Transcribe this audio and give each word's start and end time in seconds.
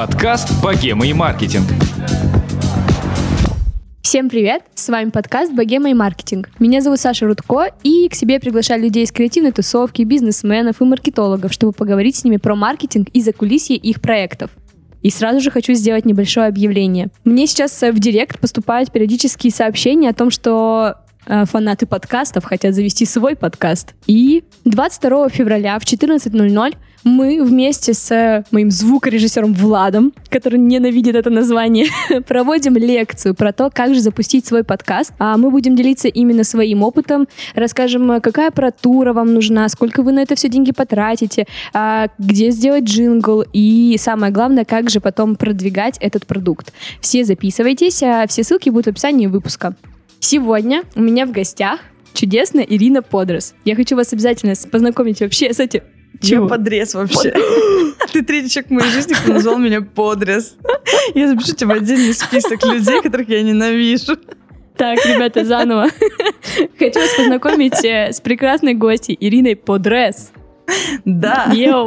Подкаст 0.00 0.48
«Богема 0.62 1.06
и 1.06 1.12
маркетинг». 1.12 1.66
Всем 4.00 4.30
привет! 4.30 4.62
С 4.74 4.88
вами 4.88 5.10
подкаст 5.10 5.52
«Богема 5.52 5.90
и 5.90 5.94
маркетинг». 5.94 6.48
Меня 6.58 6.80
зовут 6.80 7.00
Саша 7.00 7.26
Рудко, 7.26 7.66
и 7.82 8.08
к 8.08 8.14
себе 8.14 8.40
приглашаю 8.40 8.80
людей 8.80 9.04
из 9.04 9.12
креативной 9.12 9.52
тусовки, 9.52 10.00
бизнесменов 10.00 10.80
и 10.80 10.84
маркетологов, 10.84 11.52
чтобы 11.52 11.74
поговорить 11.74 12.16
с 12.16 12.24
ними 12.24 12.38
про 12.38 12.56
маркетинг 12.56 13.10
и 13.12 13.20
закулисье 13.20 13.76
их 13.76 14.00
проектов. 14.00 14.50
И 15.02 15.10
сразу 15.10 15.40
же 15.40 15.50
хочу 15.50 15.74
сделать 15.74 16.06
небольшое 16.06 16.46
объявление. 16.46 17.08
Мне 17.24 17.46
сейчас 17.46 17.78
в 17.82 17.98
директ 17.98 18.40
поступают 18.40 18.90
периодические 18.90 19.52
сообщения 19.52 20.08
о 20.08 20.14
том, 20.14 20.30
что 20.30 20.94
э, 21.26 21.44
фанаты 21.44 21.84
подкастов 21.84 22.44
хотят 22.44 22.74
завести 22.74 23.04
свой 23.04 23.36
подкаст. 23.36 23.92
И 24.06 24.44
22 24.64 25.28
февраля 25.28 25.78
в 25.78 25.82
14.00 25.82 26.74
мы 27.04 27.42
вместе 27.42 27.94
с 27.94 28.44
моим 28.50 28.70
звукорежиссером 28.70 29.54
Владом, 29.54 30.12
который 30.28 30.58
ненавидит 30.58 31.14
это 31.14 31.30
название, 31.30 31.86
проводим 32.26 32.76
лекцию 32.76 33.34
про 33.34 33.52
то, 33.52 33.70
как 33.72 33.94
же 33.94 34.00
запустить 34.00 34.46
свой 34.46 34.64
подкаст. 34.64 35.12
А 35.18 35.36
мы 35.36 35.50
будем 35.50 35.76
делиться 35.76 36.08
именно 36.08 36.44
своим 36.44 36.82
опытом, 36.82 37.26
расскажем, 37.54 38.20
какая 38.20 38.48
аппаратура 38.48 39.12
вам 39.12 39.34
нужна, 39.34 39.68
сколько 39.68 40.02
вы 40.02 40.12
на 40.12 40.20
это 40.20 40.34
все 40.34 40.48
деньги 40.48 40.72
потратите, 40.72 41.46
а, 41.72 42.08
где 42.18 42.50
сделать 42.50 42.84
джингл 42.84 43.44
и 43.52 43.96
самое 43.98 44.32
главное, 44.32 44.64
как 44.64 44.90
же 44.90 45.00
потом 45.00 45.36
продвигать 45.36 45.96
этот 46.00 46.26
продукт. 46.26 46.72
Все 47.00 47.24
записывайтесь, 47.24 48.02
а 48.02 48.26
все 48.26 48.44
ссылки 48.44 48.70
будут 48.70 48.86
в 48.86 48.90
описании 48.90 49.26
выпуска. 49.26 49.74
Сегодня 50.18 50.82
у 50.94 51.00
меня 51.00 51.26
в 51.26 51.32
гостях 51.32 51.80
чудесная 52.12 52.64
Ирина 52.64 53.02
Подрос. 53.02 53.54
Я 53.64 53.74
хочу 53.74 53.96
вас 53.96 54.12
обязательно 54.12 54.54
познакомить 54.70 55.20
вообще 55.20 55.52
с 55.52 55.60
этим 55.60 55.82
чего? 56.20 56.44
Я 56.44 56.48
подрез 56.48 56.94
вообще. 56.94 57.34
Ты 58.12 58.22
третий 58.22 58.50
человек 58.50 58.70
в 58.70 58.74
моей 58.74 58.90
жизни, 58.90 59.14
кто 59.14 59.32
назвал 59.32 59.58
меня 59.58 59.80
подрез. 59.80 60.56
Я 61.14 61.28
запишу 61.28 61.54
тебе 61.54 61.74
отдельный 61.74 62.14
список 62.14 62.64
людей, 62.64 63.00
которых 63.02 63.28
я 63.28 63.42
ненавижу. 63.42 64.16
Так, 64.76 64.98
ребята, 65.04 65.44
заново. 65.44 65.88
Хочу 66.78 67.00
вас 67.00 67.14
познакомить 67.14 67.84
э, 67.84 68.12
с 68.12 68.20
прекрасной 68.20 68.74
гостьей 68.74 69.16
Ириной 69.20 69.54
Подрез. 69.54 70.32
Да. 71.04 71.50
Йоу. 71.52 71.86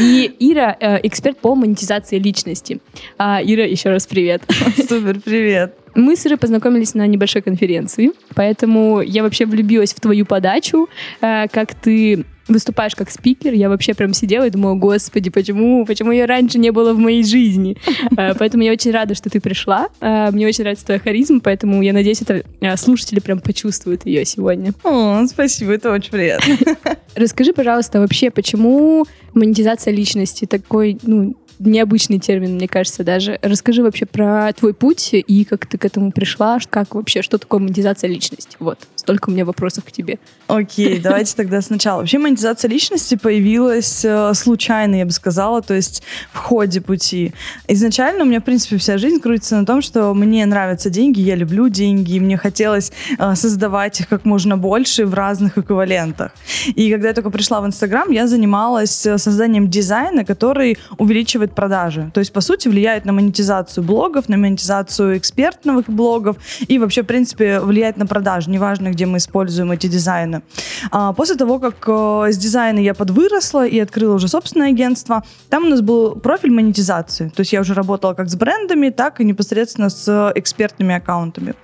И 0.00 0.34
Ира 0.40 0.76
э, 0.80 0.98
эксперт 1.06 1.38
по 1.38 1.54
монетизации 1.54 2.18
личности. 2.18 2.80
А, 3.18 3.40
Ира, 3.42 3.64
еще 3.64 3.90
раз 3.90 4.06
привет. 4.06 4.42
Супер, 4.76 5.20
привет. 5.20 5.76
Мы 5.94 6.16
с 6.16 6.26
Ирой 6.26 6.38
познакомились 6.38 6.94
на 6.94 7.06
небольшой 7.06 7.42
конференции, 7.42 8.12
поэтому 8.34 9.02
я 9.02 9.22
вообще 9.22 9.44
влюбилась 9.44 9.92
в 9.92 10.00
твою 10.00 10.24
подачу, 10.24 10.88
э, 11.20 11.48
как 11.48 11.74
ты 11.74 12.24
выступаешь 12.48 12.94
как 12.94 13.10
спикер, 13.10 13.52
я 13.52 13.68
вообще 13.68 13.94
прям 13.94 14.14
сидела 14.14 14.46
и 14.46 14.50
думала, 14.50 14.74
господи, 14.74 15.30
почему, 15.30 15.84
почему 15.86 16.12
ее 16.12 16.24
раньше 16.24 16.58
не 16.58 16.70
было 16.70 16.92
в 16.92 16.98
моей 16.98 17.24
жизни? 17.24 17.76
Э, 18.16 18.34
поэтому 18.38 18.62
я 18.62 18.72
очень 18.72 18.90
рада, 18.90 19.14
что 19.14 19.30
ты 19.30 19.40
пришла. 19.40 19.88
Э, 20.00 20.30
мне 20.32 20.46
очень 20.46 20.64
нравится 20.64 20.84
твоя 20.84 21.00
харизма, 21.00 21.40
поэтому 21.40 21.80
я 21.82 21.92
надеюсь, 21.92 22.20
это 22.20 22.42
э, 22.60 22.76
слушатели 22.76 23.20
прям 23.20 23.40
почувствуют 23.40 24.04
ее 24.04 24.24
сегодня. 24.24 24.74
О, 24.82 25.24
спасибо, 25.26 25.72
это 25.72 25.90
очень 25.92 26.10
приятно. 26.10 26.58
Расскажи, 27.14 27.52
пожалуйста, 27.52 28.00
вообще, 28.00 28.30
почему 28.30 29.06
монетизация 29.34 29.92
личности 29.92 30.44
такой, 30.46 30.98
ну, 31.02 31.36
необычный 31.58 32.18
термин, 32.18 32.54
мне 32.54 32.68
кажется, 32.68 33.04
даже. 33.04 33.38
Расскажи 33.42 33.82
вообще 33.82 34.06
про 34.06 34.52
твой 34.52 34.74
путь 34.74 35.10
и 35.12 35.44
как 35.44 35.66
ты 35.66 35.78
к 35.78 35.84
этому 35.84 36.12
пришла, 36.12 36.58
как 36.70 36.94
вообще, 36.94 37.22
что 37.22 37.38
такое 37.38 37.60
монетизация 37.60 38.08
личности. 38.08 38.56
Вот, 38.58 38.78
столько 39.02 39.30
у 39.30 39.32
меня 39.32 39.44
вопросов 39.44 39.84
к 39.84 39.92
тебе. 39.92 40.18
Окей, 40.46 40.98
давайте 41.02 41.34
тогда 41.36 41.60
сначала. 41.60 42.00
Вообще 42.00 42.18
монетизация 42.18 42.68
личности 42.68 43.16
появилась 43.16 44.04
э, 44.04 44.32
случайно, 44.34 44.96
я 44.96 45.04
бы 45.04 45.10
сказала, 45.10 45.62
то 45.62 45.74
есть 45.74 46.02
в 46.32 46.38
ходе 46.38 46.80
пути. 46.80 47.32
Изначально 47.68 48.24
у 48.24 48.26
меня, 48.26 48.40
в 48.40 48.44
принципе, 48.44 48.76
вся 48.78 48.98
жизнь 48.98 49.20
крутится 49.20 49.56
на 49.56 49.66
том, 49.66 49.82
что 49.82 50.14
мне 50.14 50.46
нравятся 50.46 50.90
деньги, 50.90 51.20
я 51.20 51.34
люблю 51.34 51.68
деньги, 51.68 52.14
и 52.14 52.20
мне 52.20 52.36
хотелось 52.36 52.92
э, 53.18 53.34
создавать 53.34 54.00
их 54.00 54.08
как 54.08 54.24
можно 54.24 54.56
больше 54.56 55.06
в 55.06 55.14
разных 55.14 55.58
эквивалентах. 55.58 56.32
И 56.66 56.90
когда 56.90 57.08
я 57.08 57.14
только 57.14 57.30
пришла 57.30 57.60
в 57.60 57.66
Инстаграм, 57.66 58.10
я 58.10 58.26
занималась 58.26 59.06
э, 59.06 59.18
созданием 59.18 59.68
дизайна, 59.68 60.24
который 60.24 60.78
увеличивает 60.98 61.42
увеличивает 61.42 61.54
продажи. 61.54 62.10
То 62.14 62.20
есть, 62.20 62.32
по 62.32 62.40
сути, 62.40 62.68
влияет 62.68 63.04
на 63.04 63.12
монетизацию 63.12 63.84
блогов, 63.84 64.28
на 64.28 64.36
монетизацию 64.36 65.16
экспертных 65.18 65.88
блогов 65.88 66.36
и 66.68 66.78
вообще, 66.78 67.02
в 67.02 67.06
принципе, 67.06 67.60
влияет 67.60 67.96
на 67.96 68.06
продажи, 68.06 68.50
неважно, 68.50 68.91
где 68.92 69.06
мы 69.06 69.18
используем 69.18 69.72
эти 69.72 69.86
дизайны. 69.86 70.42
А 70.90 71.12
после 71.12 71.36
того, 71.36 71.58
как 71.58 71.76
э, 71.86 72.32
с 72.32 72.36
дизайна 72.38 72.78
я 72.78 72.94
подвыросла 72.94 73.66
и 73.66 73.78
открыла 73.80 74.14
уже 74.14 74.28
собственное 74.28 74.68
агентство, 74.68 75.22
там 75.48 75.64
у 75.64 75.68
нас 75.68 75.80
был 75.80 76.14
профиль 76.16 76.52
монетизации. 76.52 77.28
То 77.34 77.40
есть 77.40 77.52
я 77.52 77.60
уже 77.60 77.74
работала 77.74 78.14
как 78.14 78.28
с 78.28 78.36
брендами, 78.36 78.90
так 78.90 79.20
и 79.20 79.24
непосредственно 79.24 79.90
с 79.90 80.32
экспертными 80.34 80.94
аккаунтами. 80.94 81.54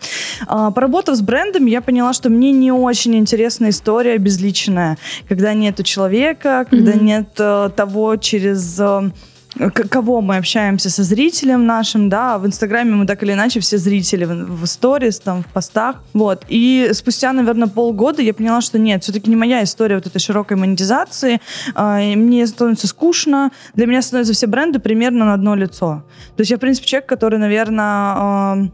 А, 0.46 0.70
поработав 0.70 1.16
с 1.16 1.20
брендами, 1.20 1.70
я 1.70 1.80
поняла, 1.80 2.12
что 2.12 2.30
мне 2.30 2.52
не 2.52 2.72
очень 2.72 3.14
интересна 3.16 3.70
история 3.70 4.18
безличная, 4.18 4.98
когда 5.28 5.54
нету 5.54 5.82
человека, 5.82 6.66
когда 6.70 6.92
mm-hmm. 6.92 7.02
нет 7.02 7.28
э, 7.38 7.70
того, 7.76 8.16
через 8.16 8.78
э, 8.80 9.10
кого 9.90 10.20
мы 10.20 10.36
общаемся 10.36 10.90
со 10.90 11.02
зрителем 11.02 11.66
нашим, 11.66 12.08
да, 12.08 12.38
в 12.38 12.46
Инстаграме 12.46 12.92
мы 12.92 13.06
так 13.06 13.22
или 13.22 13.32
иначе 13.32 13.60
все 13.60 13.78
зрители 13.78 14.24
в, 14.24 14.66
сторис, 14.66 15.20
там, 15.20 15.42
в 15.42 15.46
постах, 15.46 15.96
вот, 16.14 16.44
и 16.48 16.90
спустя, 16.92 17.32
наверное, 17.32 17.68
полгода 17.68 18.22
я 18.22 18.34
поняла, 18.34 18.60
что 18.60 18.78
нет, 18.78 19.02
все-таки 19.02 19.30
не 19.30 19.36
моя 19.36 19.62
история 19.62 19.96
вот 19.96 20.06
этой 20.06 20.18
широкой 20.18 20.56
монетизации, 20.56 21.40
э, 21.74 22.16
мне 22.16 22.46
становится 22.46 22.86
скучно, 22.86 23.50
для 23.74 23.86
меня 23.86 24.02
становятся 24.02 24.34
все 24.34 24.46
бренды 24.46 24.78
примерно 24.78 25.24
на 25.24 25.34
одно 25.34 25.54
лицо, 25.54 26.04
то 26.36 26.40
есть 26.40 26.50
я, 26.50 26.56
в 26.56 26.60
принципе, 26.60 26.86
человек, 26.86 27.08
который, 27.08 27.38
наверное, 27.38 28.64
э, 28.64 28.68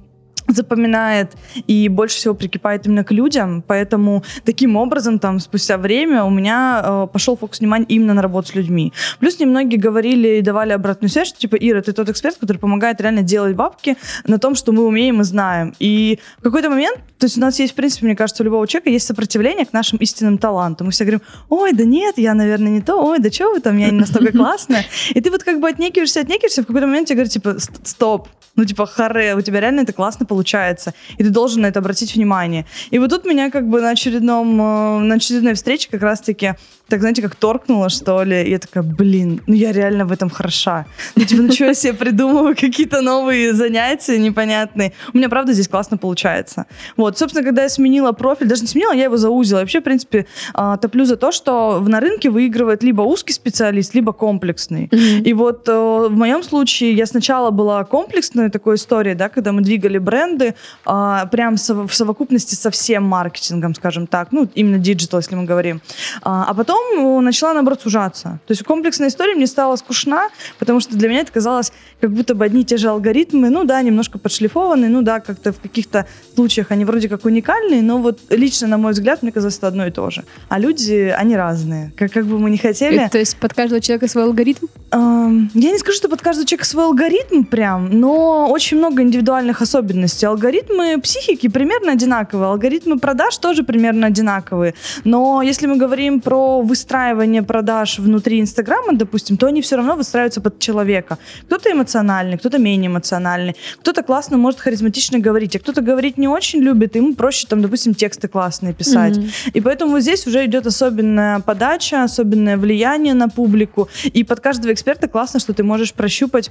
запоминает 0.49 1.32
и 1.66 1.88
больше 1.88 2.16
всего 2.16 2.34
прикипает 2.34 2.87
именно 2.87 3.05
к 3.05 3.12
людям, 3.12 3.62
поэтому 3.66 4.22
таким 4.44 4.77
образом 4.77 5.19
там 5.19 5.41
спустя 5.41 5.78
время 5.78 6.25
у 6.25 6.31
меня 6.31 6.82
э, 6.84 7.06
пошел 7.12 7.37
фокус 7.37 7.60
внимания 7.60 7.87
именно 7.88 8.15
на 8.15 8.22
работу 8.22 8.49
с 8.49 8.55
людьми. 8.55 8.93
Плюс 9.21 9.38
немногие 9.38 9.81
говорили 9.81 10.38
и 10.38 10.43
давали 10.43 10.72
обратную 10.72 11.10
связь, 11.10 11.28
что 11.28 11.38
типа 11.38 11.56
Ира, 11.56 11.81
ты 11.81 11.93
тот 11.93 12.09
эксперт, 12.09 12.37
который 12.37 12.59
помогает 12.59 13.00
реально 13.00 13.22
делать 13.22 13.56
бабки 13.56 13.97
на 14.27 14.38
том, 14.38 14.55
что 14.55 14.72
мы 14.72 14.84
умеем 14.84 15.21
и 15.21 15.25
знаем. 15.25 15.75
И 15.78 16.19
в 16.38 16.43
какой-то 16.43 16.71
момент, 16.71 16.99
то 17.19 17.26
есть 17.26 17.38
у 17.38 17.41
нас 17.41 17.59
есть, 17.59 17.72
в 17.72 17.76
принципе, 17.76 18.06
мне 18.06 18.16
кажется, 18.16 18.43
у 18.43 18.44
любого 18.44 18.66
человека 18.66 18.91
есть 18.91 19.06
сопротивление 19.06 19.65
к 19.65 19.72
нашим 19.72 19.99
истинным 19.99 20.38
талантам. 20.38 20.87
Мы 20.87 20.93
все 20.93 21.05
говорим, 21.05 21.22
ой, 21.49 21.72
да 21.72 21.84
нет, 21.84 22.19
я, 22.19 22.34
наверное, 22.34 22.71
не 22.71 22.82
то, 22.82 23.03
ой, 23.03 23.19
да 23.19 23.31
что 23.31 23.50
вы 23.50 23.61
там, 23.61 23.78
я 23.78 23.91
не 23.91 23.99
настолько 23.99 24.32
классная. 24.37 24.84
И 25.11 25.21
ты 25.21 25.31
вот 25.31 25.43
как 25.43 25.61
бы 25.61 25.69
отнекиваешься, 25.69 26.21
отнекиваешься, 26.21 26.62
в 26.62 26.66
какой-то 26.66 26.87
момент 26.87 27.09
тебе 27.09 27.16
говорят, 27.16 27.32
типа, 27.32 27.56
стоп, 27.59 28.28
ну 28.56 28.65
типа, 28.65 28.87
харе, 28.87 29.34
у 29.34 29.41
тебя 29.41 29.61
реально 29.61 29.81
это 29.81 29.93
классно 29.93 30.26
получается, 30.34 30.94
и 31.18 31.22
ты 31.22 31.30
должен 31.30 31.62
на 31.62 31.66
это 31.66 31.78
обратить 31.78 32.16
внимание. 32.16 32.66
И 32.90 32.98
вот 32.98 33.10
тут 33.10 33.24
меня 33.24 33.50
как 33.50 33.68
бы 33.68 33.80
на 33.80 33.90
очередном, 33.90 34.60
э, 34.60 34.98
на 34.98 35.14
очередной 35.14 35.54
встрече 35.54 35.88
как 35.90 36.02
раз-таки 36.02 36.54
так, 36.88 37.00
знаете, 37.00 37.22
как 37.22 37.34
торкнуло, 37.34 37.88
что 37.88 38.22
ли. 38.24 38.42
И 38.42 38.50
я 38.50 38.58
такая, 38.58 38.84
блин, 38.84 39.40
ну 39.46 39.54
я 39.54 39.72
реально 39.72 40.04
в 40.04 40.12
этом 40.12 40.28
хороша. 40.28 40.84
Ну, 41.16 41.24
типа, 41.24 41.42
ну 41.42 41.52
что 41.52 41.64
я 41.64 41.74
себе 41.74 41.94
придумываю, 41.94 42.54
какие-то 42.54 43.00
новые 43.00 43.54
занятия 43.54 44.18
непонятные. 44.18 44.92
У 45.12 45.16
меня, 45.16 45.28
правда, 45.28 45.54
здесь 45.54 45.68
классно 45.68 45.96
получается. 45.96 46.66
Вот, 46.96 47.18
собственно, 47.18 47.44
когда 47.44 47.62
я 47.62 47.68
сменила 47.68 48.12
профиль, 48.12 48.48
даже 48.48 48.62
не 48.62 48.68
сменила, 48.68 48.92
я 48.92 49.04
его 49.04 49.16
заузила. 49.16 49.60
Вообще, 49.60 49.80
в 49.80 49.84
принципе, 49.84 50.26
а, 50.52 50.76
топлю 50.76 51.04
за 51.04 51.16
то, 51.16 51.32
что 51.32 51.80
на 51.80 52.00
рынке 52.00 52.28
выигрывает 52.28 52.82
либо 52.82 53.00
узкий 53.02 53.32
специалист, 53.32 53.94
либо 53.94 54.12
комплексный. 54.12 54.86
Mm-hmm. 54.86 55.22
И 55.22 55.32
вот 55.32 55.68
э, 55.68 55.72
в 55.72 56.12
моем 56.12 56.42
случае 56.42 56.92
я 56.92 57.06
сначала 57.06 57.50
была 57.50 57.84
комплексной 57.84 58.50
такой 58.50 58.74
историей, 58.74 59.14
да, 59.14 59.28
когда 59.28 59.52
мы 59.52 59.62
двигали 59.62 59.98
бренды 60.24 60.54
а, 60.84 61.26
прям 61.26 61.56
в 61.56 61.94
совокупности 61.94 62.54
со 62.54 62.70
всем 62.70 63.04
маркетингом, 63.04 63.75
скажем 63.75 64.06
так, 64.06 64.32
ну, 64.32 64.49
именно 64.54 64.78
digital, 64.78 65.20
если 65.20 65.34
мы 65.34 65.44
говорим. 65.44 65.81
А, 66.22 66.46
а 66.49 66.54
потом 66.54 67.19
э, 67.19 67.20
начала, 67.20 67.54
наоборот, 67.54 67.81
сужаться. 67.82 68.40
То 68.46 68.52
есть 68.52 68.62
комплексная 68.64 69.08
история 69.08 69.34
мне 69.34 69.46
стала 69.46 69.76
скучна, 69.76 70.28
потому 70.58 70.81
что 70.81 70.96
для 70.96 71.08
меня 71.08 71.20
это 71.20 71.32
казалось, 71.32 71.72
как 72.00 72.10
будто 72.10 72.34
бы 72.34 72.44
одни 72.44 72.62
и 72.62 72.64
те 72.64 72.76
же 72.76 72.88
алгоритмы, 72.88 73.50
ну 73.50 73.64
да, 73.64 73.82
немножко 73.82 74.19
подшлифованные, 74.19 74.90
ну 74.90 75.02
да, 75.02 75.20
как-то 75.20 75.52
в 75.52 75.60
каких-то 75.60 76.06
случаях 76.34 76.70
они 76.70 76.84
вроде 76.84 77.08
как 77.08 77.25
уникальные, 77.25 77.82
но 77.82 77.99
вот 77.99 78.20
лично, 78.31 78.69
на 78.69 78.78
мой 78.78 78.93
взгляд, 78.93 79.22
мне 79.22 79.32
казалось, 79.32 79.58
это 79.58 79.69
одно 79.69 79.87
и 79.87 79.90
то 79.90 80.10
же. 80.10 80.25
А 80.49 80.58
люди, 80.58 81.14
они 81.16 81.37
разные. 81.37 81.93
Как, 81.96 82.12
как 82.12 82.26
бы 82.26 82.38
мы 82.38 82.50
ни 82.50 82.56
хотели. 82.56 82.96
Это, 82.96 83.12
то 83.12 83.19
есть 83.19 83.37
под 83.37 83.54
каждого 83.54 83.81
человека 83.81 84.08
свой 84.08 84.25
алгоритм? 84.25 84.66
Эм, 84.90 85.50
я 85.54 85.70
не 85.70 85.78
скажу, 85.78 85.96
что 85.96 86.08
под 86.08 86.20
каждого 86.22 86.46
человека 86.46 86.66
свой 86.66 86.84
алгоритм 86.84 87.44
прям, 87.44 87.90
но 87.90 88.49
очень 88.50 88.78
много 88.78 89.02
индивидуальных 89.02 89.62
особенностей. 89.62 90.13
Алгоритмы 90.22 91.00
психики 91.02 91.49
примерно 91.49 91.93
одинаковые, 91.93 92.49
алгоритмы 92.49 92.99
продаж 92.99 93.37
тоже 93.38 93.64
примерно 93.64 94.06
одинаковые. 94.06 94.75
Но 95.05 95.43
если 95.43 95.66
мы 95.66 95.76
говорим 95.76 96.20
про 96.20 96.61
выстраивание 96.62 97.43
продаж 97.43 97.99
внутри 97.99 98.40
Инстаграма, 98.40 98.93
допустим, 98.93 99.37
то 99.37 99.46
они 99.46 99.62
все 99.62 99.76
равно 99.76 99.96
выстраиваются 99.96 100.40
под 100.40 100.58
человека. 100.58 101.19
Кто-то 101.46 101.72
эмоциональный, 101.72 102.38
кто-то 102.38 102.58
менее 102.58 102.90
эмоциональный, 102.90 103.56
кто-то 103.81 104.02
классно 104.02 104.37
может 104.37 104.61
харизматично 104.61 105.19
говорить, 105.19 105.56
а 105.56 105.58
кто-то 105.58 105.81
говорить 105.81 106.19
не 106.19 106.28
очень 106.28 106.61
любит, 106.61 106.96
ему 106.96 107.14
проще 107.14 107.46
там, 107.49 107.62
допустим, 107.62 107.94
тексты 107.94 108.28
классные 108.28 108.75
писать. 108.75 109.16
Mm-hmm. 109.16 109.50
И 109.55 109.61
поэтому 109.61 109.93
вот 109.93 110.02
здесь 110.02 110.26
уже 110.26 110.44
идет 110.44 110.66
особенная 110.66 111.40
подача, 111.40 112.05
особенное 112.05 112.56
влияние 112.56 113.14
на 113.14 113.28
публику, 113.28 113.88
и 114.05 114.25
под 114.25 114.40
каждого 114.40 114.72
эксперта 114.72 115.08
классно, 115.08 115.40
что 115.40 115.55
ты 115.55 115.62
можешь 115.62 115.93
прощупать, 115.93 116.50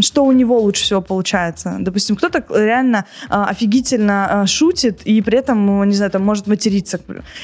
что 0.00 0.24
у 0.24 0.32
него 0.32 0.60
лучше 0.60 0.84
всего 0.84 1.00
получается. 1.00 1.76
Допустим, 1.80 2.16
кто-то 2.16 2.44
реально 2.54 2.93
а, 3.28 3.46
офигительно 3.46 4.42
а, 4.42 4.46
шутит 4.46 5.02
и 5.04 5.20
при 5.22 5.38
этом, 5.38 5.88
не 5.88 5.94
знаю, 5.94 6.10
там 6.10 6.22
может 6.22 6.46
материться. 6.46 7.00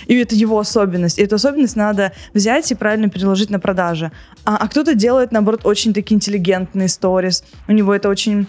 И 0.06 0.14
это 0.14 0.35
его 0.35 0.58
особенность. 0.58 1.19
И 1.19 1.23
эту 1.23 1.37
особенность 1.37 1.76
надо 1.76 2.12
взять 2.35 2.70
и 2.70 2.75
правильно 2.75 3.08
переложить 3.08 3.50
на 3.50 3.58
продажи. 3.58 4.12
А, 4.44 4.56
а 4.56 4.69
кто-то 4.69 4.94
делает, 4.94 5.32
наоборот, 5.32 5.61
очень 5.64 5.93
такие 5.93 6.17
интеллигентные 6.17 6.88
сторис. 6.88 7.44
У 7.69 7.73
него 7.73 7.94
это 7.94 8.08
очень 8.08 8.47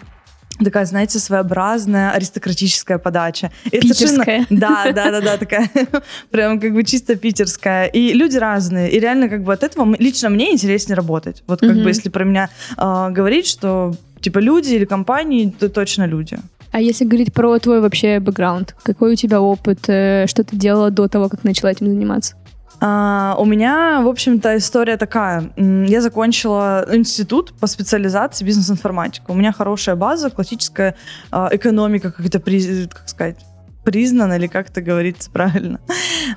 такая, 0.63 0.85
знаете, 0.85 1.19
своеобразная 1.19 2.11
аристократическая 2.11 2.97
подача. 2.97 3.51
Это 3.65 3.81
питерская. 3.81 4.45
Да, 4.49 4.91
да, 4.93 5.11
да, 5.11 5.21
да, 5.21 5.37
такая 5.37 5.69
прям 6.31 6.59
как 6.59 6.73
бы 6.73 6.83
чисто 6.83 7.15
питерская. 7.15 7.87
И 7.87 8.13
люди 8.13 8.37
разные. 8.37 8.91
И 8.91 8.99
реально 8.99 9.29
как 9.29 9.43
бы 9.43 9.53
от 9.53 9.63
этого 9.63 9.95
лично 9.97 10.29
мне 10.29 10.51
интереснее 10.51 10.95
работать. 10.95 11.43
Вот 11.47 11.61
как 11.61 11.75
бы 11.75 11.89
если 11.89 12.09
про 12.09 12.23
меня 12.23 12.49
э, 12.77 13.09
говорить, 13.11 13.47
что 13.47 13.93
типа 14.19 14.39
люди 14.39 14.73
или 14.73 14.85
компании, 14.85 15.53
то 15.57 15.69
точно 15.69 16.05
люди. 16.05 16.37
А 16.71 16.79
если 16.79 17.05
говорить 17.05 17.33
про 17.33 17.59
твой 17.59 17.81
вообще 17.81 18.19
бэкграунд, 18.19 18.75
какой 18.83 19.13
у 19.13 19.15
тебя 19.15 19.41
опыт, 19.41 19.79
э, 19.87 20.25
что 20.27 20.43
ты 20.43 20.55
делала 20.55 20.89
до 20.89 21.07
того, 21.07 21.27
как 21.27 21.43
начала 21.43 21.69
этим 21.69 21.87
заниматься? 21.87 22.35
А, 22.83 23.35
у 23.37 23.45
меня, 23.45 24.01
в 24.01 24.07
общем-то, 24.07 24.57
история 24.57 24.97
такая. 24.97 25.51
Я 25.55 26.01
закончила 26.01 26.87
институт 26.91 27.53
по 27.59 27.67
специализации 27.67 28.43
бизнес-информатика. 28.43 29.29
У 29.29 29.35
меня 29.35 29.51
хорошая 29.51 29.95
база, 29.95 30.31
классическая 30.31 30.95
а, 31.29 31.49
экономика, 31.51 32.11
как 32.11 32.25
это, 32.25 32.39
как 32.39 33.07
сказать, 33.07 33.37
признан, 33.83 34.33
или 34.33 34.47
как 34.47 34.69
это 34.69 34.81
говорится 34.81 35.29
правильно. 35.31 35.79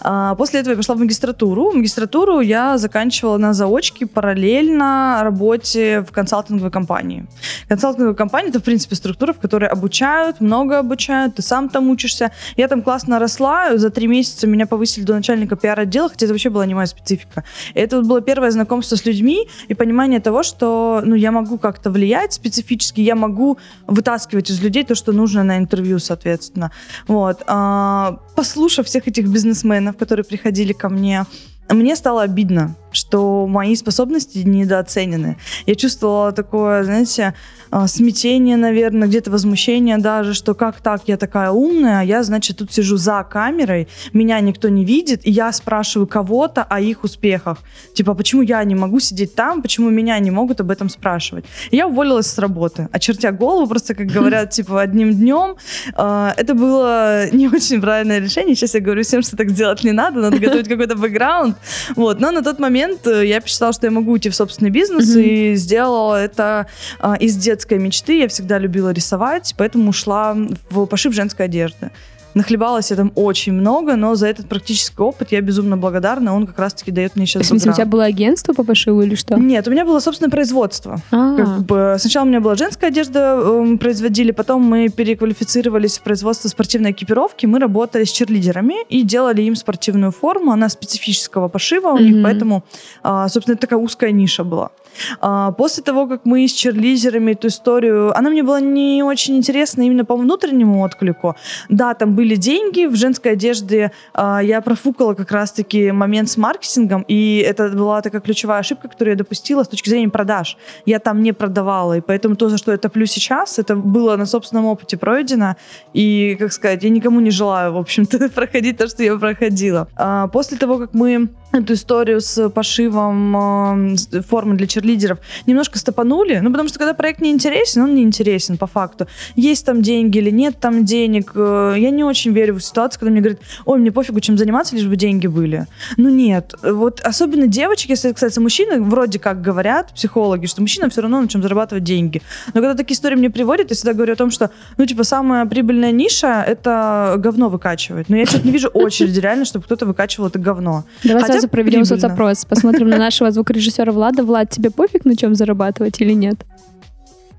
А, 0.01 0.35
после 0.35 0.61
этого 0.61 0.73
я 0.73 0.77
пошла 0.77 0.95
в 0.95 0.99
магистратуру. 0.99 1.73
Магистратуру 1.73 2.41
я 2.41 2.79
заканчивала 2.79 3.39
на 3.39 3.53
заочке 3.53 4.07
параллельно 4.07 5.21
работе 5.23 6.01
в 6.09 6.13
консалтинговой 6.13 6.71
компании. 6.71 7.27
Консалтинговая 7.69 8.15
компания— 8.15 8.49
это, 8.51 8.61
в 8.61 8.65
принципе, 8.65 8.97
структура, 8.97 9.33
в 9.33 9.39
которой 9.39 9.69
обучают, 9.69 10.41
много 10.41 10.79
обучают, 10.79 11.37
ты 11.37 11.43
сам 11.43 11.69
там 11.69 11.91
учишься. 11.91 12.33
Я 12.57 12.69
там 12.69 12.83
классно 12.83 13.19
росла, 13.19 13.77
за 13.77 13.91
три 13.91 14.07
месяца 14.07 14.47
меня 14.47 14.67
повысили 14.67 15.05
до 15.05 15.15
начальника 15.15 15.57
пиар-отдела, 15.57 16.09
хотя 16.09 16.27
это 16.27 16.35
вообще 16.35 16.51
была 16.51 16.67
не 16.67 16.75
моя 16.75 16.87
специфика. 16.87 17.45
И 17.75 17.81
это 17.81 18.03
было 18.03 18.21
первое 18.21 18.51
знакомство 18.51 18.97
с 18.97 19.05
людьми 19.05 19.49
и 19.69 19.75
понимание 19.75 20.21
того, 20.21 20.43
что 20.43 21.03
ну, 21.05 21.15
я 21.15 21.31
могу 21.31 21.59
как-то 21.59 21.91
влиять 21.91 22.33
специфически, 22.33 23.01
я 23.01 23.15
могу 23.15 23.59
вытаскивать 23.87 24.51
из 24.51 24.61
людей 24.63 24.85
то, 24.85 24.95
что 24.95 25.13
нужно 25.13 25.45
на 25.45 25.59
интервью, 25.59 25.99
соответственно. 25.99 26.71
Вот. 27.07 27.34
Вот. 27.35 27.43
А, 27.47 28.19
послушав 28.37 28.87
всех 28.87 29.09
этих 29.09 29.27
бизнесменов, 29.29 29.97
которые 29.97 30.25
приходили 30.25 30.73
ко 30.73 30.89
мне, 30.89 31.27
мне 31.69 31.97
стало 31.97 32.23
обидно, 32.23 32.77
что 32.95 33.47
мои 33.47 33.77
способности 33.77 34.39
недооценены. 34.39 35.37
Я 35.67 35.75
чувствовала 35.75 36.33
такое, 36.33 36.85
знаете, 36.85 37.35
а, 37.77 37.89
смятение, 37.89 38.57
наверное, 38.57 39.09
где-то 39.09 39.33
возмущение 39.33 39.99
даже, 39.99 40.33
что 40.33 40.55
как 40.55 40.81
так, 40.81 41.03
я 41.07 41.17
такая 41.17 41.51
умная, 41.51 42.01
а 42.01 42.05
я, 42.05 42.23
значит, 42.23 42.59
тут 42.59 42.73
сижу 42.73 42.97
за 42.97 43.27
камерой, 43.29 43.89
меня 44.13 44.39
никто 44.39 44.69
не 44.69 44.85
видит, 44.85 45.27
и 45.27 45.33
я 45.33 45.51
спрашиваю 45.53 46.07
кого-то 46.07 46.63
о 46.63 46.81
их 46.81 47.03
успехах. 47.03 47.59
Типа, 47.95 48.15
почему 48.15 48.43
я 48.43 48.63
не 48.63 48.77
могу 48.77 49.01
сидеть 49.01 49.35
там, 49.35 49.61
почему 49.61 49.91
меня 49.91 50.17
не 50.21 50.31
могут 50.31 50.61
об 50.61 50.71
этом 50.71 50.89
спрашивать? 50.89 51.47
И 51.73 51.77
я 51.77 51.89
уволилась 51.89 52.29
с 52.29 52.39
работы, 52.39 52.89
очертя 52.93 53.33
голову, 53.33 53.67
просто, 53.67 53.97
как 53.97 54.07
говорят, 54.19 54.51
типа, 54.51 54.81
одним 54.81 55.13
днем. 55.13 55.57
А, 55.95 56.33
это 56.37 56.55
было 56.55 57.29
не 57.33 57.49
очень 57.49 57.81
правильное 57.81 58.21
решение. 58.21 58.55
Сейчас 58.55 58.75
я 58.75 58.81
говорю 58.81 59.03
всем, 59.03 59.23
что 59.23 59.37
так 59.37 59.51
сделать 59.51 59.83
не 59.83 59.93
надо, 59.93 60.21
надо 60.21 60.39
готовить 60.45 60.69
какой-то 60.69 60.95
бэкграунд. 60.95 61.57
Вот. 61.97 62.21
Но 62.21 62.31
на 62.31 62.43
тот 62.43 62.61
момент 62.61 62.84
э, 63.05 63.27
я 63.27 63.41
посчитала, 63.41 63.73
что 63.73 63.87
я 63.87 63.91
могу 63.91 64.13
уйти 64.13 64.31
в 64.31 64.35
собственный 64.35 64.71
бизнес, 64.71 65.15
и 65.17 65.55
сделала 65.55 66.23
это 66.23 66.67
а, 66.99 67.15
из 67.15 67.37
детской 67.37 67.79
мечты. 67.79 68.21
Я 68.21 68.29
всегда 68.29 68.59
любила 68.59 68.91
рисовать, 68.91 69.55
поэтому 69.57 69.91
ушла 69.91 70.37
в 70.71 70.87
пошив 70.87 71.13
женской 71.15 71.47
одежды. 71.47 71.91
Нахлебалась 72.35 72.91
я 72.91 72.97
там 72.97 73.13
очень 73.15 73.53
много, 73.53 73.97
но 73.97 74.15
за 74.15 74.27
этот 74.27 74.49
практический 74.49 75.03
опыт 75.03 75.33
я 75.33 75.41
безумно 75.41 75.77
благодарна. 75.77 76.35
Он 76.35 76.47
как 76.47 76.59
раз-таки 76.59 76.91
дает 76.91 77.17
мне 77.17 77.27
сейчас 77.27 77.43
В 77.43 77.47
смысле, 77.47 77.71
у 77.71 77.75
тебя 77.75 77.87
было 77.87 78.05
агентство 78.05 78.53
по 78.53 78.65
пошиву 78.65 79.03
или 79.03 79.15
что? 79.15 79.37
Нет, 79.37 79.69
у 79.69 79.71
меня 79.71 79.85
было 79.85 80.01
собственное 80.01 80.31
производство. 80.31 81.01
А. 81.11 81.37
Как 81.37 81.63
бы, 81.63 81.97
сначала 81.99 82.25
у 82.25 82.29
меня 82.29 82.41
была 82.41 82.57
женская 82.57 82.89
одежда, 82.89 83.41
э, 83.41 83.77
производили, 83.79 84.33
потом 84.33 84.63
мы 84.63 84.89
переквалифицировались 84.89 85.99
в 85.99 86.03
производство 86.03 86.49
спортивной 86.49 86.91
экипировки. 86.91 87.47
Мы 87.47 87.59
работали 87.61 88.05
с 88.05 88.11
черлидерами 88.11 88.85
и 88.89 89.03
делали 89.03 89.43
им 89.43 89.55
спортивную 89.55 90.11
форму. 90.11 90.53
Она 90.53 90.69
специфического 90.69 91.49
пошива 91.49 91.89
у 91.89 91.99
mm-hmm. 91.99 92.03
них, 92.03 92.23
поэтому, 92.23 92.65
э, 93.05 93.27
собственно, 93.29 93.57
такая 93.57 93.79
узкая 93.79 94.11
ниша 94.11 94.43
была. 94.45 94.71
А, 95.21 95.53
после 95.53 95.83
того, 95.83 96.07
как 96.07 96.25
мы 96.25 96.47
с 96.47 96.53
черлизерами 96.53 97.33
эту 97.33 97.49
историю... 97.49 98.17
Она 98.17 98.31
мне 98.31 98.43
была 98.43 98.61
не 98.61 99.03
очень 99.03 99.37
интересна 99.37 99.83
именно 99.83 100.05
по 100.05 100.17
внутреннему 100.17 100.83
отклику. 100.83 101.37
Да, 101.69 101.95
там 101.95 102.15
были 102.15 102.37
деньги, 102.37 102.87
в 102.87 102.97
женской 102.97 103.33
одежде 103.33 103.93
а, 104.13 104.41
я 104.43 104.61
профукала 104.61 105.15
как 105.15 105.31
раз-таки 105.31 105.93
момент 105.93 106.31
с 106.31 106.37
маркетингом, 106.37 107.05
и 107.09 107.45
это 107.47 107.69
была 107.69 108.03
такая 108.03 108.21
ключевая 108.21 108.61
ошибка, 108.61 108.89
которую 108.89 109.13
я 109.15 109.19
допустила 109.19 109.65
с 109.65 109.69
точки 109.69 109.89
зрения 109.89 110.09
продаж. 110.09 110.57
Я 110.87 110.99
там 110.99 111.23
не 111.23 111.33
продавала, 111.33 111.97
и 111.99 112.01
поэтому 112.01 112.37
то, 112.37 112.49
за 112.49 112.59
что 112.59 112.73
я 112.73 112.79
топлю 112.79 113.07
сейчас, 113.07 113.59
это 113.59 113.77
было 113.77 114.17
на 114.17 114.27
собственном 114.27 114.67
опыте 114.67 114.97
пройдено, 114.97 115.57
и, 115.93 116.37
как 116.39 116.53
сказать, 116.53 116.83
я 116.83 116.91
никому 116.91 117.21
не 117.21 117.31
желаю, 117.31 117.73
в 117.73 117.79
общем-то, 117.79 118.29
проходить 118.35 118.79
то, 118.79 118.89
что 118.89 119.03
я 119.03 119.17
проходила. 119.17 119.89
А, 119.97 120.29
после 120.29 120.57
того, 120.59 120.79
как 120.79 120.95
мы 120.95 121.29
эту 121.59 121.75
историю 121.75 122.21
с 122.21 122.49
пошивом 122.51 123.97
э, 124.13 124.23
формы 124.23 124.57
для 124.57 124.67
черлидеров 124.67 125.19
немножко 125.47 125.79
стопанули. 125.79 126.39
Ну, 126.39 126.51
потому 126.51 126.69
что 126.69 126.79
когда 126.79 126.95
проект 126.95 127.21
не 127.21 127.31
интересен, 127.31 127.83
он 127.83 127.95
не 127.95 128.03
интересен 128.03 128.57
по 128.59 128.67
факту. 128.67 129.07
Есть 129.37 129.67
там 129.67 129.83
деньги 129.83 130.19
или 130.19 130.31
нет 130.31 130.59
там 130.61 130.85
денег. 130.85 131.33
Э, 131.35 131.75
я 131.77 131.91
не 131.91 132.05
очень 132.05 132.33
верю 132.33 132.55
в 132.55 132.61
ситуацию, 132.61 133.01
когда 133.01 133.13
мне 133.13 133.21
говорят, 133.21 133.41
ой, 133.65 133.79
мне 133.79 133.93
пофигу, 133.93 134.21
чем 134.21 134.39
заниматься, 134.39 134.75
лишь 134.75 134.87
бы 134.87 134.97
деньги 134.97 135.27
были. 135.27 135.67
Ну, 135.97 136.09
нет. 136.09 136.55
Вот 136.63 137.01
особенно 137.01 137.47
девочки, 137.47 137.91
если 137.91 138.11
это 138.11 138.15
касается 138.15 138.41
мужчин, 138.41 138.85
вроде 138.85 139.19
как 139.19 139.41
говорят 139.43 139.93
психологи, 139.95 140.47
что 140.47 140.61
мужчинам 140.61 140.91
все 140.91 141.03
равно 141.03 141.21
на 141.21 141.29
чем 141.29 141.43
зарабатывать 141.43 141.85
деньги. 141.85 142.23
Но 142.49 142.61
когда 142.61 142.75
такие 142.75 142.97
истории 142.97 143.17
мне 143.17 143.31
приводят, 143.31 143.71
я 143.71 143.77
всегда 143.77 143.93
говорю 143.93 144.15
о 144.15 144.17
том, 144.17 144.31
что, 144.31 144.51
ну, 144.77 144.87
типа, 144.87 145.05
самая 145.05 145.47
прибыльная 145.47 145.93
ниша— 145.93 146.43
это 146.47 147.15
говно 147.19 147.49
выкачивать. 147.49 148.09
Но 148.09 148.17
я 148.17 148.27
что-то 148.27 148.47
не 148.47 148.53
вижу 148.53 148.69
очереди 148.69 149.21
реально, 149.21 149.45
чтобы 149.45 149.65
кто-то 149.65 149.87
выкачивал 149.87 150.29
это 150.29 150.39
говно. 150.39 150.85
Давай 151.03 151.23
Хотя 151.23 151.44
сразу 151.45 151.49
проведем 151.49 151.85
соцопрос. 151.85 152.45
Посмотрим 152.45 152.89
на 152.89 152.97
нашего 152.97 153.31
звукорежиссера 153.31 153.93
Влада. 153.93 154.23
Влад, 154.23 154.51
тебе 154.51 154.71
пофиг, 154.71 155.05
на 155.05 155.17
чем 155.17 155.35
зарабатывать 155.35 156.01
или 156.01 156.13
нет? 156.13 156.37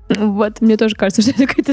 Вот, 0.08 0.60
мне 0.60 0.76
тоже 0.76 0.94
кажется, 0.94 1.22
что 1.22 1.32
это 1.32 1.46
какое-то 1.46 1.72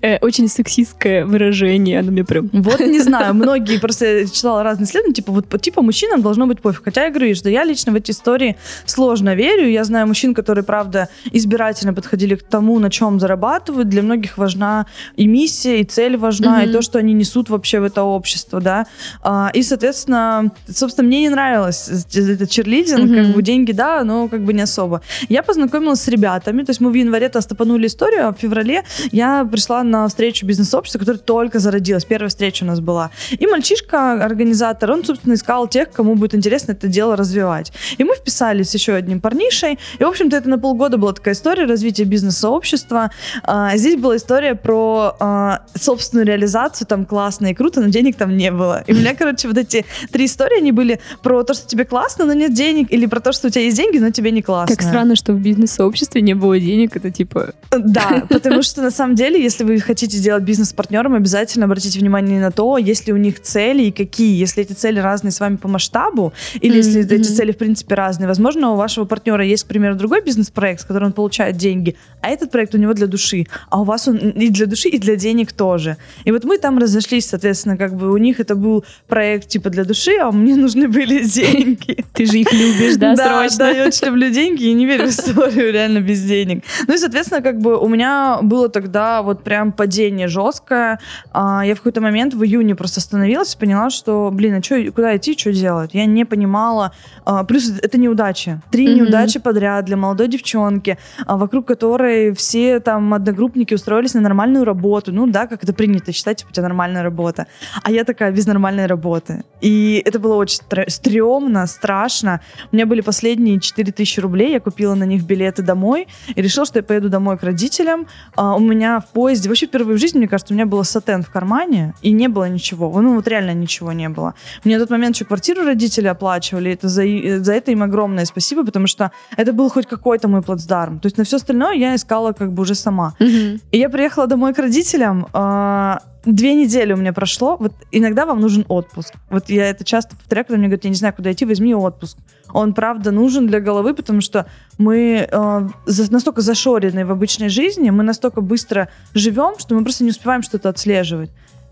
э, 0.00 0.18
очень 0.18 0.48
сексистское 0.48 1.26
выражение, 1.26 2.00
оно 2.00 2.10
мне 2.10 2.24
прям... 2.24 2.48
Вот, 2.52 2.80
не 2.80 3.00
знаю, 3.00 3.34
многие, 3.34 3.78
просто 3.78 4.28
читала 4.30 4.62
разные 4.62 4.86
исследования, 4.86 5.14
типа, 5.14 5.32
вот, 5.32 5.60
типа, 5.60 5.82
мужчинам 5.82 6.22
должно 6.22 6.46
быть 6.46 6.60
пофиг. 6.60 6.84
Хотя 6.84 7.04
я 7.04 7.10
говорю, 7.10 7.34
что 7.34 7.50
я 7.50 7.64
лично 7.64 7.92
в 7.92 7.94
эти 7.94 8.12
истории 8.12 8.56
сложно 8.86 9.34
верю. 9.34 9.68
Я 9.68 9.84
знаю 9.84 10.06
мужчин, 10.06 10.34
которые, 10.34 10.64
правда, 10.64 11.08
избирательно 11.32 11.92
подходили 11.92 12.34
к 12.34 12.42
тому, 12.42 12.78
на 12.78 12.90
чем 12.90 13.20
зарабатывают. 13.20 13.88
Для 13.88 14.02
многих 14.02 14.38
важна 14.38 14.86
и 15.16 15.26
миссия, 15.26 15.80
и 15.80 15.84
цель 15.84 16.16
важна, 16.16 16.64
mm-hmm. 16.64 16.70
и 16.70 16.72
то, 16.72 16.82
что 16.82 16.98
они 16.98 17.12
несут 17.12 17.50
вообще 17.50 17.80
в 17.80 17.84
это 17.84 18.02
общество, 18.04 18.60
да. 18.60 18.86
А, 19.22 19.50
и, 19.52 19.62
соответственно, 19.62 20.50
собственно, 20.68 21.06
мне 21.06 21.20
не 21.20 21.28
нравилось 21.28 21.88
этот 22.14 22.50
черлидинг, 22.50 23.10
mm-hmm. 23.10 23.26
как 23.26 23.34
бы 23.34 23.42
деньги, 23.42 23.72
да, 23.72 24.02
но 24.04 24.28
как 24.28 24.44
бы 24.44 24.54
не 24.54 24.62
особо. 24.62 25.02
Я 25.28 25.42
познакомилась 25.42 26.00
с 26.00 26.08
ребятами, 26.08 26.62
то 26.62 26.70
есть 26.70 26.80
мы 26.80 26.90
в 26.90 26.94
январе 26.94 27.28
Драпанули 27.66 27.86
историю, 27.88 28.28
а 28.28 28.32
в 28.32 28.38
феврале 28.38 28.84
я 29.10 29.44
пришла 29.44 29.82
на 29.82 30.06
встречу 30.06 30.46
бизнес-общества, 30.46 31.00
которая 31.00 31.18
только 31.18 31.58
зародилась. 31.58 32.04
Первая 32.04 32.28
встреча 32.28 32.62
у 32.62 32.66
нас 32.66 32.78
была. 32.78 33.10
И 33.30 33.44
мальчишка, 33.46 34.24
организатор, 34.24 34.92
он, 34.92 35.04
собственно, 35.04 35.34
искал 35.34 35.66
тех, 35.66 35.90
кому 35.90 36.14
будет 36.14 36.34
интересно 36.34 36.72
это 36.72 36.86
дело 36.86 37.16
развивать. 37.16 37.72
И 37.98 38.04
мы 38.04 38.14
вписались 38.14 38.70
с 38.70 38.74
еще 38.74 38.94
одним 38.94 39.20
парнишей. 39.20 39.78
И, 39.98 40.04
в 40.04 40.06
общем-то, 40.06 40.36
это 40.36 40.48
на 40.48 40.58
полгода 40.58 40.96
была 40.96 41.12
такая 41.12 41.34
история 41.34 41.66
развития 41.66 42.04
бизнес-сообщества. 42.04 43.10
А, 43.42 43.76
здесь 43.76 44.00
была 44.00 44.16
история 44.16 44.54
про 44.54 45.16
а, 45.18 45.62
собственную 45.74 46.26
реализацию, 46.26 46.86
там 46.86 47.04
классно 47.04 47.48
и 47.48 47.54
круто, 47.54 47.80
но 47.80 47.88
денег 47.88 48.16
там 48.16 48.36
не 48.36 48.52
было. 48.52 48.84
И 48.86 48.92
у 48.92 48.96
меня, 48.96 49.14
короче, 49.14 49.48
вот 49.48 49.58
эти 49.58 49.84
три 50.12 50.26
истории, 50.26 50.58
они 50.58 50.70
были 50.70 51.00
про 51.22 51.42
то, 51.42 51.54
что 51.54 51.66
тебе 51.66 51.84
классно, 51.84 52.26
но 52.26 52.32
нет 52.32 52.54
денег, 52.54 52.92
или 52.92 53.06
про 53.06 53.20
то, 53.20 53.32
что 53.32 53.48
у 53.48 53.50
тебя 53.50 53.64
есть 53.64 53.76
деньги, 53.76 53.98
но 53.98 54.10
тебе 54.10 54.30
не 54.30 54.42
классно. 54.42 54.76
Как 54.76 54.86
странно, 54.86 55.16
что 55.16 55.32
в 55.32 55.40
бизнес-сообществе 55.40 56.22
не 56.22 56.34
было 56.34 56.60
денег, 56.60 56.96
это 56.96 57.10
типа 57.10 57.54
Да, 57.70 58.24
потому 58.30 58.62
что 58.62 58.82
на 58.82 58.90
самом 58.90 59.14
деле, 59.16 59.42
если 59.42 59.64
вы 59.64 59.78
хотите 59.80 60.16
сделать 60.16 60.42
бизнес 60.44 60.70
с 60.70 60.72
партнером, 60.72 61.14
обязательно 61.14 61.64
обратите 61.66 61.98
внимание 61.98 62.40
на 62.40 62.50
то, 62.50 62.78
есть 62.78 63.06
ли 63.06 63.12
у 63.12 63.16
них 63.16 63.40
цели 63.42 63.84
и 63.84 63.90
какие. 63.90 64.36
Если 64.38 64.62
эти 64.62 64.72
цели 64.72 64.98
разные 64.98 65.32
с 65.32 65.40
вами 65.40 65.56
по 65.56 65.68
масштабу, 65.68 66.32
или 66.60 66.76
если 66.76 67.02
Мгм. 67.02 67.14
эти 67.14 67.28
цели 67.28 67.52
в 67.52 67.56
принципе 67.56 67.94
разные, 67.94 68.28
возможно, 68.28 68.72
у 68.72 68.76
вашего 68.76 69.04
партнера 69.04 69.44
есть, 69.44 69.64
к 69.64 69.66
примеру, 69.66 69.96
другой 69.96 70.22
бизнес-проект, 70.22 70.82
с 70.82 70.84
которым 70.84 71.08
он 71.08 71.12
получает 71.12 71.56
деньги, 71.56 71.96
а 72.22 72.30
этот 72.30 72.50
проект 72.50 72.74
у 72.74 72.78
него 72.78 72.92
для 72.94 73.06
души, 73.06 73.46
а 73.68 73.80
у 73.80 73.84
вас 73.84 74.08
он 74.08 74.16
и 74.16 74.48
для 74.48 74.66
души, 74.66 74.88
и 74.88 74.98
для 74.98 75.16
денег 75.16 75.52
тоже. 75.52 75.96
И 76.24 76.32
вот 76.32 76.44
мы 76.44 76.58
там 76.58 76.78
разошлись, 76.78 77.26
соответственно, 77.26 77.76
как 77.76 77.94
бы 77.96 78.12
у 78.12 78.16
них 78.16 78.40
это 78.40 78.54
был 78.54 78.84
проект 79.08 79.48
типа 79.48 79.70
для 79.70 79.84
души, 79.84 80.12
а 80.20 80.30
мне 80.32 80.56
нужны 80.56 80.88
были 80.88 81.22
деньги. 81.24 82.04
Ты 82.12 82.26
же 82.26 82.38
их 82.38 82.52
любишь, 82.52 82.96
да, 82.96 83.14
да, 83.16 83.48
срочно? 83.48 83.58
да, 83.58 83.70
я 83.70 83.86
очень 83.86 84.06
люблю 84.06 84.30
деньги 84.30 84.64
и 84.64 84.72
не 84.72 84.86
верю 84.86 85.06
в 85.06 85.10
историю 85.10 85.72
реально 85.72 86.00
без 86.00 86.22
денег. 86.22 86.64
Ну 86.86 86.94
и, 86.94 86.98
соответственно, 86.98 87.42
как 87.46 87.60
бы 87.60 87.78
у 87.78 87.86
меня 87.88 88.38
было 88.42 88.68
тогда 88.68 89.22
вот 89.22 89.44
прям 89.44 89.70
падение 89.70 90.26
жесткое. 90.26 90.98
А, 91.32 91.62
Я 91.64 91.74
в 91.74 91.78
какой-то 91.78 92.00
момент 92.00 92.34
в 92.34 92.42
июне 92.42 92.74
просто 92.74 92.98
остановилась 92.98 93.54
и 93.54 93.58
поняла, 93.58 93.88
что, 93.90 94.30
блин, 94.32 94.54
а 94.54 94.60
чё, 94.60 94.90
куда 94.92 95.16
идти, 95.16 95.38
что 95.38 95.52
делать? 95.52 95.90
Я 95.92 96.06
не 96.06 96.24
понимала. 96.24 96.90
А, 97.24 97.44
Плюс 97.44 97.70
это 97.80 97.98
неудачи. 97.98 98.60
Три 98.72 98.88
Мгм. 98.88 98.96
неудачи 98.96 99.38
подряд 99.38 99.84
для 99.84 99.96
молодой 99.96 100.26
девчонки, 100.26 100.98
а, 101.24 101.36
вокруг 101.36 101.66
которой 101.68 102.32
все 102.34 102.80
там 102.80 103.14
одногруппники 103.14 103.74
устроились 103.74 104.14
на 104.14 104.20
нормальную 104.22 104.64
работу. 104.64 105.12
Ну 105.12 105.28
да, 105.28 105.46
как 105.46 105.62
это 105.62 105.72
принято 105.72 106.10
считать, 106.12 106.38
типа, 106.38 106.50
у 106.50 106.52
тебя 106.52 106.64
нормальная 106.64 107.04
работа. 107.04 107.46
А 107.84 107.92
я 107.92 108.02
такая 108.02 108.32
без 108.32 108.46
нормальной 108.46 108.86
работы. 108.86 109.44
И 109.60 110.02
это 110.04 110.18
было 110.18 110.34
очень 110.34 110.56
стр- 110.56 110.90
стрёмно, 110.90 111.64
страшно. 111.68 112.40
У 112.72 112.76
меня 112.76 112.86
были 112.86 113.02
последние 113.02 113.60
4000 113.60 114.18
рублей, 114.20 114.50
я 114.52 114.58
купила 114.60 114.94
на 114.96 115.04
них 115.04 115.22
билеты 115.24 115.62
домой 115.62 116.08
и 116.34 116.42
решила, 116.42 116.66
что 116.66 116.78
я 116.80 116.82
поеду 116.82 117.08
домой 117.08 117.35
к 117.36 117.42
родителям. 117.42 118.06
А, 118.34 118.54
у 118.56 118.60
меня 118.60 119.00
в 119.00 119.06
поезде, 119.08 119.48
вообще 119.48 119.66
впервые 119.66 119.96
в 119.96 120.00
жизни, 120.00 120.18
мне 120.18 120.28
кажется, 120.28 120.54
у 120.54 120.56
меня 120.56 120.66
было 120.66 120.82
сатен 120.82 121.22
в 121.22 121.30
кармане, 121.30 121.94
и 122.02 122.12
не 122.12 122.28
было 122.28 122.48
ничего. 122.48 123.00
Ну 123.00 123.14
вот 123.14 123.28
реально 123.28 123.54
ничего 123.54 123.92
не 123.92 124.08
было. 124.08 124.34
Мне 124.64 124.76
на 124.76 124.82
тот 124.82 124.90
момент 124.90 125.16
еще 125.16 125.24
квартиру 125.24 125.64
родители 125.64 126.06
оплачивали, 126.06 126.72
это 126.72 126.88
за, 126.88 127.02
за 127.42 127.52
это 127.52 127.70
им 127.70 127.82
огромное 127.82 128.24
спасибо, 128.24 128.64
потому 128.64 128.86
что 128.86 129.10
это 129.36 129.52
был 129.52 129.68
хоть 129.70 129.86
какой-то 129.86 130.28
мой 130.28 130.42
плацдарм. 130.42 130.98
То 130.98 131.06
есть 131.06 131.18
на 131.18 131.24
все 131.24 131.36
остальное 131.36 131.74
я 131.74 131.94
искала 131.94 132.32
как 132.32 132.52
бы 132.52 132.62
уже 132.62 132.74
сама. 132.74 133.14
Мгм. 133.18 133.60
И 133.72 133.78
я 133.78 133.88
приехала 133.88 134.26
домой 134.26 134.54
к 134.54 134.58
родителям. 134.58 135.26
а, 135.32 136.02
Две 136.26 136.54
недели 136.54 136.92
у 136.92 136.96
меня 136.96 137.12
прошло. 137.12 137.56
Вот 137.56 137.72
иногда 137.92 138.26
вам 138.26 138.40
нужен 138.40 138.64
отпуск. 138.68 139.14
Вот 139.30 139.48
я 139.48 139.70
это 139.70 139.84
часто 139.84 140.16
повторяю, 140.16 140.44
когда 140.44 140.58
мне 140.58 140.66
говорят, 140.66 140.82
я 140.82 140.90
не 140.90 140.96
знаю, 140.96 141.14
куда 141.14 141.30
идти, 141.30 141.44
возьми 141.44 141.72
отпуск. 141.72 142.18
Он 142.52 142.74
правда 142.74 143.12
нужен 143.12 143.46
для 143.46 143.60
головы, 143.60 143.94
потому 143.94 144.20
что 144.20 144.46
мы 144.76 145.28
э, 145.30 145.68
за- 145.86 146.12
настолько 146.12 146.40
зашорены 146.40 147.06
в 147.06 147.12
обычной 147.12 147.48
жизни, 147.48 147.90
мы 147.90 148.02
настолько 148.02 148.40
быстро 148.40 148.88
живем, 149.14 149.56
что 149.58 149.76
мы 149.76 149.84
просто 149.84 150.02
не 150.02 150.10
успеваем 150.10 150.42
что-то 150.42 150.68
отслеживать. 150.68 151.30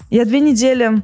Я 0.09 0.25
две 0.25 0.39
недели 0.39 1.03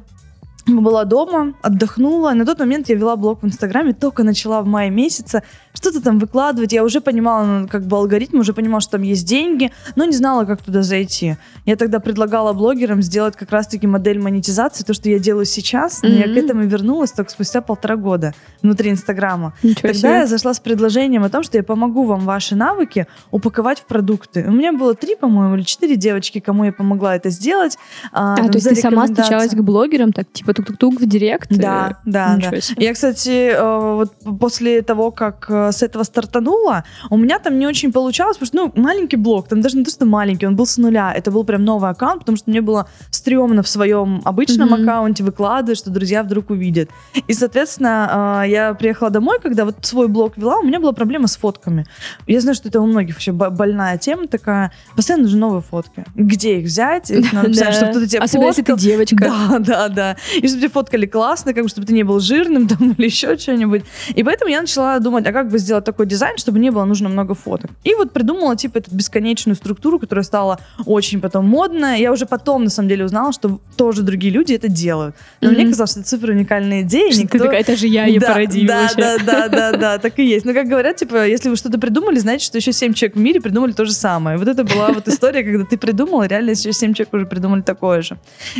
была 0.65 1.03
дома, 1.03 1.53
отдохнула. 1.61 2.31
На 2.31 2.45
тот 2.45 2.59
момент 2.59 2.87
я 2.87 2.95
вела 2.95 3.17
блог 3.17 3.41
в 3.41 3.45
Инстаграме, 3.45 3.93
только 3.93 4.23
начала 4.23 4.61
в 4.61 4.65
мае 4.65 4.89
месяце 4.89 5.43
что-то 5.73 6.01
там 6.01 6.19
выкладывать. 6.19 6.73
Я 6.73 6.83
уже 6.83 7.01
понимала, 7.01 7.45
ну, 7.45 7.67
как 7.67 7.83
бы 7.85 7.97
алгоритм, 7.97 8.39
уже 8.39 8.53
понимала, 8.53 8.81
что 8.81 8.91
там 8.93 9.01
есть 9.03 9.25
деньги, 9.25 9.71
но 9.95 10.05
не 10.05 10.13
знала, 10.15 10.45
как 10.45 10.61
туда 10.61 10.81
зайти. 10.83 11.37
Я 11.65 11.75
тогда 11.75 11.99
предлагала 11.99 12.53
блогерам 12.53 13.01
сделать 13.01 13.35
как 13.35 13.51
раз-таки 13.51 13.87
модель 13.87 14.19
монетизации, 14.19 14.83
то, 14.83 14.93
что 14.93 15.09
я 15.09 15.19
делаю 15.19 15.45
сейчас, 15.45 16.01
но 16.01 16.09
я 16.09 16.23
к 16.23 16.37
этому 16.37 16.63
вернулась 16.63 17.11
только 17.11 17.31
спустя 17.31 17.61
полтора 17.61 17.95
года 17.95 18.33
внутри 18.61 18.91
Инстаграма. 18.91 19.53
Ничего 19.63 19.81
Тогда 19.81 19.93
себе. 19.93 20.09
я 20.09 20.27
зашла 20.27 20.53
с 20.53 20.59
предложением 20.59 21.23
о 21.23 21.29
том, 21.29 21.43
что 21.43 21.57
я 21.57 21.63
помогу 21.63 22.03
вам 22.05 22.21
ваши 22.21 22.55
навыки 22.55 23.07
упаковать 23.31 23.79
в 23.79 23.85
продукты. 23.85 24.45
У 24.47 24.51
меня 24.51 24.71
было 24.73 24.93
три, 24.95 25.15
по-моему, 25.15 25.55
или 25.55 25.63
четыре 25.63 25.95
девочки, 25.95 26.39
кому 26.39 26.63
я 26.65 26.71
помогла 26.73 27.15
это 27.15 27.29
сделать. 27.29 27.77
А, 28.11 28.35
там, 28.35 28.49
то 28.49 28.57
есть 28.57 28.69
ты 28.69 28.75
сама 28.75 29.07
стучалась 29.07 29.51
к 29.51 29.61
блогерам, 29.61 30.11
так 30.13 30.31
типа 30.31 30.53
тук-тук-тук 30.53 30.99
в 31.01 31.05
директ? 31.07 31.49
Да, 31.49 31.81
Э, 31.91 31.93
да, 32.05 32.35
Ничего 32.35 32.51
да. 32.51 32.61
себе. 32.61 32.85
Я, 32.85 32.93
кстати, 32.93 33.51
э, 33.51 33.95
вот 33.95 34.13
после 34.39 34.81
того, 34.81 35.11
как 35.11 35.45
э, 35.49 35.60
с 35.71 35.83
этого 35.83 36.03
стартанула, 36.03 36.83
у 37.09 37.17
меня 37.17 37.39
там 37.39 37.59
не 37.59 37.67
очень 37.67 37.91
получалось, 37.91 38.37
потому 38.37 38.69
что, 38.71 38.77
ну, 38.77 38.81
маленький 38.83 39.17
блог, 39.17 39.47
там 39.47 39.61
даже 39.61 39.77
не 39.77 39.83
то, 39.83 39.91
что 39.91 40.05
маленький, 40.05 40.47
он 40.47 40.55
был 40.55 40.65
с 40.65 40.77
нуля. 40.77 41.13
Это 41.15 41.31
был 41.31 41.43
прям 41.43 41.63
новый 41.63 41.89
аккаунт, 41.89 42.19
потому 42.21 42.37
что 42.37 42.49
мне 42.49 42.61
было 42.61 42.87
стрёмно 43.11 43.61
в 43.63 43.67
своем 43.67 44.21
обычном 44.25 44.69
Мгм. 44.69 44.83
аккаунте 44.83 45.23
выкладывать, 45.23 45.77
что 45.77 45.89
друзья 45.91 46.23
вдруг 46.23 46.49
увидят. 46.49 46.89
И, 47.27 47.33
соответственно, 47.33 48.41
э, 48.45 48.49
я 48.49 48.73
приехала 48.73 49.09
домой, 49.09 49.39
когда 49.41 49.65
вот 49.65 49.75
свой 49.81 50.07
блог 50.07 50.37
вела, 50.37 50.57
у 50.59 50.63
меня 50.63 50.79
была 50.79 50.93
проблема 50.93 51.27
с 51.27 51.37
фотками. 51.37 51.85
Я 52.27 52.41
знаю, 52.41 52.55
что 52.55 52.69
это 52.69 52.79
у 52.81 52.85
многих 52.87 53.15
вообще 53.15 53.31
бо- 53.31 53.49
больная 53.49 53.97
тема 53.97 54.27
такая. 54.27 54.71
Постоянно 54.95 55.23
нужны 55.25 55.39
новые 55.39 55.61
фотки. 55.61 56.05
Где 56.15 56.59
их 56.59 56.65
взять? 56.65 57.11
Их 57.11 57.33
надо 57.33 57.49
писать, 57.49 57.73
чтобы 57.75 57.91
кто-то 57.91 58.07
тебя 58.07 58.23
Особенно 58.23 58.47
если 58.47 58.61
ты 58.63 58.75
девочка. 58.77 59.15
Да, 59.19 59.59
да, 59.59 59.87
да. 59.89 60.15
И 60.35 60.47
чтобы 60.47 60.61
тебя 60.61 60.69
фоткали 60.69 61.05
классно, 61.05 61.53
как 61.53 61.63
бы, 61.63 61.69
чтобы 61.69 61.85
ты 61.87 61.93
не 61.93 62.03
был 62.03 62.19
жирным 62.19 62.67
там 62.69 62.91
или 62.93 63.05
еще 63.05 63.37
что-нибудь. 63.37 63.83
И 64.15 64.23
поэтому 64.23 64.49
я 64.51 64.61
начала 64.61 64.99
думать, 64.99 65.25
а 65.27 65.31
как 65.33 65.49
бы 65.51 65.59
сделать 65.59 65.85
такой 65.85 66.05
дизайн, 66.05 66.37
чтобы 66.37 66.59
не 66.59 66.69
было 66.71 66.85
нужно 66.85 67.09
много 67.09 67.33
фоток. 67.35 67.71
И 67.83 67.93
вот 67.93 68.11
придумала, 68.13 68.55
типа, 68.55 68.79
эту 68.79 68.95
бесконечную 68.95 69.55
структуру, 69.55 69.99
которая 69.99 70.23
стала 70.23 70.59
очень 70.85 71.21
потом 71.21 71.45
модная. 71.47 71.97
Я 71.97 72.11
уже 72.11 72.25
потом, 72.25 72.63
на 72.63 72.69
самом 72.69 72.89
деле, 72.89 73.05
узнала, 73.05 73.31
что 73.33 73.59
тоже 73.75 74.01
другие 74.03 74.33
люди 74.33 74.53
это 74.53 74.67
делают. 74.67 75.15
Но 75.41 75.49
Мгм. 75.51 75.57
мне 75.59 75.67
казалось, 75.67 75.91
что 75.91 75.99
это 75.99 76.09
супер 76.09 76.29
уникальная 76.31 76.81
идея. 76.81 77.11
Что 77.11 77.21
никто- 77.23 77.37
Ты 77.37 77.43
такая, 77.43 77.59
это 77.61 77.75
же 77.75 77.87
я 77.87 78.05
ее 78.05 78.19
да, 78.19 78.27
породила 78.33 78.67
да, 78.67 78.81
вообще. 78.81 78.97
да, 78.97 79.17
да, 79.19 79.47
да, 79.49 79.71
да, 79.77 79.97
так 79.99 80.17
и 80.19 80.25
есть. 80.25 80.45
Но 80.45 80.53
как 80.53 80.67
говорят, 80.67 80.95
типа, 80.97 81.27
если 81.27 81.49
вы 81.49 81.55
что-то 81.55 81.79
придумали, 81.79 82.17
знаете, 82.19 82.45
что 82.45 82.57
еще 82.57 82.71
семь 82.71 82.93
человек 82.93 83.15
в 83.15 83.19
мире 83.19 83.41
придумали 83.41 83.73
то 83.73 83.85
же 83.85 83.91
самое. 83.93 84.37
Вот 84.37 84.47
это 84.47 84.63
была 84.63 84.91
вот 84.91 85.07
история, 85.07 85.43
когда 85.43 85.65
ты 85.65 85.77
придумал, 85.77 86.23
и 86.23 86.27
реально 86.27 86.51
еще 86.51 86.71
семь 86.73 86.93
человек 86.93 87.13
уже 87.13 87.25
придумали 87.25 87.61
такое 87.61 88.01
же. 88.01 88.17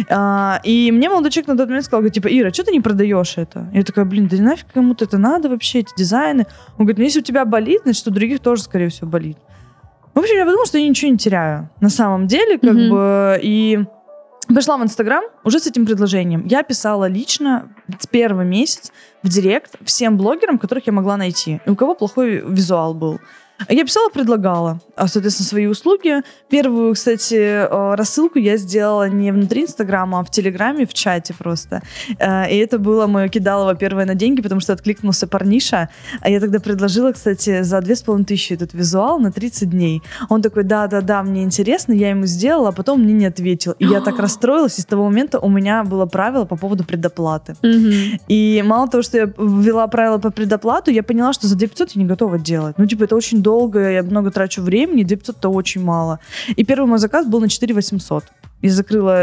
А, 0.10 0.60
И 0.64 0.92
мне 0.92 1.10
молодой 1.10 1.32
человек 1.32 1.48
на 1.48 1.58
тот 1.58 1.68
момент 1.68 1.86
сказал, 1.86 2.10
типа, 2.10 2.28
Ира, 2.28 2.52
что 2.52 2.64
ты 2.64 2.72
не 2.72 2.82
продаешь 2.82 3.38
это? 3.38 3.70
Я 3.74 3.84
такая, 3.84 4.06
блин, 4.06 4.28
да 4.28 4.38
нафиг 4.38 4.66
кому-то 4.74 5.06
это 5.06 5.18
надо 5.18 5.50
вообще, 5.50 5.80
эти 5.80 5.92
дизайны. 5.98 6.46
Он 6.82 6.86
говорит, 6.86 6.98
ну 6.98 7.04
если 7.04 7.20
у 7.20 7.24
тебя 7.24 7.46
болит, 7.46 7.82
значит, 7.84 8.08
у 8.08 8.10
других 8.12 8.40
тоже, 8.40 8.64
скорее 8.64 8.90
всего, 8.90 9.08
болит. 9.08 9.38
В 10.16 10.20
общем, 10.20 10.36
я 10.36 10.46
подумала, 10.46 10.66
что 10.66 10.80
я 10.80 10.90
ничего 10.90 11.12
не 11.12 11.18
теряю 11.20 11.70
на 11.80 11.90
самом 11.90 12.26
деле, 12.26 12.58
как 12.58 12.74
Мгм. 12.74 12.90
бы, 12.90 13.40
и 13.44 13.86
пошла 14.48 14.78
в 14.78 14.84
Инстаграм 14.84 15.24
уже 15.44 15.60
с 15.60 15.68
этим 15.68 15.86
предложением. 15.86 16.44
Я 16.48 16.64
писала 16.64 17.06
лично 17.08 17.70
с 18.00 18.08
первый 18.08 18.46
месяц 18.46 18.92
в 19.22 19.30
директ 19.30 19.76
всем 19.86 20.18
блогерам, 20.18 20.58
которых 20.58 20.88
я 20.88 20.92
могла 20.92 21.18
найти, 21.18 21.62
и 21.68 21.70
у 21.70 21.76
кого 21.76 21.94
плохой 21.94 22.44
визуал 22.48 22.96
был. 22.96 23.20
Я 23.70 23.84
писала, 23.86 24.10
предлагала, 24.10 24.80
а, 24.96 25.08
соответственно, 25.08 25.48
свои 25.48 25.66
услуги. 25.68 26.22
Первую, 26.50 26.94
кстати, 26.94 27.36
э, 27.36 27.96
рассылку 27.96 28.40
я 28.40 28.58
сделала 28.58 29.10
не 29.10 29.32
внутри 29.32 29.64
Инстаграма, 29.64 30.20
а 30.20 30.24
в 30.24 30.30
Телеграме, 30.32 30.86
в 30.86 30.94
чате 30.94 31.34
просто. 31.38 31.82
Э, 32.20 32.50
И 32.52 32.58
это 32.58 32.80
было 32.80 33.08
мое 33.08 33.28
кидалово 33.30 33.76
первое 33.76 34.06
на 34.06 34.16
деньги, 34.16 34.42
потому 34.42 34.62
что 34.62 34.74
откликнулся 34.74 35.28
парниша. 35.28 35.90
А 36.22 36.30
я 36.30 36.40
тогда 36.40 36.60
предложила, 36.60 37.12
кстати, 37.12 37.64
за 37.64 37.82
две 37.82 37.96
с 37.96 38.02
половиной 38.02 38.26
тысячи 38.26 38.54
этот 38.54 38.74
визуал 38.74 39.20
на 39.20 39.32
30 39.32 39.70
дней. 39.70 40.02
Он 40.30 40.42
такой, 40.42 40.64
да-да-да, 40.64 41.24
мне 41.24 41.44
интересно, 41.44 41.94
я 41.94 42.10
ему 42.10 42.26
сделала, 42.26 42.70
а 42.70 42.72
потом 42.72 43.02
мне 43.02 43.14
не 43.14 43.26
ответил. 43.26 43.74
И 43.80 43.86
я 43.86 44.02
так 44.02 44.20
расстроилась, 44.20 44.80
и 44.80 44.82
с 44.82 44.86
того 44.86 45.06
момента 45.06 45.40
у 45.40 45.50
меня 45.50 45.84
было 45.84 46.06
правило 46.06 46.46
по 46.46 46.56
поводу 46.56 46.84
предоплаты. 46.84 47.56
И 48.28 48.64
мало 48.66 48.88
того, 48.88 49.04
что 49.04 49.18
я 49.18 49.26
ввела 49.26 49.88
правила 49.88 50.18
по 50.18 50.32
предоплату, 50.32 50.92
я 50.92 51.04
поняла, 51.04 51.34
что 51.34 51.48
за 51.48 51.56
2500 51.56 51.96
я 51.96 52.02
не 52.02 52.08
готова 52.08 52.38
делать. 52.40 52.76
Ну, 52.78 52.86
типа, 52.86 53.04
это 53.06 53.16
очень 53.16 53.42
долго, 53.42 53.51
я 53.80 54.04
много 54.04 54.32
трачу 54.32 54.62
времени, 54.62 55.04
2500 55.04 55.38
это 55.38 55.50
очень 55.50 55.84
мало. 55.84 56.20
И 56.56 56.64
первый 56.64 56.88
мой 56.88 57.00
заказ 57.00 57.26
был 57.26 57.40
на 57.40 57.50
4800. 57.50 58.24
Я 58.62 58.72
закрыла 58.72 59.14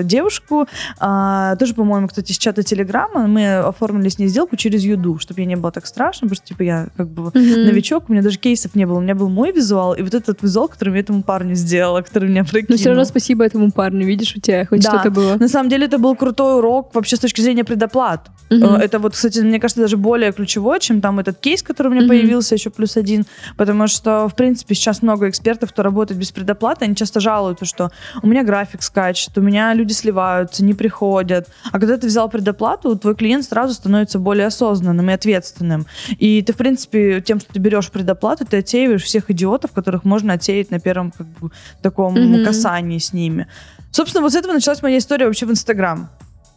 девушку, 0.04 0.66
а, 0.98 1.56
тоже, 1.56 1.74
по-моему, 1.74 2.08
кстати, 2.08 2.32
с 2.32 2.38
чата 2.38 2.62
Телеграма. 2.62 3.26
Мы 3.26 3.56
оформили 3.58 4.08
с 4.08 4.18
ней 4.18 4.28
сделку 4.28 4.56
через 4.56 4.82
Юду, 4.82 5.18
чтобы 5.18 5.40
ей 5.40 5.46
не 5.46 5.56
было 5.56 5.70
так 5.72 5.86
страшно, 5.86 6.28
потому 6.28 6.36
что, 6.36 6.46
типа, 6.46 6.62
я 6.62 6.88
как 6.96 7.08
бы 7.08 7.30
Мгм. 7.34 7.66
новичок, 7.66 8.04
у 8.08 8.12
меня 8.12 8.22
даже 8.22 8.38
кейсов 8.38 8.74
не 8.74 8.86
было. 8.86 8.98
У 8.98 9.00
меня 9.00 9.14
был 9.14 9.28
мой 9.28 9.52
визуал, 9.52 9.94
и 9.94 10.02
вот 10.02 10.14
этот 10.14 10.42
визуал, 10.42 10.68
который 10.68 10.94
я 10.94 11.00
этому 11.00 11.22
парню 11.22 11.54
сделала, 11.54 12.00
который 12.02 12.28
меня 12.28 12.44
прокинул. 12.44 12.66
Но 12.70 12.76
все 12.76 12.88
равно 12.88 13.04
спасибо 13.04 13.44
этому 13.44 13.70
парню, 13.70 14.06
видишь, 14.06 14.34
у 14.36 14.40
тебя 14.40 14.64
хоть 14.66 14.82
Да. 14.82 14.90
что-то 14.90 15.10
было. 15.10 15.36
На 15.36 15.48
самом 15.48 15.68
деле 15.68 15.86
это 15.86 15.98
был 15.98 16.16
крутой 16.16 16.58
урок 16.58 16.94
вообще 16.94 17.16
с 17.16 17.20
точки 17.20 17.40
зрения 17.40 17.64
предоплат. 17.64 18.28
Э, 18.50 18.54
Это 18.86 18.98
вот, 18.98 19.12
кстати, 19.14 19.40
мне 19.40 19.58
кажется, 19.60 19.80
даже 19.82 19.96
более 19.96 20.32
ключевое, 20.32 20.78
чем 20.78 21.00
там 21.00 21.18
этот 21.18 21.38
кейс, 21.38 21.62
который 21.62 21.88
у 21.88 21.90
меня 21.90 22.02
Мгм. 22.02 22.08
появился 22.10 22.54
еще 22.54 22.70
плюс 22.70 22.96
один, 22.96 23.24
потому 23.56 23.86
что, 23.88 24.28
в 24.28 24.34
принципе, 24.36 24.74
сейчас 24.74 25.02
много 25.02 25.28
экспертов, 25.28 25.70
кто 25.72 25.82
работает 25.82 26.18
без 26.20 26.30
предоплаты, 26.32 26.84
они 26.84 26.94
часто 26.94 27.20
жалуются, 27.20 27.64
что 27.64 27.90
у 28.22 28.26
меня 28.26 28.44
график 28.44 28.82
скачет, 28.86 29.36
у 29.36 29.40
меня 29.40 29.74
люди 29.74 29.92
сливаются, 29.92 30.64
не 30.64 30.74
приходят. 30.74 31.48
А 31.70 31.78
когда 31.78 31.96
ты 31.98 32.06
взял 32.06 32.28
предоплату, 32.28 32.96
твой 32.96 33.14
клиент 33.14 33.44
сразу 33.44 33.74
становится 33.74 34.18
более 34.18 34.46
осознанным 34.46 35.10
и 35.10 35.12
ответственным. 35.12 35.86
И 36.18 36.42
ты, 36.42 36.52
в 36.52 36.56
принципе, 36.56 37.20
тем, 37.20 37.40
что 37.40 37.52
ты 37.52 37.60
берешь 37.60 37.90
предоплату, 37.90 38.44
ты 38.46 38.58
отсеиваешь 38.58 39.02
всех 39.02 39.30
идиотов, 39.30 39.72
которых 39.72 40.04
можно 40.04 40.32
отсеять 40.32 40.70
на 40.70 40.80
первом 40.80 41.10
как 41.10 41.26
бы, 41.26 41.50
таком 41.82 42.14
Мгм. 42.14 42.44
касании 42.44 42.98
с 42.98 43.12
ними. 43.12 43.46
Собственно, 43.90 44.22
вот 44.22 44.32
с 44.32 44.36
этого 44.36 44.52
началась 44.52 44.82
моя 44.82 44.98
история 44.98 45.26
вообще 45.26 45.46
в 45.46 45.50
Инстаграм. 45.50 46.08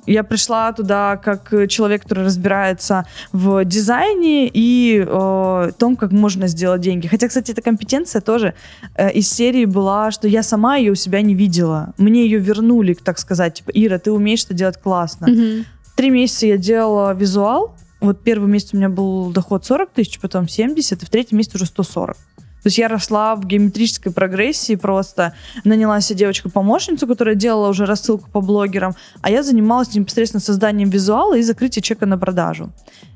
Я 0.06 0.24
пришла 0.24 0.72
туда 0.74 1.18
как 1.18 1.54
человек, 1.68 2.04
который 2.04 2.26
разбирается 2.26 3.06
в 3.32 3.64
дизайне 3.66 4.50
и 4.52 5.04
э, 5.06 5.72
том, 5.78 5.96
как 5.96 6.12
можно 6.12 6.48
сделать 6.48 6.82
деньги. 6.82 7.08
Хотя, 7.08 7.28
кстати, 7.28 7.52
эта 7.52 7.62
компетенция 7.62 8.22
тоже 8.22 8.54
э, 8.96 9.12
из 9.12 9.30
серии 9.30 9.66
была, 9.66 10.12
что 10.12 10.28
я 10.28 10.44
сама 10.44 10.78
ее 10.78 10.92
у 10.92 10.96
себя 10.96 11.22
не 11.22 11.36
видела. 11.36 11.94
Мне 11.98 12.24
ее 12.24 12.40
вернули, 12.40 12.94
так 12.94 13.20
сказать, 13.20 13.56
типа, 13.56 13.72
Ира, 13.74 14.00
ты 14.00 14.12
умеешь 14.12 14.46
это 14.46 14.54
делать 14.54 14.82
классно. 14.82 15.28
Мгм. 15.28 15.66
Три 15.96 16.10
месяца 16.10 16.48
я 16.48 16.58
делала 16.58 17.14
визуал. 17.14 17.76
Вот 18.00 18.22
первый 18.24 18.50
месяц 18.50 18.74
у 18.74 18.78
меня 18.78 18.90
был 18.90 19.32
доход 19.32 19.66
40 19.66 19.92
тысяч, 19.92 20.20
потом 20.20 20.48
70, 20.48 21.04
и 21.04 21.06
в 21.06 21.10
третьем 21.10 21.38
месяце 21.38 21.58
уже 21.58 21.66
140. 21.66 22.18
То 22.64 22.68
есть 22.68 22.78
я 22.78 22.88
росла 22.88 23.36
в 23.36 23.46
геометрической 23.46 24.12
прогрессии 24.12 24.76
просто. 24.76 25.34
Наняла 25.64 26.02
себе 26.02 26.20
девочку-помощницу, 26.20 27.08
которая 27.08 27.36
делала 27.36 27.70
уже 27.70 27.86
рассылку 27.86 28.30
по 28.30 28.42
блогерам, 28.42 28.96
а 29.22 29.30
я 29.32 29.44
занималась 29.44 29.94
непосредственно 29.96 30.42
созданием 30.42 30.90
визуала 30.90 31.38
и 31.38 31.42
закрытием 31.42 31.84
чека 31.84 32.06
на 32.06 32.18
продажу. 32.18 32.72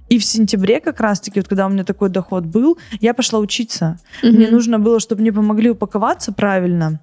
И 0.10 0.18
в 0.18 0.24
сентябре 0.26 0.80
как 0.80 1.00
раз-таки, 1.00 1.40
вот 1.40 1.48
когда 1.50 1.66
у 1.66 1.70
меня 1.70 1.84
такой 1.84 2.10
доход 2.10 2.46
был, 2.46 2.78
я 3.02 3.14
пошла 3.14 3.40
учиться. 3.40 3.98
Мне 4.22 4.46
Мгм. 4.48 4.52
нужно 4.56 4.80
было, 4.80 5.00
чтобы 5.00 5.22
мне 5.22 5.32
помогли 5.34 5.70
упаковаться 5.72 6.32
правильно. 6.32 7.00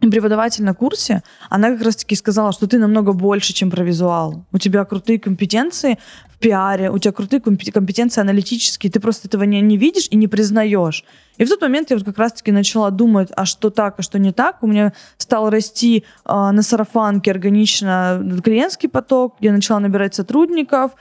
Преподаватель 0.00 0.64
на 0.64 0.74
курсе, 0.74 1.22
она 1.50 1.70
как 1.72 1.82
раз-таки 1.82 2.14
сказала, 2.14 2.52
что 2.52 2.66
ты 2.66 2.78
намного 2.78 3.12
больше, 3.12 3.52
чем 3.52 3.70
про 3.70 3.82
визуал. 3.82 4.44
У 4.52 4.58
тебя 4.58 4.84
крутые 4.84 5.18
компетенции 5.18 5.98
в 6.28 6.38
пиаре, 6.38 6.88
у 6.90 6.98
тебя 6.98 7.12
крутые 7.12 7.40
компе- 7.40 7.72
компетенции 7.72 8.20
аналитические, 8.20 8.92
ты 8.92 9.00
просто 9.00 9.26
этого 9.26 9.42
не, 9.42 9.60
не 9.60 9.76
видишь 9.76 10.06
и 10.12 10.16
не 10.16 10.28
признаешь. 10.28 11.04
И 11.36 11.44
в 11.44 11.48
тот 11.48 11.60
момент 11.62 11.90
я 11.90 11.96
вот 11.96 12.04
как 12.04 12.18
раз-таки 12.18 12.52
начала 12.52 12.90
думать, 12.90 13.28
а 13.36 13.44
что 13.44 13.70
так, 13.70 13.94
а 13.98 14.02
что 14.02 14.18
не 14.18 14.32
так. 14.32 14.62
У 14.62 14.66
меня 14.68 14.92
стал 15.18 15.50
расти 15.50 16.04
а, 16.24 16.52
на 16.52 16.62
сарафанке 16.62 17.30
органично 17.32 18.24
клиентский 18.44 18.88
поток, 18.88 19.36
я 19.40 19.52
начала 19.52 19.80
набирать 19.80 20.14
сотрудников, 20.14 20.92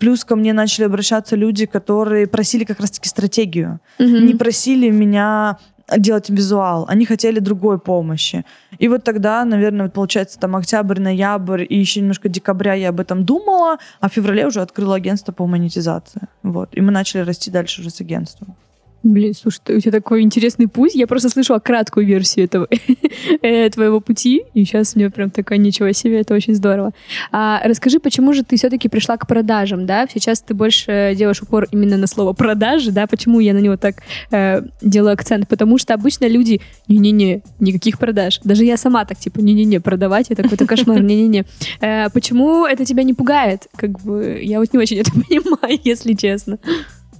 плюс 0.00 0.24
ко 0.24 0.36
мне 0.36 0.52
начали 0.52 0.84
обращаться 0.84 1.34
люди, 1.36 1.64
которые 1.66 2.26
просили 2.26 2.64
как 2.64 2.80
раз-таки 2.80 3.08
стратегию 3.08 3.80
Мгм. 3.98 4.26
не 4.26 4.34
просили 4.34 4.90
меня 4.90 5.58
делать 5.96 6.30
визуал, 6.30 6.86
они 6.88 7.06
хотели 7.06 7.38
другой 7.38 7.78
помощи. 7.78 8.44
И 8.78 8.88
вот 8.88 9.04
тогда, 9.04 9.44
наверное, 9.44 9.88
получается 9.88 10.38
там 10.38 10.56
октябрь, 10.56 11.00
ноябрь 11.00 11.66
и 11.68 11.78
еще 11.78 12.00
немножко 12.00 12.28
декабря 12.28 12.74
я 12.74 12.88
об 12.88 13.00
этом 13.00 13.24
думала, 13.24 13.78
а 14.00 14.08
в 14.08 14.12
феврале 14.12 14.46
уже 14.46 14.60
открыла 14.60 14.96
агентство 14.96 15.32
по 15.32 15.46
монетизации. 15.46 16.22
Вот. 16.42 16.70
И 16.72 16.80
мы 16.80 16.90
начали 16.90 17.22
расти 17.22 17.50
дальше 17.50 17.80
уже 17.80 17.90
с 17.90 18.00
агентством. 18.00 18.56
Блин, 19.04 19.34
слушай, 19.34 19.60
у 19.68 19.80
тебя 19.80 19.92
такой 19.92 20.22
интересный 20.22 20.66
путь. 20.66 20.94
Я 20.94 21.06
просто 21.06 21.28
слышала 21.28 21.58
краткую 21.58 22.06
версию 22.06 22.46
этого 22.46 22.68
э, 23.42 23.68
твоего 23.68 24.00
пути, 24.00 24.44
и 24.54 24.64
сейчас 24.64 24.96
мне 24.96 25.10
прям 25.10 25.28
такая 25.28 25.58
ничего 25.58 25.92
себе, 25.92 26.20
это 26.20 26.32
очень 26.32 26.54
здорово. 26.54 26.92
А 27.30 27.60
расскажи, 27.64 28.00
почему 28.00 28.32
же 28.32 28.42
ты 28.44 28.56
все-таки 28.56 28.88
пришла 28.88 29.18
к 29.18 29.26
продажам, 29.26 29.84
да? 29.84 30.08
Сейчас 30.12 30.40
ты 30.40 30.54
больше 30.54 31.12
делаешь 31.16 31.42
упор 31.42 31.68
именно 31.70 31.98
на 31.98 32.06
слово 32.06 32.32
продажи, 32.32 32.92
да? 32.92 33.06
Почему 33.06 33.40
я 33.40 33.52
на 33.52 33.58
него 33.58 33.76
так 33.76 33.96
э, 34.30 34.62
делаю 34.80 35.12
акцент? 35.12 35.48
Потому 35.48 35.76
что 35.76 35.92
обычно 35.92 36.26
люди, 36.26 36.62
не-не-не, 36.88 37.42
никаких 37.60 37.98
продаж. 37.98 38.40
Даже 38.42 38.64
я 38.64 38.78
сама 38.78 39.04
так 39.04 39.18
типа, 39.18 39.40
не-не-не, 39.40 39.80
продавать 39.80 40.30
это 40.30 40.42
какой-то 40.42 40.66
кошмар, 40.66 41.00
не-не-не. 41.02 41.44
Э, 41.82 42.08
почему 42.08 42.64
это 42.64 42.86
тебя 42.86 43.02
не 43.02 43.12
пугает? 43.12 43.68
Как 43.76 44.00
бы 44.00 44.40
я 44.42 44.60
вот 44.60 44.72
не 44.72 44.78
очень 44.78 44.96
это 44.96 45.10
понимаю, 45.28 45.78
если 45.84 46.14
честно. 46.14 46.58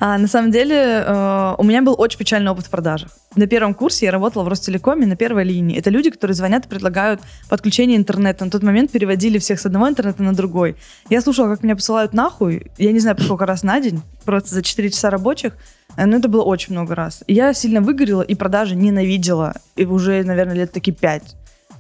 А, 0.01 0.19
на 0.19 0.27
самом 0.27 0.51
деле 0.51 0.77
э, 0.77 1.55
у 1.57 1.63
меня 1.63 1.83
был 1.83 1.95
очень 1.97 2.19
печальный 2.19 2.51
опыт 2.51 2.67
в 2.67 2.71
продажах. 2.71 3.11
На 3.37 3.47
первом 3.47 3.75
курсе 3.75 4.07
я 4.07 4.13
работала 4.13 4.43
в 4.43 4.49
Ростелекоме 4.49 5.07
на 5.07 5.17
первой 5.17 5.45
линии. 5.45 5.79
Это 5.79 5.91
люди, 5.91 6.11
которые 6.11 6.35
звонят 6.35 6.67
и 6.67 6.69
предлагают 6.69 7.21
подключение 7.49 7.97
интернета. 7.97 8.45
На 8.45 8.51
тот 8.51 8.63
момент 8.63 8.91
переводили 8.91 9.39
всех 9.39 9.61
с 9.61 9.67
одного 9.67 9.89
интернета 9.89 10.23
на 10.23 10.35
другой. 10.35 10.77
Я 11.11 11.21
слушала, 11.21 11.49
как 11.49 11.63
меня 11.63 11.77
посылают 11.77 12.13
нахуй. 12.13 12.71
Я 12.77 12.93
не 12.93 13.01
знаю, 13.01 13.17
сколько 13.21 13.47
раз 13.47 13.63
на 13.63 13.81
день. 13.81 14.03
Просто 14.25 14.55
за 14.55 14.63
4 14.63 14.91
часа 14.91 15.11
рабочих. 15.11 15.57
Э, 15.97 16.07
Но 16.07 16.17
это 16.17 16.29
было 16.29 16.43
очень 16.43 16.73
много 16.73 16.95
раз. 16.95 17.23
Я 17.27 17.55
сильно 17.55 17.81
выгорела 17.81 18.23
и 18.23 18.35
продажи 18.35 18.75
ненавидела. 18.75 19.55
И 19.77 19.85
уже, 19.85 20.23
наверное, 20.25 20.55
лет 20.57 20.73
таки 20.73 20.93
5. 20.93 21.37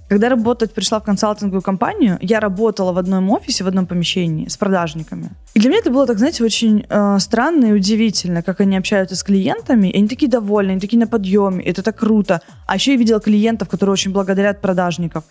Когда 0.08 0.28
работать 0.28 0.75
пришла 0.75 1.00
в 1.00 1.04
консалтинговую 1.04 1.62
компанию, 1.62 2.18
я 2.20 2.38
работала 2.40 2.92
в 2.92 2.99
одном 2.99 3.30
офисе, 3.30 3.64
в 3.64 3.66
одном 3.66 3.87
помещении 3.87 4.49
с 4.49 4.56
продажниками. 4.56 5.30
И 5.54 5.61
для 5.61 5.70
меня 5.70 5.80
это 5.80 5.90
было, 5.90 6.06
так 6.06 6.18
знаете, 6.18 6.44
очень 6.44 6.84
э, 6.88 7.18
странно 7.18 7.66
и 7.66 7.73
удивительно, 7.73 8.42
как 8.42 8.61
они 8.61 8.76
общаются 8.76 9.16
с 9.16 9.23
клиентами. 9.23 9.88
И 9.88 9.96
они 9.96 10.08
такие 10.08 10.30
довольны, 10.30 10.73
они 10.73 10.80
такие 10.80 10.99
на 10.99 11.06
подъеме, 11.06 11.64
это 11.64 11.82
так 11.82 11.96
круто. 11.96 12.42
А 12.66 12.75
еще 12.75 12.92
я 12.92 12.99
видела 12.99 13.18
клиентов, 13.18 13.68
которые 13.68 13.94
очень 13.94 14.12
благодарят 14.12 14.61
продажников. 14.61 15.25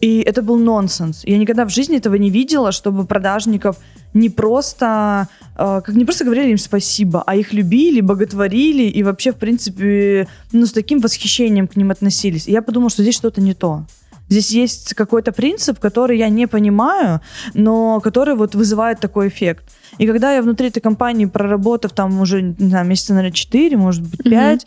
И 0.00 0.20
это 0.20 0.42
был 0.42 0.58
нонсенс. 0.58 1.22
Я 1.24 1.38
никогда 1.38 1.64
в 1.64 1.70
жизни 1.70 1.96
этого 1.96 2.16
не 2.16 2.28
видела, 2.28 2.72
чтобы 2.72 3.06
продажников 3.06 3.76
не 4.12 4.28
просто, 4.28 5.28
э, 5.56 5.80
как 5.84 5.94
не 5.94 6.04
просто 6.04 6.24
говорили 6.24 6.50
им 6.50 6.58
спасибо, 6.58 7.22
а 7.26 7.36
их 7.36 7.52
любили, 7.52 8.00
боготворили 8.00 8.84
и 8.84 9.02
вообще, 9.02 9.32
в 9.32 9.36
принципе, 9.36 10.26
ну, 10.52 10.66
с 10.66 10.72
таким 10.72 11.00
восхищением 11.00 11.68
к 11.68 11.76
ним 11.76 11.90
относились. 11.90 12.48
И 12.48 12.52
я 12.52 12.60
подумала, 12.60 12.90
что 12.90 13.02
здесь 13.02 13.14
что-то 13.14 13.40
не 13.40 13.54
то. 13.54 13.84
Здесь 14.28 14.50
есть 14.50 14.94
какой-то 14.94 15.32
принцип, 15.32 15.78
который 15.78 16.18
я 16.18 16.28
не 16.28 16.46
понимаю, 16.46 17.20
но 17.54 18.00
который 18.00 18.34
вот 18.34 18.54
вызывает 18.54 19.00
такой 19.00 19.28
эффект. 19.28 19.64
И 19.98 20.06
когда 20.06 20.32
я 20.32 20.42
внутри 20.42 20.68
этой 20.68 20.80
компании, 20.80 21.26
проработав 21.26 21.92
там 21.92 22.20
уже, 22.20 22.42
не 22.42 22.68
знаю, 22.68 22.86
месяца, 22.86 23.14
наверное, 23.14 23.34
4, 23.34 23.76
может 23.76 24.02
быть, 24.02 24.22
5, 24.24 24.66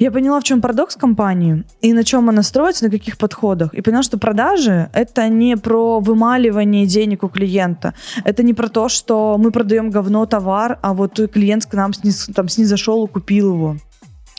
я 0.00 0.10
поняла, 0.10 0.40
в 0.40 0.44
чем 0.44 0.62
парадокс 0.62 0.96
компании 0.96 1.64
и 1.82 1.92
на 1.92 2.04
чем 2.04 2.30
она 2.30 2.42
строится, 2.42 2.84
на 2.84 2.90
каких 2.90 3.18
подходах. 3.18 3.74
И 3.74 3.82
поняла, 3.82 4.02
что 4.02 4.18
продажи— 4.18 4.88
это 4.94 5.28
не 5.28 5.58
про 5.58 6.00
вымаливание 6.00 6.86
денег 6.86 7.22
у 7.22 7.28
клиента. 7.28 7.92
Это 8.24 8.42
не 8.42 8.54
про 8.54 8.68
то, 8.68 8.88
что 8.88 9.36
мы 9.38 9.50
продаем 9.50 9.90
говно 9.90 10.24
товар, 10.24 10.78
а 10.80 10.94
вот 10.94 11.20
клиент 11.30 11.66
к 11.66 11.74
нам 11.74 11.92
сниз, 11.92 12.30
там, 12.34 12.48
снизошел 12.48 13.04
и 13.04 13.08
купил 13.08 13.52
его. 13.52 13.76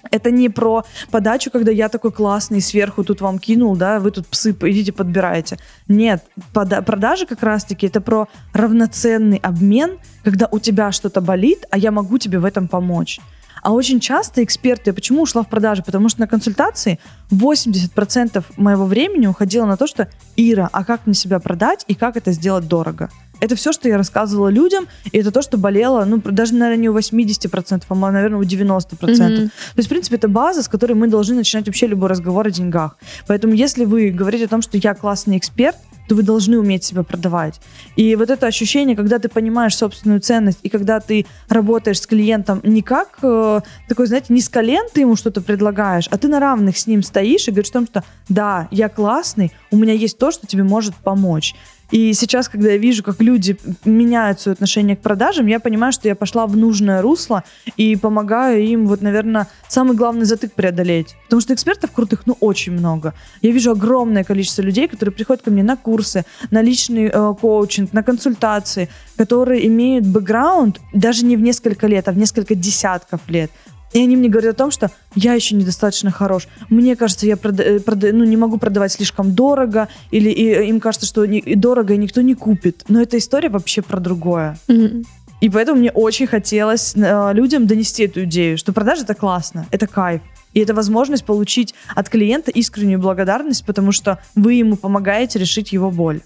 Это 0.10 0.32
не 0.32 0.50
про 0.50 0.84
подачу, 1.12 1.52
когда 1.52 1.72
я 1.72 1.90
такой 1.90 2.12
классный, 2.12 2.62
сверху 2.62 3.04
тут 3.04 3.22
вам 3.22 3.40
кинул, 3.40 3.76
да, 3.76 4.00
вы 4.00 4.12
тут 4.12 4.28
псы, 4.28 4.52
идите 4.52 4.92
подбирайте. 4.92 5.58
Нет, 5.88 6.24
пода- 6.54 6.82
продажи 6.82 7.26
как 7.26 7.44
раз-таки 7.44 7.88
это 7.88 8.02
про 8.02 8.28
равноценный 8.54 9.38
обмен, 9.38 9.98
когда 10.24 10.48
у 10.52 10.60
тебя 10.60 10.92
что-то 10.92 11.22
болит, 11.22 11.66
а 11.70 11.78
я 11.78 11.92
могу 11.92 12.18
тебе 12.18 12.40
в 12.40 12.46
этом 12.46 12.68
помочь. 12.68 13.20
А 13.62 13.74
очень 13.74 14.00
часто 14.00 14.44
эксперты, 14.44 14.92
почему 14.92 15.22
ушла 15.22 15.44
в 15.44 15.48
продажи? 15.50 15.84
Потому 15.84 16.10
что 16.10 16.22
на 16.22 16.28
консультации 16.28 17.00
80% 17.30 18.44
моего 18.58 18.86
времени 18.86 19.28
уходило 19.28 19.66
на 19.66 19.78
то, 19.78 19.86
что 19.86 20.10
Ира, 20.36 20.68
а 20.72 20.84
как 20.84 21.06
мне 21.06 21.14
себя 21.14 21.40
продать 21.40 21.86
и 21.88 21.94
как 21.94 22.18
это 22.18 22.32
сделать 22.32 22.68
дорого? 22.68 23.10
Это 23.42 23.56
все, 23.56 23.74
что 23.74 23.90
я 23.90 23.98
рассказывала 23.98 24.50
людям, 24.50 24.88
и 25.12 25.18
это 25.18 25.32
то, 25.32 25.42
что 25.42 25.58
болело, 25.58 26.06
ну, 26.06 26.22
даже, 26.24 26.54
наверное, 26.54 26.82
не 26.82 26.90
у 26.90 26.94
80%, 26.94 27.84
а, 27.90 28.12
наверное, 28.12 28.40
у 28.40 28.44
90%. 28.44 29.40
Мгм. 29.40 29.50
То 29.50 29.78
есть, 29.78 29.88
в 29.88 29.90
принципе, 29.90 30.16
это 30.16 30.28
база, 30.28 30.62
с 30.62 30.68
которой 30.68 30.94
мы 30.94 31.08
должны 31.08 31.36
начинать 31.36 31.66
вообще 31.66 31.88
любой 31.88 32.10
разговор 32.10 32.48
о 32.48 32.52
деньгах. 32.52 32.98
Поэтому, 33.28 33.54
если 33.54 33.86
вы 33.86 34.12
говорите 34.12 34.46
о 34.46 34.48
том, 34.48 34.62
что 34.62 34.78
я 34.78 34.94
классный 34.94 35.38
эксперт, 35.38 35.76
то 36.08 36.16
вы 36.16 36.24
должны 36.24 36.60
уметь 36.60 36.84
себя 36.84 37.04
продавать. 37.04 37.62
И 37.96 38.16
вот 38.16 38.30
это 38.30 38.46
ощущение, 38.46 38.96
когда 38.96 39.18
ты 39.18 39.30
понимаешь 39.30 39.76
собственную 39.76 40.20
ценность, 40.20 40.60
и 40.62 40.70
когда 40.70 41.00
ты 41.00 41.26
работаешь 41.48 42.02
с 42.02 42.06
клиентом 42.06 42.60
не 42.64 42.82
как 42.82 43.20
э, 43.22 43.62
такой, 43.88 44.08
знаете, 44.08 44.34
не 44.34 44.42
с 44.42 44.50
колен 44.50 44.86
ты 44.94 45.02
ему 45.02 45.16
что-то 45.16 45.42
предлагаешь, 45.42 46.08
а 46.12 46.18
ты 46.18 46.28
на 46.28 46.40
равных 46.40 46.78
с 46.78 46.86
ним 46.86 47.02
стоишь 47.02 47.48
и 47.48 47.52
говоришь 47.52 47.70
о 47.70 47.74
том, 47.74 47.88
что 47.88 48.04
да, 48.28 48.68
я 48.72 48.90
классный, 48.90 49.54
у 49.72 49.78
меня 49.78 49.94
есть 49.94 50.18
то, 50.18 50.32
что 50.32 50.48
тебе 50.48 50.64
может 50.64 50.96
помочь. 50.96 51.56
И 51.92 52.14
сейчас, 52.14 52.48
когда 52.48 52.72
я 52.72 52.78
вижу, 52.78 53.04
как 53.04 53.22
люди 53.22 53.58
меняют 53.86 54.40
свое 54.40 54.54
отношение 54.54 54.96
к 54.96 55.02
продажам, 55.02 55.48
я 55.48 55.60
понимаю, 55.60 55.92
что 55.92 56.08
я 56.08 56.16
пошла 56.16 56.48
в 56.48 56.56
нужное 56.56 57.02
русло 57.02 57.44
и 57.76 57.96
помогаю 57.96 58.64
им, 58.64 58.88
вот, 58.88 59.02
наверное, 59.02 59.48
самый 59.68 59.96
главный 59.96 60.26
затык 60.26 60.54
преодолеть. 60.54 61.16
Потому 61.26 61.42
что 61.42 61.54
экспертов 61.54 61.92
крутых, 61.92 62.24
ну, 62.26 62.38
очень 62.40 62.72
много. 62.72 63.14
Я 63.42 63.52
вижу 63.52 63.72
огромное 63.72 64.24
количество 64.24 64.62
людей, 64.62 64.88
которые 64.88 65.14
приходят 65.14 65.44
ко 65.44 65.52
мне 65.52 65.64
на 65.64 65.76
курсы, 65.76 66.26
на 66.50 66.62
личный 66.62 67.08
э, 67.08 67.34
коучинг, 67.40 67.94
на 67.94 68.04
консультации, 68.04 68.90
которые 69.18 69.68
имеют 69.68 70.06
бэкграунд 70.06 70.80
даже 70.94 71.26
не 71.26 71.36
в 71.36 71.42
несколько 71.42 71.88
лет, 71.88 72.08
а 72.08 72.12
в 72.12 72.18
несколько 72.18 72.56
десятков 72.56 73.22
лет. 73.28 73.52
И 73.94 74.00
они 74.00 74.16
мне 74.16 74.30
говорят 74.30 74.56
о 74.56 74.58
том, 74.58 74.72
что 74.72 74.90
я 75.16 75.34
еще 75.34 75.56
недостаточно 75.56 76.12
хорош. 76.12 76.48
Мне 76.70 76.96
кажется, 76.96 77.26
я 77.26 77.36
прода- 77.36 77.64
э, 77.64 77.80
прода- 77.80 78.14
ну, 78.14 78.24
не 78.24 78.38
могу 78.38 78.58
продавать 78.58 78.92
слишком 78.94 79.34
дорого, 79.34 79.90
или 80.12 80.30
и, 80.30 80.70
им 80.70 80.80
кажется, 80.80 81.06
что 81.06 81.26
не- 81.26 81.40
и 81.40 81.56
дорого 81.56 81.94
и 81.94 81.98
никто 81.98 82.22
не 82.22 82.36
купит. 82.36 82.84
Но 82.88 83.02
эта 83.02 83.18
история 83.18 83.50
вообще 83.50 83.82
про 83.82 84.00
другое. 84.00 84.58
Мгм. 84.68 85.04
И 85.42 85.50
поэтому 85.50 85.80
мне 85.80 85.92
очень 85.92 86.28
хотелось 86.28 86.94
э, 86.96 87.34
людям 87.34 87.68
донести 87.68 88.04
эту 88.04 88.24
идею, 88.24 88.58
что 88.58 88.74
продажи 88.74 89.04
это 89.04 89.16
классно, 89.16 89.66
это 89.72 89.88
кайф. 89.88 90.22
И 90.54 90.60
это 90.60 90.74
возможность 90.74 91.26
получить 91.26 91.74
от 91.96 92.10
клиента 92.10 92.52
искреннюю 92.52 93.00
благодарность, 93.00 93.66
потому 93.66 93.92
что 93.92 94.20
вы 94.36 94.54
ему 94.54 94.76
помогаете 94.76 95.40
решить 95.40 95.72
его 95.74 95.90
боль. 95.92 96.22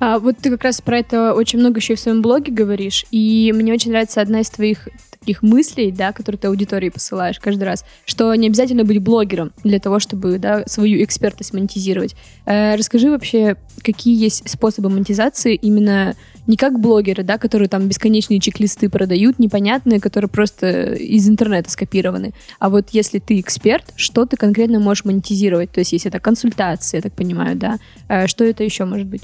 А 0.00 0.18
вот 0.18 0.38
ты 0.38 0.50
как 0.50 0.64
раз 0.64 0.80
про 0.80 0.98
это 0.98 1.34
очень 1.34 1.60
много 1.60 1.78
еще 1.78 1.92
и 1.92 1.96
в 1.96 2.00
своем 2.00 2.22
блоге 2.22 2.50
говоришь, 2.50 3.04
и 3.12 3.52
мне 3.54 3.72
очень 3.72 3.92
нравится 3.92 4.20
одна 4.20 4.40
из 4.40 4.50
твоих 4.50 4.88
таких 5.22 5.42
мыслей, 5.42 5.92
да, 5.92 6.12
которые 6.12 6.38
ты 6.38 6.48
аудитории 6.48 6.88
посылаешь 6.88 7.38
каждый 7.38 7.64
раз, 7.64 7.84
что 8.04 8.34
не 8.34 8.48
обязательно 8.48 8.84
быть 8.84 8.98
блогером 8.98 9.52
для 9.62 9.78
того, 9.78 10.00
чтобы 10.00 10.38
да, 10.38 10.64
свою 10.66 11.02
экспертность 11.02 11.54
монетизировать. 11.54 12.14
Э, 12.44 12.74
расскажи 12.74 13.10
вообще, 13.10 13.56
какие 13.82 14.20
есть 14.20 14.48
способы 14.50 14.90
монетизации 14.90 15.54
именно 15.54 16.14
не 16.48 16.56
как 16.56 16.80
блогеры, 16.80 17.22
да, 17.22 17.38
которые 17.38 17.68
там 17.68 17.86
бесконечные 17.86 18.40
чек-листы 18.40 18.88
продают, 18.88 19.38
непонятные, 19.38 20.00
которые 20.00 20.28
просто 20.28 20.94
из 20.94 21.28
интернета 21.28 21.70
скопированы. 21.70 22.34
А 22.58 22.68
вот 22.68 22.88
если 22.90 23.20
ты 23.20 23.38
эксперт, 23.38 23.92
что 23.94 24.26
ты 24.26 24.36
конкретно 24.36 24.80
можешь 24.80 25.04
монетизировать? 25.04 25.70
То 25.70 25.80
есть 25.80 25.92
если 25.92 26.08
это 26.08 26.18
консультации, 26.18 26.96
я 26.96 27.02
так 27.02 27.12
понимаю, 27.12 27.56
да, 27.56 27.78
э, 28.08 28.26
что 28.26 28.44
это 28.44 28.64
еще 28.64 28.84
может 28.84 29.06
быть? 29.06 29.22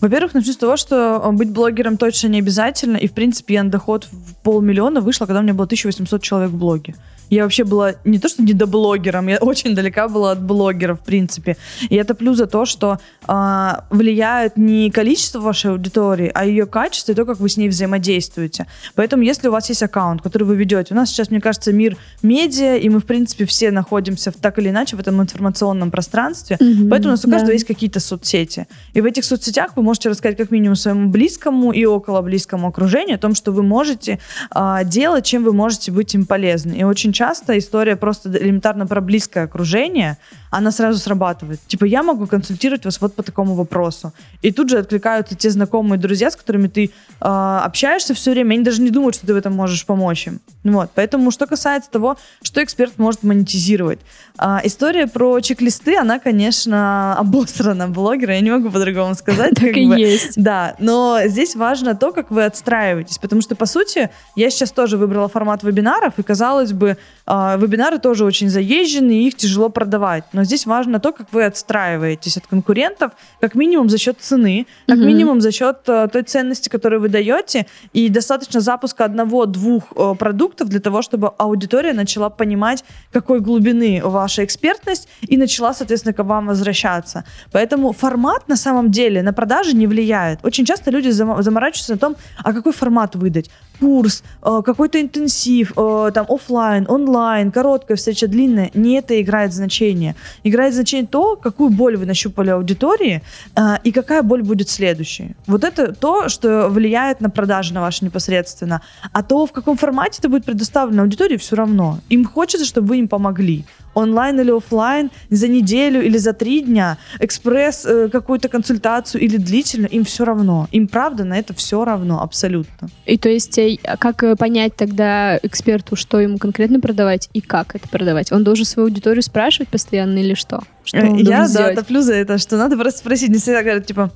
Во-первых, 0.00 0.34
начну 0.34 0.52
с 0.52 0.56
того, 0.56 0.76
что 0.76 1.20
э, 1.22 1.32
быть 1.32 1.50
блогером 1.50 1.96
точно 1.96 2.28
не 2.28 2.38
обязательно. 2.38 2.96
И, 2.96 3.08
в 3.08 3.12
принципе, 3.12 3.54
я 3.54 3.62
на 3.64 3.70
доход 3.70 4.08
в 4.10 4.34
полмиллиона 4.42 5.00
вышла, 5.00 5.26
когда 5.26 5.40
у 5.40 5.42
меня 5.42 5.54
было 5.54 5.64
1800 5.64 6.22
человек 6.22 6.50
в 6.50 6.56
блоге. 6.56 6.94
Я 7.30 7.42
вообще 7.42 7.64
была 7.64 7.94
не 8.04 8.18
то, 8.18 8.28
что 8.28 8.42
не 8.42 8.52
до 8.52 8.66
блогером, 8.66 9.28
я 9.28 9.38
очень 9.38 9.74
далека 9.74 10.08
была 10.08 10.32
от 10.32 10.42
блогера, 10.42 10.94
в 10.94 11.00
принципе. 11.00 11.56
И 11.88 11.96
это 11.96 12.14
плюс 12.14 12.36
за 12.36 12.46
то, 12.46 12.64
что 12.64 12.98
э, 13.26 13.70
влияет 13.90 14.56
не 14.56 14.90
количество 14.90 15.40
вашей 15.40 15.70
аудитории, 15.70 16.30
а 16.34 16.44
ее 16.44 16.66
качество 16.66 17.12
и 17.12 17.14
то, 17.14 17.24
как 17.24 17.40
вы 17.40 17.48
с 17.48 17.56
ней 17.56 17.68
взаимодействуете. 17.68 18.66
Поэтому, 18.94 19.22
если 19.22 19.48
у 19.48 19.52
вас 19.52 19.68
есть 19.68 19.82
аккаунт, 19.82 20.22
который 20.22 20.44
вы 20.44 20.56
ведете, 20.56 20.94
у 20.94 20.96
нас 20.96 21.10
сейчас, 21.10 21.30
мне 21.30 21.40
кажется, 21.40 21.72
мир 21.72 21.96
медиа, 22.22 22.76
и 22.76 22.88
мы, 22.88 23.00
в 23.00 23.04
принципе, 23.04 23.44
все 23.44 23.70
находимся 23.70 24.30
в, 24.30 24.36
так 24.36 24.58
или 24.58 24.70
иначе 24.70 24.96
в 24.96 25.00
этом 25.00 25.20
информационном 25.20 25.90
пространстве, 25.90 26.56
mm-hmm, 26.60 26.88
поэтому 26.88 27.12
у 27.12 27.16
нас 27.16 27.24
у 27.24 27.30
каждого 27.30 27.48
да. 27.48 27.52
есть 27.52 27.66
какие-то 27.66 28.00
соцсети. 28.00 28.66
И 28.94 29.00
в 29.00 29.04
этих 29.04 29.24
соцсетях 29.24 29.72
вы 29.76 29.82
можете 29.82 30.08
рассказать 30.08 30.36
как 30.36 30.50
минимум 30.50 30.76
своему 30.76 31.08
близкому 31.08 31.72
и 31.72 31.84
около 31.84 32.22
близкому 32.22 32.68
окружению 32.68 33.16
о 33.16 33.18
том, 33.18 33.34
что 33.34 33.52
вы 33.52 33.62
можете 33.62 34.18
э, 34.54 34.80
делать, 34.84 35.24
чем 35.24 35.44
вы 35.44 35.52
можете 35.52 35.92
быть 35.92 36.14
им 36.14 36.26
полезны. 36.26 36.72
И 36.72 36.84
очень 36.84 37.12
часто 37.18 37.58
история 37.58 37.96
просто 37.96 38.30
элементарно 38.30 38.86
про 38.86 39.00
близкое 39.00 39.44
окружение, 39.44 40.18
она 40.52 40.70
сразу 40.70 40.98
срабатывает. 40.98 41.58
Типа, 41.66 41.84
я 41.84 42.02
могу 42.04 42.26
консультировать 42.28 42.84
вас 42.84 43.00
вот 43.00 43.14
по 43.14 43.24
такому 43.24 43.54
вопросу. 43.54 44.12
И 44.40 44.52
тут 44.52 44.70
же 44.70 44.78
откликаются 44.78 45.34
те 45.34 45.50
знакомые 45.50 45.98
друзья, 45.98 46.30
с 46.30 46.36
которыми 46.36 46.68
ты 46.68 46.84
э, 46.84 46.90
общаешься 47.20 48.14
все 48.14 48.30
время, 48.30 48.54
они 48.54 48.62
даже 48.62 48.80
не 48.82 48.90
думают, 48.90 49.16
что 49.16 49.26
ты 49.26 49.34
в 49.34 49.36
этом 49.36 49.52
можешь 49.52 49.84
помочь 49.84 50.28
им. 50.28 50.38
Вот. 50.62 50.90
Поэтому, 50.94 51.32
что 51.32 51.46
касается 51.46 51.90
того, 51.90 52.16
что 52.42 52.62
эксперт 52.62 52.98
может 52.98 53.24
монетизировать. 53.24 53.98
Э, 54.38 54.58
история 54.62 55.08
про 55.08 55.40
чек-листы, 55.40 55.96
она, 55.96 56.20
конечно, 56.20 57.18
обосрана 57.18 57.88
блогера, 57.88 58.34
я 58.34 58.40
не 58.40 58.52
могу 58.52 58.70
по-другому 58.70 59.16
сказать. 59.16 59.54
Так 59.54 59.76
и 59.76 59.82
есть. 59.82 60.34
Да, 60.36 60.76
но 60.78 61.18
здесь 61.24 61.56
важно 61.56 61.96
то, 61.96 62.12
как 62.12 62.30
вы 62.30 62.44
отстраиваетесь, 62.44 63.18
потому 63.18 63.42
что, 63.42 63.56
по 63.56 63.66
сути, 63.66 64.08
я 64.36 64.50
сейчас 64.50 64.70
тоже 64.70 64.96
выбрала 64.96 65.28
формат 65.28 65.64
вебинаров, 65.64 66.14
и, 66.18 66.22
казалось 66.22 66.72
бы, 66.72 66.96
вебинары 67.28 67.98
тоже 67.98 68.24
очень 68.24 68.48
заезженные, 68.48 69.28
их 69.28 69.34
тяжело 69.34 69.68
продавать. 69.68 70.24
Но 70.32 70.44
здесь 70.44 70.66
важно 70.66 70.98
то, 70.98 71.12
как 71.12 71.32
вы 71.32 71.44
отстраиваетесь 71.44 72.38
от 72.38 72.46
конкурентов, 72.46 73.12
как 73.40 73.54
минимум 73.54 73.90
за 73.90 73.98
счет 73.98 74.16
цены, 74.20 74.66
как 74.86 74.98
mm-hmm. 74.98 75.04
минимум 75.04 75.40
за 75.40 75.52
счет 75.52 75.76
э, 75.86 76.08
той 76.10 76.22
ценности, 76.22 76.70
которую 76.70 77.02
вы 77.02 77.08
даете, 77.08 77.66
и 77.92 78.08
достаточно 78.08 78.60
запуска 78.60 79.04
одного-двух 79.04 79.84
э, 79.94 80.14
продуктов 80.18 80.68
для 80.68 80.80
того, 80.80 81.02
чтобы 81.02 81.28
аудитория 81.38 81.92
начала 81.92 82.30
понимать, 82.30 82.84
какой 83.12 83.40
глубины 83.40 84.00
ваша 84.02 84.44
экспертность, 84.44 85.08
и 85.20 85.36
начала, 85.36 85.74
соответственно, 85.74 86.14
к 86.14 86.24
вам 86.24 86.46
возвращаться. 86.46 87.24
Поэтому 87.52 87.92
формат 87.92 88.48
на 88.48 88.56
самом 88.56 88.90
деле 88.90 89.22
на 89.22 89.32
продажи 89.32 89.76
не 89.76 89.86
влияет. 89.86 90.38
Очень 90.42 90.64
часто 90.64 90.90
люди 90.90 91.10
заморачиваются 91.10 91.92
на 91.92 91.98
том, 91.98 92.16
а 92.42 92.52
какой 92.52 92.72
формат 92.72 93.16
выдать 93.16 93.50
курс, 93.80 94.22
э, 94.42 94.62
какой-то 94.64 95.00
интенсив, 95.00 95.72
э, 95.76 96.10
там 96.14 96.26
офлайн, 96.28 96.86
онлайн, 96.88 97.50
короткая 97.50 97.96
встреча, 97.96 98.26
длинная, 98.26 98.70
не 98.74 98.98
это 98.98 99.20
играет 99.20 99.52
значение. 99.52 100.14
Играет 100.44 100.74
значение 100.74 101.06
то, 101.06 101.36
какую 101.36 101.70
боль 101.70 101.96
вы 101.96 102.06
нащупали 102.06 102.50
аудитории 102.50 103.22
э, 103.56 103.60
и 103.84 103.92
какая 103.92 104.22
боль 104.22 104.42
будет 104.42 104.68
следующей. 104.68 105.34
Вот 105.46 105.64
это 105.64 105.92
то, 105.92 106.28
что 106.28 106.68
влияет 106.68 107.20
на 107.20 107.30
продажи 107.30 107.74
на 107.74 107.80
ваши 107.80 108.04
непосредственно. 108.04 108.80
А 109.12 109.22
то, 109.22 109.46
в 109.46 109.52
каком 109.52 109.76
формате 109.76 110.18
это 110.18 110.28
будет 110.28 110.44
предоставлено 110.44 111.02
аудитории, 111.02 111.36
все 111.36 111.56
равно. 111.56 111.98
Им 112.08 112.24
хочется, 112.24 112.66
чтобы 112.66 112.88
вы 112.88 112.98
им 112.98 113.08
помогли 113.08 113.64
онлайн 113.98 114.40
или 114.40 114.50
офлайн, 114.50 115.10
за 115.30 115.48
неделю 115.48 116.02
или 116.02 116.18
за 116.18 116.32
три 116.32 116.62
дня, 116.62 116.98
экспресс 117.18 117.84
э, 117.86 118.08
какую-то 118.08 118.48
консультацию 118.48 119.20
или 119.20 119.36
длительно, 119.36 119.86
им 119.86 120.04
все 120.04 120.24
равно. 120.24 120.68
Им 120.72 120.88
правда 120.88 121.24
на 121.24 121.38
это 121.38 121.54
все 121.54 121.84
равно, 121.84 122.22
абсолютно. 122.22 122.88
И 123.06 123.18
то 123.18 123.28
есть 123.28 123.58
э, 123.58 123.76
как 123.98 124.22
э, 124.22 124.36
понять 124.36 124.76
тогда 124.76 125.38
эксперту, 125.42 125.96
что 125.96 126.20
ему 126.20 126.38
конкретно 126.38 126.80
продавать 126.80 127.28
и 127.32 127.40
как 127.40 127.74
это 127.74 127.88
продавать? 127.88 128.32
Он 128.32 128.44
должен 128.44 128.64
свою 128.64 128.88
аудиторию 128.88 129.22
спрашивать 129.22 129.68
постоянно 129.68 130.18
или 130.18 130.34
что? 130.34 130.62
что 130.88 131.00
он 131.00 131.16
Я, 131.18 131.46
да, 131.48 131.74
топлю 131.74 132.00
за 132.00 132.14
это, 132.14 132.38
что 132.38 132.56
надо 132.56 132.76
просто 132.76 133.00
спросить, 133.00 133.28
не 133.28 133.38
всегда 133.38 133.62
говорят, 133.62 133.86
типа, 133.86 134.10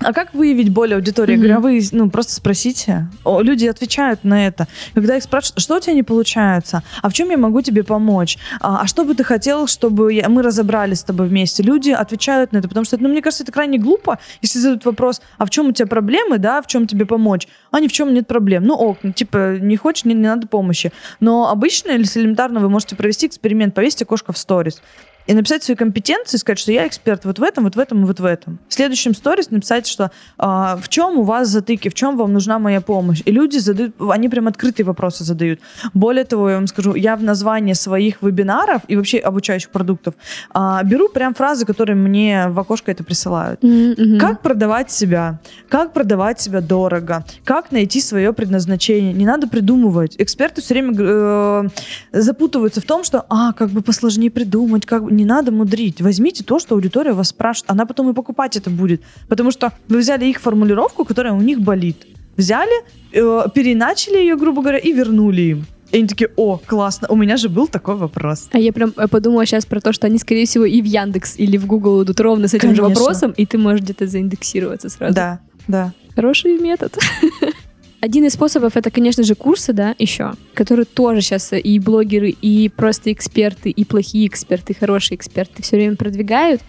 а 0.00 0.12
как 0.12 0.32
выявить 0.34 0.70
боль 0.70 0.94
аудитории? 0.94 1.34
Mm-hmm. 1.34 1.36
Я 1.36 1.54
говорю, 1.54 1.56
а 1.56 1.60
вы, 1.60 1.80
ну, 1.92 2.10
просто 2.10 2.32
спросите. 2.32 3.08
О, 3.24 3.40
люди 3.40 3.66
отвечают 3.66 4.22
на 4.22 4.46
это. 4.46 4.68
Когда 4.94 5.16
их 5.16 5.22
спрашивают, 5.22 5.60
что 5.60 5.76
у 5.76 5.80
тебя 5.80 5.94
не 5.94 6.02
получается? 6.02 6.82
А 7.02 7.08
в 7.08 7.12
чем 7.12 7.30
я 7.30 7.36
могу 7.36 7.62
тебе 7.62 7.82
помочь? 7.82 8.38
А, 8.60 8.82
а 8.82 8.86
что 8.86 9.04
бы 9.04 9.14
ты 9.14 9.24
хотел, 9.24 9.66
чтобы 9.66 10.12
я, 10.12 10.28
мы 10.28 10.42
разобрались 10.42 11.00
с 11.00 11.04
тобой 11.04 11.28
вместе? 11.28 11.62
Люди 11.62 11.90
отвечают 11.90 12.52
на 12.52 12.58
это, 12.58 12.68
потому 12.68 12.84
что, 12.84 12.96
ну, 12.98 13.08
мне 13.08 13.22
кажется, 13.22 13.42
это 13.42 13.52
крайне 13.52 13.78
глупо, 13.78 14.18
если 14.40 14.58
задают 14.60 14.84
вопрос, 14.84 15.20
а 15.36 15.46
в 15.46 15.50
чем 15.50 15.68
у 15.68 15.72
тебя 15.72 15.88
проблемы, 15.88 16.38
да, 16.38 16.62
в 16.62 16.66
чем 16.68 16.86
тебе 16.86 17.04
помочь? 17.04 17.48
А 17.70 17.80
ни 17.80 17.88
в 17.88 17.92
чем 17.92 18.14
нет 18.14 18.26
проблем. 18.26 18.64
Ну, 18.64 18.74
ок, 18.74 18.98
ну, 19.02 19.12
типа, 19.12 19.58
не 19.58 19.76
хочешь, 19.76 20.04
не, 20.04 20.14
не 20.14 20.28
надо 20.28 20.46
помощи. 20.46 20.92
Но 21.18 21.50
обычно 21.50 21.90
или 21.90 22.04
элементарно 22.14 22.60
вы 22.60 22.68
можете 22.68 22.94
провести 22.94 23.26
эксперимент, 23.26 23.74
повесить 23.74 24.02
окошко 24.02 24.32
в 24.32 24.38
сторис 24.38 24.80
и 25.28 25.34
написать 25.34 25.62
свои 25.62 25.76
компетенции, 25.76 26.38
сказать, 26.38 26.58
что 26.58 26.72
я 26.72 26.86
эксперт 26.86 27.26
вот 27.26 27.38
в 27.38 27.42
этом, 27.42 27.64
вот 27.64 27.76
в 27.76 27.78
этом 27.78 28.02
и 28.02 28.06
вот 28.06 28.18
в 28.18 28.24
этом. 28.24 28.58
В 28.66 28.72
следующем 28.72 29.14
сторис 29.14 29.50
написать, 29.50 29.86
что 29.86 30.10
а, 30.38 30.78
в 30.78 30.88
чем 30.88 31.18
у 31.18 31.22
вас 31.22 31.48
затыки, 31.48 31.90
в 31.90 31.94
чем 31.94 32.16
вам 32.16 32.32
нужна 32.32 32.58
моя 32.58 32.80
помощь. 32.80 33.20
И 33.26 33.30
люди 33.30 33.58
задают, 33.58 33.94
они 34.10 34.30
прям 34.30 34.48
открытые 34.48 34.86
вопросы 34.86 35.24
задают. 35.24 35.60
Более 35.92 36.24
того, 36.24 36.48
я 36.48 36.56
вам 36.56 36.66
скажу, 36.66 36.94
я 36.94 37.14
в 37.14 37.22
названии 37.22 37.74
своих 37.74 38.22
вебинаров 38.22 38.80
и 38.88 38.96
вообще 38.96 39.18
обучающих 39.18 39.68
продуктов 39.68 40.14
а, 40.50 40.82
беру 40.82 41.10
прям 41.10 41.34
фразы, 41.34 41.66
которые 41.66 41.96
мне 41.96 42.46
в 42.48 42.58
окошко 42.58 42.90
это 42.90 43.04
присылают. 43.04 43.62
Mm-hmm. 43.62 44.18
Как 44.18 44.40
продавать 44.40 44.90
себя? 44.90 45.40
Как 45.68 45.92
продавать 45.92 46.40
себя 46.40 46.62
дорого? 46.62 47.26
Как 47.44 47.70
найти 47.70 48.00
свое 48.00 48.32
предназначение? 48.32 49.12
Не 49.12 49.26
надо 49.26 49.46
придумывать. 49.46 50.14
Эксперты 50.16 50.62
все 50.62 50.72
время 50.72 50.94
э, 50.98 51.68
запутываются 52.12 52.80
в 52.80 52.84
том, 52.84 53.04
что, 53.04 53.26
а, 53.28 53.52
как 53.52 53.68
бы 53.68 53.82
посложнее 53.82 54.30
придумать, 54.30 54.86
как 54.86 55.04
бы 55.04 55.17
не 55.18 55.24
надо 55.24 55.52
мудрить. 55.52 56.00
Возьмите 56.00 56.44
то, 56.44 56.58
что 56.58 56.74
аудитория 56.74 57.12
вас 57.12 57.28
спрашивает. 57.28 57.70
Она 57.70 57.86
потом 57.86 58.08
и 58.10 58.14
покупать 58.14 58.56
это 58.56 58.70
будет. 58.70 59.02
Потому 59.28 59.50
что 59.50 59.72
вы 59.88 59.98
взяли 59.98 60.24
их 60.26 60.40
формулировку, 60.40 61.04
которая 61.04 61.32
у 61.32 61.40
них 61.40 61.60
болит. 61.60 62.06
Взяли, 62.36 62.84
э, 63.12 63.50
переначали 63.54 64.16
ее, 64.16 64.36
грубо 64.36 64.62
говоря, 64.62 64.78
и 64.78 64.92
вернули 64.92 65.42
им. 65.42 65.66
И 65.90 65.98
они 65.98 66.06
такие, 66.06 66.30
о, 66.36 66.58
классно, 66.58 67.08
у 67.10 67.16
меня 67.16 67.36
же 67.36 67.48
был 67.48 67.66
такой 67.66 67.96
вопрос. 67.96 68.48
А 68.52 68.58
я 68.58 68.72
прям 68.72 68.92
э, 68.96 69.08
подумала 69.08 69.44
сейчас 69.46 69.66
про 69.66 69.80
то, 69.80 69.92
что 69.92 70.06
они, 70.06 70.18
скорее 70.18 70.44
всего, 70.44 70.64
и 70.64 70.80
в 70.80 70.84
Яндекс 70.84 71.38
или 71.38 71.56
в 71.56 71.66
Google 71.66 72.04
идут 72.04 72.20
ровно 72.20 72.46
с 72.46 72.54
этим 72.54 72.68
Конечно. 72.68 72.88
же 72.88 72.94
вопросом, 72.94 73.30
и 73.32 73.46
ты 73.46 73.58
можешь 73.58 73.80
где-то 73.80 74.06
заиндексироваться 74.06 74.88
сразу. 74.88 75.14
Да, 75.14 75.40
да. 75.66 75.92
Хороший 76.14 76.58
метод. 76.58 76.96
Один 78.00 78.24
из 78.24 78.34
способов 78.34 78.76
это, 78.76 78.90
конечно 78.90 79.24
же, 79.24 79.34
курсы, 79.34 79.72
да, 79.72 79.94
еще, 79.98 80.32
которые 80.54 80.86
тоже 80.86 81.20
сейчас 81.20 81.52
и 81.52 81.78
блогеры, 81.80 82.30
и 82.30 82.68
просто 82.68 83.12
эксперты, 83.12 83.70
и 83.70 83.84
плохие 83.84 84.28
эксперты, 84.28 84.72
и 84.72 84.76
хорошие 84.76 85.16
эксперты 85.16 85.62
все 85.62 85.76
время 85.76 85.96
продвигают. 85.96 86.60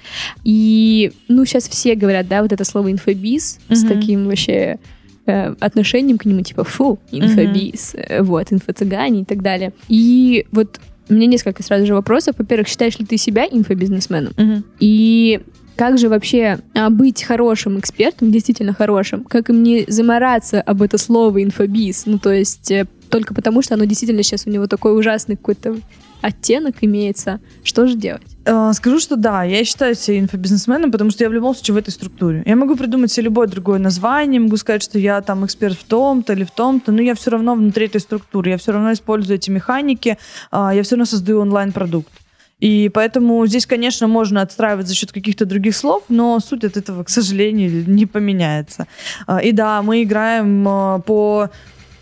И, 0.44 1.12
ну, 1.28 1.46
сейчас 1.46 1.70
все 1.70 1.94
говорят, 1.96 2.28
да, 2.28 2.42
вот 2.42 2.52
это 2.52 2.64
слово 2.64 2.92
инфобиз 2.92 3.60
mm-hmm. 3.68 3.76
с 3.76 3.84
таким 3.84 4.26
вообще 4.26 4.80
э, 5.28 5.56
отношением 5.60 6.18
к 6.18 6.26
нему, 6.26 6.42
типа, 6.42 6.64
фу, 6.64 6.98
инфобиз, 7.12 7.94
mm-hmm. 7.94 8.24
вот, 8.24 8.52
инфо-цыгане 8.52 9.22
и 9.22 9.26
так 9.26 9.44
далее. 9.44 9.74
И 9.88 10.48
вот 10.52 10.80
у 11.10 11.14
меня 11.14 11.28
несколько 11.28 11.62
сразу 11.64 11.86
же 11.86 11.94
вопросов. 11.94 12.36
Во-первых, 12.38 12.68
считаешь 12.68 12.98
ли 12.98 13.06
ты 13.06 13.18
себя 13.18 13.46
инфобизнесменом? 13.46 14.34
Mm-hmm. 14.36 14.64
И 14.80 15.42
как 15.80 15.98
же 15.98 16.10
вообще 16.10 16.60
а, 16.76 16.90
быть 16.90 17.24
хорошим 17.24 17.80
экспертом, 17.80 18.34
действительно 18.34 18.74
хорошим? 18.74 19.24
Как 19.24 19.50
им 19.50 19.64
не 19.64 19.86
замораться 19.88 20.60
об 20.60 20.82
это 20.82 20.98
слово 20.98 21.42
инфобиз? 21.42 22.06
Ну, 22.06 22.20
то 22.20 22.34
есть 22.34 22.70
э, 22.70 22.86
только 23.10 23.34
потому, 23.34 23.62
что 23.62 23.76
оно 23.76 23.86
действительно 23.86 24.22
сейчас 24.22 24.46
у 24.46 24.50
него 24.50 24.68
такой 24.68 25.00
ужасный 25.00 25.38
какой-то 25.38 25.78
оттенок 26.20 26.76
имеется. 26.82 27.40
Что 27.64 27.88
же 27.88 27.96
делать? 27.96 28.24
Э, 28.44 28.74
скажу, 28.74 29.00
что 29.00 29.16
да, 29.16 29.46
я 29.46 29.64
считаю 29.64 29.96
себя 29.96 30.20
инфобизнесменом, 30.20 30.92
потому 30.92 31.12
что 31.12 31.24
я 31.24 31.30
в 31.30 31.34
любом 31.34 31.56
случае 31.56 31.76
в 31.76 31.78
этой 31.78 31.92
структуре. 31.92 32.44
Я 32.46 32.58
могу 32.58 32.76
придумать 32.76 33.10
себе 33.10 33.28
любое 33.28 33.48
другое 33.48 33.80
название, 33.80 34.42
могу 34.42 34.58
сказать, 34.58 34.84
что 34.84 35.00
я 35.00 35.22
там 35.22 35.46
эксперт 35.46 35.78
в 35.78 35.86
том-то 35.86 36.34
или 36.34 36.44
в 36.44 36.52
том-то, 36.52 36.92
но 36.92 37.02
я 37.02 37.16
все 37.16 37.32
равно 37.32 37.56
внутри 37.56 37.86
этой 37.86 38.02
структуры, 38.02 38.50
я 38.50 38.58
все 38.58 38.74
равно 38.74 38.92
использую 38.92 39.38
эти 39.38 39.50
механики, 39.50 40.18
а, 40.52 40.76
я 40.76 40.84
все 40.84 40.96
равно 40.96 41.06
создаю 41.06 41.40
онлайн-продукт. 41.40 42.12
И 42.60 42.90
поэтому 42.94 43.46
здесь, 43.48 43.66
конечно, 43.66 44.08
можно 44.08 44.42
отстраивать 44.42 44.88
за 44.88 44.94
счет 44.94 45.12
каких-то 45.12 45.46
других 45.46 45.76
слов, 45.76 46.04
но 46.10 46.40
суть 46.40 46.64
от 46.64 46.78
этого, 46.78 47.04
к 47.04 47.10
сожалению, 47.10 47.90
не 47.90 48.06
поменяется. 48.06 48.88
А, 49.28 49.40
и 49.40 49.52
да, 49.52 49.82
мы 49.82 50.04
играем 50.04 50.68
а, 50.68 51.00
по 51.00 51.50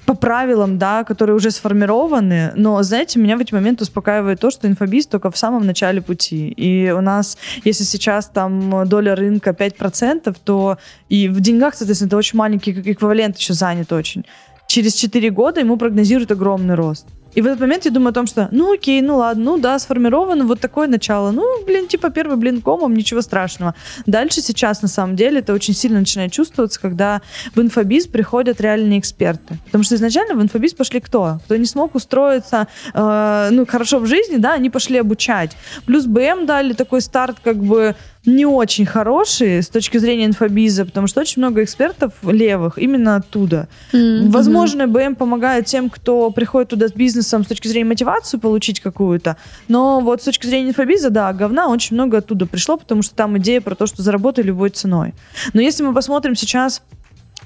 по 0.08 0.13
правилам, 0.13 0.78
да, 0.78 1.04
которые 1.04 1.36
уже 1.36 1.52
сформированы, 1.52 2.54
но, 2.56 2.82
знаете, 2.82 3.20
меня 3.20 3.36
в 3.36 3.41
эти 3.41 3.54
моменты 3.54 3.84
успокаивает 3.84 4.39
то, 4.39 4.50
что 4.50 4.65
инфобиз 4.65 5.06
только 5.06 5.30
в 5.30 5.38
самом 5.38 5.65
начале 5.65 6.02
пути. 6.02 6.48
И 6.48 6.89
у 6.91 7.02
нас, 7.02 7.38
если 7.65 7.84
сейчас 7.84 8.28
там 8.28 8.88
доля 8.88 9.15
рынка 9.15 9.50
5%, 9.50 10.34
то 10.46 10.78
и 11.10 11.28
в 11.28 11.41
деньгах, 11.41 11.76
соответственно, 11.76 12.08
это 12.08 12.17
очень 12.17 12.38
маленький 12.38 12.72
эквивалент 12.72 13.38
еще 13.38 13.54
занят 13.54 13.91
очень. 13.91 14.24
Через 14.67 14.93
4 14.93 15.30
года 15.30 15.60
ему 15.60 15.76
прогнозируют 15.76 16.32
огромный 16.32 16.76
рост. 16.76 17.06
И 17.38 17.41
в 17.41 17.45
этот 17.45 17.60
момент 17.60 17.86
я 17.86 17.91
думаю 17.91 18.10
о 18.10 18.13
том, 18.13 18.26
что, 18.26 18.50
ну 18.52 18.73
окей, 18.73 19.00
ну 19.02 19.17
ладно, 19.17 19.43
ну 19.43 19.58
да, 19.60 19.78
сформировано 19.78 20.43
вот 20.45 20.60
такое 20.60 20.88
начало. 20.88 21.30
Ну, 21.30 21.43
блин, 21.65 21.88
типа 21.88 22.10
первый 22.10 22.36
блин 22.36 22.62
комом, 22.62 22.95
ничего 22.95 23.21
страшного. 23.21 23.76
Дальше 24.08 24.41
сейчас, 24.41 24.82
на 24.82 24.88
самом 24.88 25.15
деле, 25.15 25.39
это 25.39 25.54
очень 25.54 25.76
сильно 25.76 26.00
начинает 26.00 26.32
чувствоваться, 26.32 26.82
когда 26.82 27.21
в 27.54 27.62
инфобиз 27.62 28.08
приходят 28.08 28.60
реальные 28.60 28.97
эксперты. 28.97 29.60
Потому 29.65 29.84
что 29.84 29.93
изначально 29.93 30.34
в 30.34 30.41
инфобиз 30.41 30.73
пошли 30.73 31.00
кто? 31.00 31.39
Кто 31.45 31.58
не 31.58 31.65
смог 31.65 31.93
устроиться, 31.93 32.67
э, 32.95 33.50
ну, 33.52 33.67
хорошо 33.67 34.00
в 34.00 34.08
жизни, 34.08 34.38
да, 34.38 34.54
они 34.54 34.71
пошли 34.71 34.97
обучать. 34.97 35.56
Плюс 35.86 36.06
БМ 36.06 36.47
дали 36.47 36.73
такой 36.73 37.02
старт, 37.02 37.38
как 37.43 37.58
бы, 37.58 37.95
не 38.28 38.46
очень 38.46 38.86
хорошие 38.86 39.62
с 39.62 39.70
точки 39.70 39.98
зрения 39.98 40.26
инфобиза, 40.26 40.86
потому 40.86 41.08
что 41.08 41.22
очень 41.22 41.42
много 41.42 41.63
экспертов 41.63 42.13
левых 42.24 42.78
именно 42.78 43.16
оттуда. 43.16 43.68
Mm-hmm. 43.94 44.30
Возможно, 44.30 44.88
БМ 44.88 45.16
помогает 45.16 45.66
тем, 45.66 45.90
кто 45.90 46.30
приходит 46.30 46.70
туда 46.70 46.88
с 46.90 46.94
бизнесом 46.94 47.44
с 47.44 47.48
точки 47.48 47.68
зрения 47.68 47.88
мотивации 47.88 48.38
получить 48.38 48.82
какую-то, 48.82 49.38
но 49.68 50.02
вот 50.02 50.22
с 50.22 50.26
точки 50.26 50.46
зрения 50.46 50.70
инфобиза, 50.70 51.10
да, 51.10 51.32
говна 51.34 51.70
очень 51.70 51.96
много 51.96 52.18
оттуда 52.18 52.46
пришло, 52.46 52.78
потому 52.78 53.02
что 53.02 53.16
там 53.16 53.38
идея 53.38 53.62
про 53.62 53.76
то, 53.76 53.88
что 53.88 54.04
заработай 54.04 54.44
любой 54.44 54.70
ценой. 54.70 55.13
Но 55.54 55.62
если 55.62 55.84
мы 55.84 55.94
посмотрим 55.94 56.36
сейчас 56.36 56.82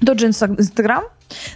тот 0.04 0.18
же 0.18 0.26
Инстаграм, 0.26 1.04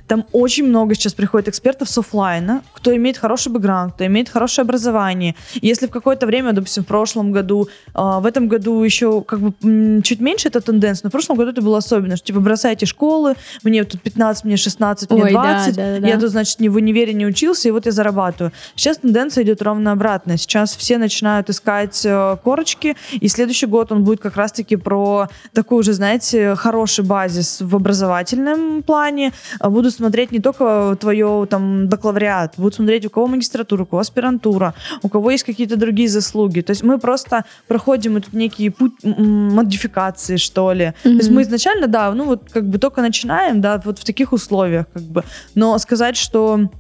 там 0.07 0.25
очень 0.33 0.65
много 0.65 0.95
сейчас 0.95 1.15
приходит 1.15 1.49
экспертов 1.49 1.89
с 1.89 1.99
офлайна, 1.99 2.62
кто 2.73 2.95
имеет 2.97 3.19
хороший 3.19 3.53
бэкграунд, 3.53 3.95
кто 3.95 4.07
имеет 4.07 4.29
хорошее 4.29 4.65
образование. 4.65 5.35
если 5.55 5.87
в 5.87 5.91
какое-то 5.91 6.27
время, 6.27 6.53
допустим, 6.53 6.85
в 6.85 6.87
прошлом 6.87 7.33
году, 7.33 7.69
э, 7.95 8.01
в 8.21 8.27
этом 8.27 8.49
году 8.49 8.83
еще 8.83 9.23
как 9.23 9.41
бы 9.41 10.03
чуть 10.03 10.21
меньше 10.21 10.49
эта 10.49 10.61
тенденция, 10.61 11.05
но 11.05 11.11
в 11.11 11.12
прошлом 11.12 11.37
году 11.37 11.51
это 11.51 11.62
было 11.62 11.79
особенно, 11.79 12.17
что 12.17 12.27
типа 12.27 12.41
бросайте 12.41 12.87
школы, 12.87 13.35
мне 13.62 13.85
тут 13.85 14.03
15, 14.03 14.45
мне 14.45 14.57
16, 14.57 15.11
мне 15.11 15.23
Ой, 15.23 15.31
20, 15.31 15.77
да, 15.77 15.95
да, 15.95 16.01
да. 16.01 16.09
я 16.09 16.19
тут, 16.19 16.31
значит, 16.31 16.61
не 16.61 16.69
в 16.69 16.77
универе 16.77 17.12
не 17.15 17.27
учился, 17.27 17.69
и 17.69 17.71
вот 17.71 17.87
я 17.87 17.93
зарабатываю. 17.93 18.53
Сейчас 18.75 18.99
тенденция 18.99 19.45
идет 19.45 19.62
ровно 19.62 19.93
обратно. 19.93 20.37
Сейчас 20.37 20.77
все 20.77 20.99
начинают 20.99 21.51
искать 21.51 22.05
э, 22.05 22.37
корочки, 22.43 22.97
и 23.12 23.29
следующий 23.29 23.67
год 23.67 23.93
он 23.93 24.05
будет 24.05 24.21
как 24.21 24.37
раз-таки 24.37 24.77
про 24.77 25.29
такой 25.53 25.81
уже, 25.81 25.93
знаете, 25.93 26.55
хороший 26.55 27.05
базис 27.05 27.59
в 27.61 27.75
образовательном 27.77 28.83
плане, 28.83 29.33
а 29.61 29.65
будут 29.70 29.94
смотреть 29.94 30.33
не 30.33 30.40
только 30.40 30.96
твое 31.00 31.46
там 31.48 31.88
бакалавриат, 31.88 32.55
будут 32.57 32.74
смотреть 32.74 33.07
у 33.07 33.11
кого 33.11 33.26
магистратура, 33.26 33.83
у 33.83 33.87
кого 33.87 34.00
аспирантура, 34.00 34.74
у 35.02 35.09
кого 35.09 35.31
есть 35.31 35.44
какие-то 35.44 35.76
другие 35.76 36.09
заслуги. 36.09 36.61
То 36.61 36.70
есть 36.70 36.83
мы 36.83 36.98
просто 36.98 37.44
проходим 37.68 38.16
этот 38.16 38.33
некий 38.33 38.70
путь 38.70 38.92
модификации, 39.02 40.37
что 40.37 40.72
ли. 40.72 40.85
Mm-hmm. 40.85 41.02
То 41.02 41.11
есть 41.11 41.31
мы 41.31 41.42
изначально, 41.42 41.87
да, 41.87 42.12
ну 42.12 42.24
вот 42.24 42.50
как 42.50 42.68
бы 42.68 42.79
только 42.79 43.00
начинаем, 43.00 43.61
да, 43.61 43.81
вот 43.85 43.98
в 43.98 44.05
таких 44.05 44.33
условиях, 44.33 44.87
как 44.92 45.02
бы. 45.02 45.24
Но 45.55 45.79
сказать, 45.79 46.16
что 46.16 46.70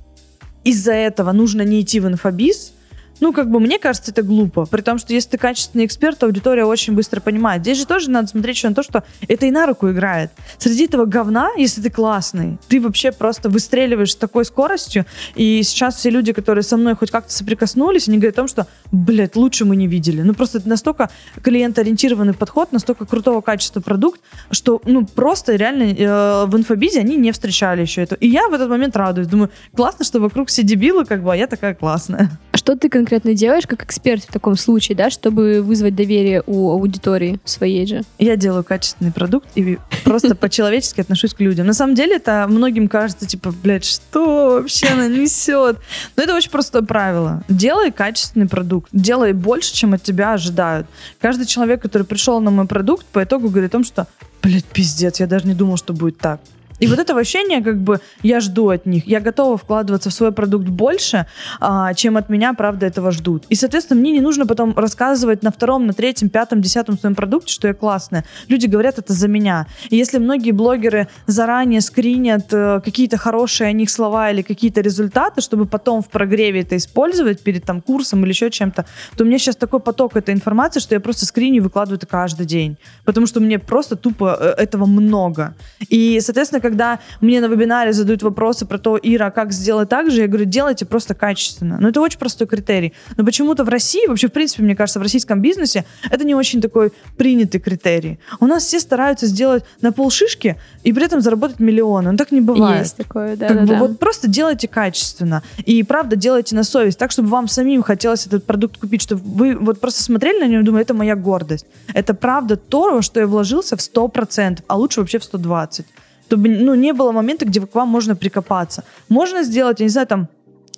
из-за 0.64 0.92
этого 0.92 1.32
нужно 1.32 1.62
не 1.62 1.80
идти 1.80 2.00
в 2.00 2.06
инфобиз, 2.06 2.72
ну, 3.20 3.32
как 3.32 3.50
бы, 3.50 3.60
мне 3.60 3.78
кажется, 3.78 4.10
это 4.10 4.22
глупо. 4.22 4.66
При 4.66 4.82
том, 4.82 4.98
что 4.98 5.12
если 5.12 5.30
ты 5.30 5.38
качественный 5.38 5.86
эксперт, 5.86 6.22
аудитория 6.22 6.64
очень 6.64 6.94
быстро 6.94 7.20
понимает. 7.20 7.62
Здесь 7.62 7.78
же 7.78 7.86
тоже 7.86 8.10
надо 8.10 8.28
смотреть 8.28 8.56
еще 8.56 8.68
на 8.68 8.74
то, 8.74 8.82
что 8.82 9.04
это 9.26 9.46
и 9.46 9.50
на 9.50 9.66
руку 9.66 9.90
играет. 9.90 10.30
Среди 10.58 10.84
этого 10.84 11.04
говна, 11.06 11.50
если 11.56 11.80
ты 11.80 11.90
классный, 11.90 12.58
ты 12.68 12.80
вообще 12.80 13.12
просто 13.12 13.48
выстреливаешь 13.48 14.12
с 14.12 14.16
такой 14.16 14.44
скоростью. 14.44 15.06
И 15.34 15.62
сейчас 15.62 15.96
все 15.96 16.10
люди, 16.10 16.32
которые 16.32 16.62
со 16.62 16.76
мной 16.76 16.94
хоть 16.94 17.10
как-то 17.10 17.32
соприкоснулись, 17.32 18.08
они 18.08 18.18
говорят 18.18 18.34
о 18.34 18.36
том, 18.36 18.48
что, 18.48 18.66
блядь, 18.92 19.36
лучше 19.36 19.64
мы 19.64 19.76
не 19.76 19.86
видели. 19.86 20.22
Ну, 20.22 20.34
просто 20.34 20.58
это 20.58 20.68
настолько 20.68 21.10
клиентоориентированный 21.42 22.34
подход, 22.34 22.72
настолько 22.72 23.06
крутого 23.06 23.40
качества 23.40 23.80
продукт, 23.80 24.20
что, 24.50 24.80
ну, 24.84 25.06
просто 25.06 25.54
реально 25.56 25.84
э, 25.84 26.46
в 26.46 26.56
инфобизе 26.56 27.00
они 27.00 27.16
не 27.16 27.32
встречали 27.32 27.82
еще 27.82 28.02
это. 28.02 28.14
И 28.16 28.28
я 28.28 28.48
в 28.48 28.54
этот 28.54 28.68
момент 28.68 28.96
радуюсь. 28.96 29.28
Думаю, 29.28 29.50
классно, 29.74 30.04
что 30.04 30.20
вокруг 30.20 30.48
все 30.48 30.62
дебилы, 30.62 31.04
как 31.04 31.22
бы, 31.22 31.32
а 31.32 31.36
я 31.36 31.46
такая 31.46 31.74
классная. 31.74 32.30
Что 32.52 32.76
ты 32.76 32.88
делаешь 33.34 33.66
как 33.66 33.84
эксперт 33.84 34.24
в 34.24 34.32
таком 34.32 34.56
случае, 34.56 34.96
да, 34.96 35.10
чтобы 35.10 35.62
вызвать 35.62 35.94
доверие 35.94 36.42
у 36.46 36.70
аудитории 36.70 37.38
своей 37.44 37.86
же? 37.86 38.02
Я 38.18 38.36
делаю 38.36 38.64
качественный 38.64 39.12
продукт 39.12 39.48
и 39.54 39.78
просто 40.04 40.34
по-человечески 40.36 41.00
отношусь 41.00 41.34
к 41.34 41.40
людям. 41.40 41.66
На 41.66 41.74
самом 41.74 41.94
деле 41.94 42.16
это 42.16 42.46
многим 42.48 42.88
кажется, 42.88 43.26
типа, 43.26 43.52
блядь, 43.62 43.84
что 43.84 44.58
вообще 44.60 44.88
она 44.88 45.08
несет? 45.08 45.78
Но 46.16 46.22
это 46.22 46.34
очень 46.34 46.50
простое 46.50 46.82
правило. 46.82 47.42
Делай 47.48 47.90
качественный 47.90 48.48
продукт. 48.48 48.88
Делай 48.92 49.32
больше, 49.32 49.74
чем 49.74 49.94
от 49.94 50.02
тебя 50.02 50.34
ожидают. 50.34 50.86
Каждый 51.20 51.46
человек, 51.46 51.82
который 51.82 52.04
пришел 52.04 52.40
на 52.40 52.50
мой 52.50 52.66
продукт, 52.66 53.06
по 53.06 53.22
итогу 53.22 53.48
говорит 53.48 53.70
о 53.70 53.72
том, 53.72 53.84
что, 53.84 54.06
блядь, 54.42 54.64
пиздец, 54.64 55.20
я 55.20 55.26
даже 55.26 55.46
не 55.46 55.54
думал, 55.54 55.76
что 55.76 55.92
будет 55.92 56.18
так. 56.18 56.40
И 56.78 56.86
вот 56.86 56.98
это 56.98 57.16
ощущение, 57.16 57.62
как 57.62 57.78
бы, 57.78 58.00
я 58.22 58.40
жду 58.40 58.68
от 58.68 58.86
них. 58.86 59.06
Я 59.06 59.20
готова 59.20 59.56
вкладываться 59.56 60.10
в 60.10 60.12
свой 60.12 60.32
продукт 60.32 60.68
больше, 60.68 61.26
а, 61.60 61.94
чем 61.94 62.16
от 62.16 62.28
меня, 62.28 62.52
правда, 62.54 62.86
этого 62.86 63.10
ждут. 63.10 63.44
И, 63.48 63.54
соответственно, 63.54 64.00
мне 64.00 64.12
не 64.12 64.20
нужно 64.20 64.46
потом 64.46 64.76
рассказывать 64.76 65.42
на 65.42 65.50
втором, 65.50 65.86
на 65.86 65.92
третьем, 65.92 66.28
пятом, 66.28 66.60
десятом 66.60 66.98
своем 66.98 67.14
продукте, 67.14 67.52
что 67.52 67.68
я 67.68 67.74
классная. 67.74 68.24
Люди 68.48 68.66
говорят 68.66 68.98
это 68.98 69.12
за 69.12 69.28
меня. 69.28 69.66
И 69.88 69.96
если 69.96 70.18
многие 70.18 70.52
блогеры 70.52 71.08
заранее 71.26 71.80
скринят 71.80 72.52
э, 72.52 72.80
какие-то 72.84 73.16
хорошие 73.16 73.68
о 73.68 73.72
них 73.72 73.90
слова 73.90 74.30
или 74.30 74.42
какие-то 74.42 74.80
результаты, 74.80 75.40
чтобы 75.40 75.66
потом 75.66 76.02
в 76.02 76.08
прогреве 76.08 76.60
это 76.60 76.76
использовать 76.76 77.42
перед 77.42 77.64
там 77.64 77.80
курсом 77.80 78.22
или 78.24 78.30
еще 78.30 78.50
чем-то, 78.50 78.84
то 79.16 79.24
у 79.24 79.26
меня 79.26 79.38
сейчас 79.38 79.56
такой 79.56 79.80
поток 79.80 80.16
этой 80.16 80.34
информации, 80.34 80.80
что 80.80 80.94
я 80.94 81.00
просто 81.00 81.26
скриню 81.26 81.56
и 81.56 81.60
выкладываю 81.60 81.96
это 81.96 82.06
каждый 82.06 82.46
день. 82.46 82.76
Потому 83.04 83.26
что 83.26 83.40
мне 83.40 83.58
просто 83.58 83.96
тупо 83.96 84.36
э, 84.38 84.62
этого 84.62 84.86
много. 84.86 85.54
И, 85.88 86.20
соответственно, 86.20 86.60
когда 86.66 86.98
мне 87.20 87.40
на 87.40 87.46
вебинаре 87.46 87.92
задают 87.92 88.24
вопросы 88.24 88.66
про 88.66 88.78
то, 88.78 88.98
Ира, 89.00 89.30
как 89.30 89.52
сделать 89.52 89.88
так 89.88 90.10
же, 90.10 90.22
я 90.22 90.26
говорю, 90.26 90.46
делайте 90.46 90.84
просто 90.84 91.14
качественно. 91.14 91.78
Ну, 91.80 91.88
это 91.88 92.00
очень 92.00 92.18
простой 92.18 92.48
критерий. 92.48 92.92
Но 93.16 93.24
почему-то 93.24 93.62
в 93.62 93.68
России, 93.68 94.04
вообще, 94.08 94.26
в 94.26 94.32
принципе, 94.32 94.64
мне 94.64 94.74
кажется, 94.74 94.98
в 94.98 95.02
российском 95.02 95.40
бизнесе 95.40 95.84
это 96.10 96.24
не 96.24 96.34
очень 96.34 96.60
такой 96.60 96.92
принятый 97.16 97.60
критерий. 97.60 98.18
У 98.40 98.46
нас 98.46 98.64
все 98.64 98.80
стараются 98.80 99.26
сделать 99.26 99.62
на 99.80 99.92
полшишки 99.92 100.56
и 100.82 100.92
при 100.92 101.04
этом 101.04 101.20
заработать 101.20 101.60
миллионы. 101.60 102.10
Но 102.10 102.16
так 102.18 102.32
не 102.32 102.40
бывает. 102.40 102.80
Есть 102.80 102.96
такое, 102.96 103.36
да, 103.36 103.46
как 103.46 103.56
да, 103.56 103.62
бы, 103.62 103.68
да. 103.68 103.78
Вот 103.78 103.98
просто 104.00 104.28
делайте 104.28 104.66
качественно. 104.66 105.44
И, 105.64 105.84
правда, 105.84 106.16
делайте 106.16 106.56
на 106.56 106.64
совесть, 106.64 106.98
так, 106.98 107.12
чтобы 107.12 107.28
вам 107.28 107.46
самим 107.46 107.84
хотелось 107.84 108.26
этот 108.26 108.44
продукт 108.44 108.78
купить, 108.78 109.02
чтобы 109.02 109.22
вы 109.22 109.56
вот 109.56 109.80
просто 109.80 110.02
смотрели 110.02 110.40
на 110.40 110.48
него 110.48 110.62
и 110.62 110.64
думали, 110.64 110.82
это 110.82 110.94
моя 110.94 111.14
гордость. 111.14 111.66
Это 111.94 112.12
правда 112.12 112.56
то, 112.56 113.02
что 113.02 113.20
я 113.20 113.28
вложился 113.28 113.76
в 113.76 113.80
100%, 113.80 114.64
а 114.66 114.76
лучше 114.76 115.00
вообще 115.00 115.20
в 115.20 115.22
120% 115.22 115.84
чтобы 116.26 116.48
ну, 116.48 116.74
не 116.74 116.92
было 116.92 117.12
момента, 117.12 117.44
где 117.44 117.60
к 117.60 117.74
вам 117.74 117.88
можно 117.88 118.16
прикопаться. 118.16 118.84
Можно 119.08 119.44
сделать, 119.44 119.80
я 119.80 119.86
не 119.86 119.90
знаю, 119.90 120.06
там, 120.06 120.28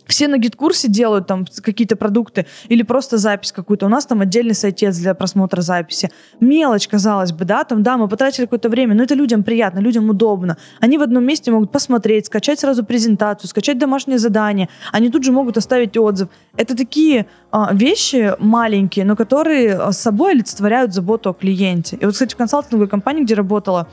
все 0.09 0.27
на 0.27 0.39
гид-курсе 0.39 0.89
делают 0.89 1.27
там 1.27 1.45
какие-то 1.63 1.95
продукты 1.95 2.47
или 2.69 2.83
просто 2.83 3.19
запись 3.19 3.53
какую-то. 3.53 3.87
У 3.87 3.89
нас 3.89 4.07
там 4.07 4.23
отдельный 4.23 4.55
сайтец 4.55 4.97
для 4.97 5.15
просмотра 5.15 5.61
записи. 5.61 6.11
Мелочь, 6.41 6.89
казалось 6.89 7.33
бы, 7.33 7.45
да, 7.45 7.65
там, 7.65 7.83
да, 7.83 7.97
мы 7.97 8.09
потратили 8.09 8.47
какое-то 8.47 8.71
время, 8.71 8.95
но 8.95 9.03
это 9.03 9.15
людям 9.15 9.45
приятно, 9.45 9.81
людям 9.81 10.09
удобно. 10.09 10.57
Они 10.81 10.99
в 10.99 11.03
одном 11.03 11.25
месте 11.25 11.51
могут 11.51 11.71
посмотреть, 11.71 12.27
скачать 12.27 12.59
сразу 12.59 12.85
презентацию, 12.85 13.49
скачать 13.49 13.79
домашнее 13.79 14.19
задание. 14.19 14.69
Они 14.93 15.11
тут 15.11 15.25
же 15.25 15.33
могут 15.33 15.57
оставить 15.59 15.97
отзыв. 15.97 16.29
Это 16.57 16.75
такие 16.75 17.27
а, 17.51 17.73
вещи 17.75 18.35
маленькие, 18.39 19.05
но 19.05 19.15
которые 19.15 19.75
а, 19.75 19.93
с 19.93 19.99
собой 19.99 20.33
олицетворяют 20.33 20.95
заботу 20.95 21.31
о 21.31 21.35
клиенте. 21.35 21.97
И 21.97 22.05
вот, 22.05 22.15
кстати, 22.15 22.35
в 22.35 22.37
консалтинговой 22.37 22.89
компании, 22.89 23.25
где 23.25 23.35
работала, 23.35 23.89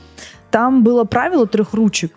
там 0.50 0.82
было 0.82 1.04
правило 1.04 1.46
трех 1.46 1.74
ручек. 1.74 2.12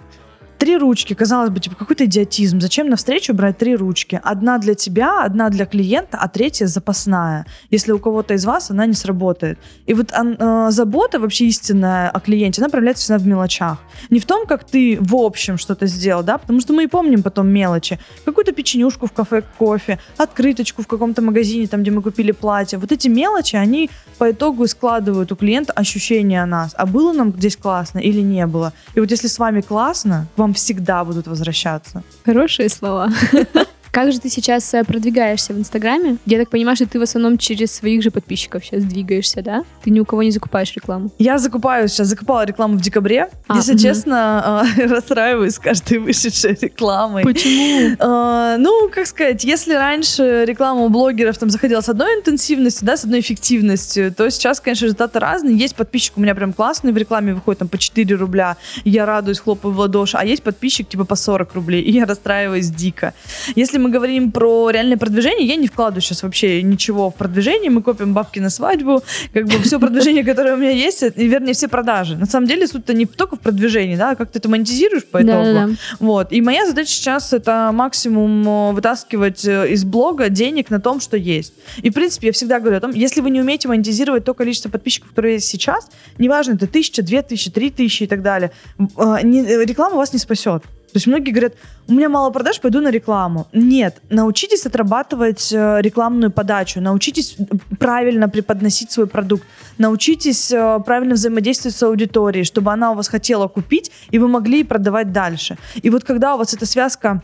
Три 0.60 0.78
ручки, 0.78 1.14
казалось 1.14 1.52
бы, 1.52 1.62
типа 1.62 1.78
какой-то 1.78 2.04
идиотизм. 2.04 2.60
Зачем 2.60 2.90
на 2.90 2.98
встречу 2.98 3.34
брать 3.34 3.58
три 3.58 3.78
ручки? 3.78 4.20
Одна 4.22 4.58
для 4.58 4.76
тебя, 4.76 5.24
одна 5.24 5.50
для 5.50 5.66
клиента, 5.66 6.18
а 6.20 6.28
третья 6.28 6.68
запасная. 6.68 7.46
Если 7.72 7.94
у 7.94 8.00
кого-то 8.00 8.34
из 8.34 8.44
вас 8.44 8.70
она 8.70 8.86
не 8.86 8.94
сработает. 8.94 9.58
И 9.86 9.94
вот 9.94 10.12
э, 10.12 10.68
забота 10.72 11.20
вообще 11.20 11.46
истинная 11.46 12.10
о 12.10 12.20
клиенте, 12.20 12.62
она 12.62 12.70
проявляется 12.70 13.04
всегда 13.04 13.20
в 13.20 13.26
мелочах. 13.26 13.78
Не 14.10 14.20
в 14.20 14.26
том, 14.26 14.46
как 14.46 14.66
ты 14.66 14.98
в 15.00 15.16
общем 15.16 15.58
что-то 15.58 15.88
сделал, 15.88 16.24
да, 16.24 16.38
потому 16.38 16.60
что 16.60 16.74
мы 16.74 16.84
и 16.84 16.88
помним 16.88 17.24
потом 17.24 17.48
мелочи. 17.48 17.98
Какую-то 18.26 18.52
печенюшку 18.52 19.08
в 19.08 19.14
кафе, 19.14 19.44
кофе, 19.58 19.98
открыточку 20.18 20.82
в 20.82 20.88
каком-то 20.88 21.22
магазине, 21.22 21.68
там, 21.68 21.84
где 21.84 21.92
мы 21.92 22.02
купили 22.02 22.34
платье. 22.34 22.78
Вот 22.80 22.92
эти 22.92 23.08
мелочи, 23.08 23.56
они 23.56 23.90
по 24.18 24.32
итогу 24.32 24.68
складывают 24.68 25.32
у 25.32 25.38
клиента 25.38 25.72
ощущение 25.72 26.44
о 26.44 26.46
нас. 26.46 26.76
А 26.78 26.86
было 26.86 27.14
нам 27.14 27.32
здесь 27.32 27.56
классно 27.56 28.00
или 28.00 28.20
не 28.20 28.46
было? 28.46 28.74
И 28.94 29.00
вот 29.00 29.10
если 29.10 29.28
с 29.28 29.40
вами 29.40 29.62
классно, 29.62 30.28
вам 30.36 30.49
вам 30.50 30.54
всегда 30.54 31.04
будут 31.04 31.28
возвращаться. 31.28 32.04
Хорошие 32.26 32.70
слова. 32.70 33.10
Как 33.92 34.12
же 34.12 34.20
ты 34.20 34.30
сейчас 34.30 34.74
э, 34.74 34.84
продвигаешься 34.84 35.54
в 35.54 35.58
Инстаграме? 35.58 36.18
Я 36.26 36.38
так 36.38 36.50
понимаю, 36.50 36.76
что 36.76 36.86
ты 36.88 37.00
в 37.00 37.02
основном 37.02 37.38
через 37.38 37.72
своих 37.72 38.04
же 38.04 38.12
подписчиков 38.12 38.64
сейчас 38.64 38.84
двигаешься, 38.84 39.42
да? 39.42 39.64
Ты 39.84 39.90
ни 39.90 40.00
у 40.00 40.06
кого 40.06 40.24
не 40.24 40.32
закупаешь 40.32 40.74
рекламу. 40.76 41.12
Я 41.18 41.38
закупаю 41.40 41.88
сейчас, 41.88 42.08
закупала 42.08 42.46
рекламу 42.46 42.78
в 42.78 42.82
декабре. 42.82 43.30
А, 43.48 43.56
Если 43.56 43.74
мгм. 43.74 43.82
честно, 43.82 44.64
э, 44.78 44.86
расстраиваюсь 44.88 45.56
с 45.56 45.60
каждой 45.60 45.98
вышедшей 45.98 46.58
рекламой. 46.62 47.24
Почему? 47.24 47.96
Э, 48.00 48.58
Ну, 48.60 48.90
как 48.90 49.08
сказать, 49.08 49.44
если 49.44 49.74
раньше 49.74 50.44
реклама 50.46 50.82
у 50.82 50.90
блогеров 50.90 51.38
там 51.38 51.50
заходила 51.50 51.82
с 51.82 51.90
одной 51.90 52.20
интенсивностью, 52.20 52.86
да, 52.86 52.96
с 52.96 53.04
одной 53.04 53.22
эффективностью, 53.22 54.14
то 54.14 54.30
сейчас, 54.30 54.60
конечно, 54.60 54.86
результаты 54.86 55.20
разные. 55.20 55.58
Есть 55.58 55.76
подписчик 55.76 56.14
у 56.18 56.22
меня 56.22 56.36
прям 56.36 56.54
классный, 56.54 56.92
в 56.92 56.98
рекламе 56.98 57.34
выходит 57.34 57.60
там 57.60 57.68
по 57.68 57.78
4 57.78 58.16
рубля, 58.16 58.58
я 58.86 59.06
радуюсь, 59.06 59.40
хлопаю 59.40 59.74
в 59.74 59.80
ладоши, 59.80 60.16
а 60.18 60.24
есть 60.26 60.44
подписчик 60.44 60.88
типа 60.88 61.06
по 61.06 61.16
40 61.16 61.54
рублей, 61.56 61.82
и 61.82 61.92
я 61.92 62.06
расстраиваюсь 62.06 62.70
дико. 62.70 63.14
Если 63.56 63.79
мы 63.80 63.90
говорим 63.90 64.32
про 64.32 64.70
реальное 64.70 64.98
продвижение, 64.98 65.48
я 65.48 65.56
не 65.56 65.68
вкладываю 65.68 66.02
сейчас 66.02 66.24
вообще 66.24 66.62
ничего 66.62 67.10
в 67.10 67.16
продвижение, 67.16 67.70
мы 67.70 67.82
копим 67.82 68.14
бабки 68.14 68.40
на 68.40 68.50
свадьбу, 68.50 69.04
как 69.34 69.46
бы 69.46 69.60
все 69.60 69.80
продвижение, 69.80 70.24
которое 70.24 70.56
у 70.56 70.58
меня 70.58 70.72
есть, 70.72 71.04
это, 71.04 71.20
и, 71.22 71.28
вернее, 71.28 71.54
все 71.54 71.68
продажи. 71.68 72.16
На 72.18 72.26
самом 72.26 72.48
деле 72.48 72.68
суть-то 72.68 72.94
не 72.94 73.06
только 73.06 73.36
в 73.36 73.40
продвижении, 73.40 73.96
да, 73.96 74.16
как 74.16 74.32
ты 74.32 74.40
это 74.40 74.50
монетизируешь 74.50 75.06
по 75.06 75.18
итогу. 75.18 75.44
Да-да-да. 75.44 75.70
Вот. 76.00 76.32
И 76.32 76.42
моя 76.42 76.66
задача 76.66 76.92
сейчас 76.92 77.34
это 77.34 77.72
максимум 77.74 78.48
э, 78.48 78.72
вытаскивать 78.74 79.46
э, 79.46 79.72
из 79.72 79.84
блога 79.84 80.30
денег 80.30 80.70
на 80.70 80.80
том, 80.80 81.00
что 81.00 81.18
есть. 81.18 81.54
И, 81.82 81.90
в 81.90 81.94
принципе, 81.94 82.28
я 82.28 82.34
всегда 82.34 82.60
говорю 82.60 82.78
о 82.78 82.80
том, 82.82 82.92
если 82.92 83.22
вы 83.22 83.30
не 83.30 83.42
умеете 83.42 83.68
монетизировать 83.68 84.24
то 84.26 84.34
количество 84.34 84.70
подписчиков, 84.70 85.10
которые 85.10 85.36
есть 85.36 85.48
сейчас, 85.48 85.90
неважно, 86.18 86.54
это 86.54 86.68
тысяча, 86.68 87.02
две 87.02 87.22
тысячи, 87.22 87.50
три 87.52 87.70
тысячи 87.70 88.04
и 88.04 88.08
так 88.08 88.22
далее, 88.22 88.52
э, 88.78 88.84
э, 88.98 89.66
реклама 89.66 89.96
вас 89.96 90.14
не 90.14 90.20
спасет. 90.20 90.64
То 90.92 90.98
есть 90.98 91.08
многие 91.08 91.32
говорят, 91.32 91.54
у 91.88 91.94
меня 91.94 92.10
мало 92.10 92.32
продаж, 92.32 92.60
пойду 92.60 92.82
на 92.82 92.90
рекламу. 92.90 93.48
Нет, 93.54 94.02
научитесь 94.10 94.66
отрабатывать 94.66 95.52
э, 95.54 95.82
рекламную 95.82 96.32
подачу, 96.32 96.82
научитесь 96.82 97.38
правильно 97.80 98.28
преподносить 98.28 98.92
свой 98.92 99.06
продукт, 99.06 99.44
научитесь 99.78 100.52
э, 100.52 100.80
правильно 100.86 101.14
взаимодействовать 101.14 101.76
с 101.76 101.84
аудиторией, 101.84 102.44
чтобы 102.44 102.72
она 102.72 102.92
у 102.92 102.96
вас 102.96 103.08
хотела 103.08 103.48
купить, 103.48 103.92
и 104.10 104.18
вы 104.18 104.28
могли 104.28 104.64
продавать 104.64 105.12
дальше. 105.12 105.58
И 105.76 105.90
вот 105.90 106.04
когда 106.04 106.36
у 106.36 106.38
вас 106.40 106.54
эта 106.54 106.66
связка 106.66 107.22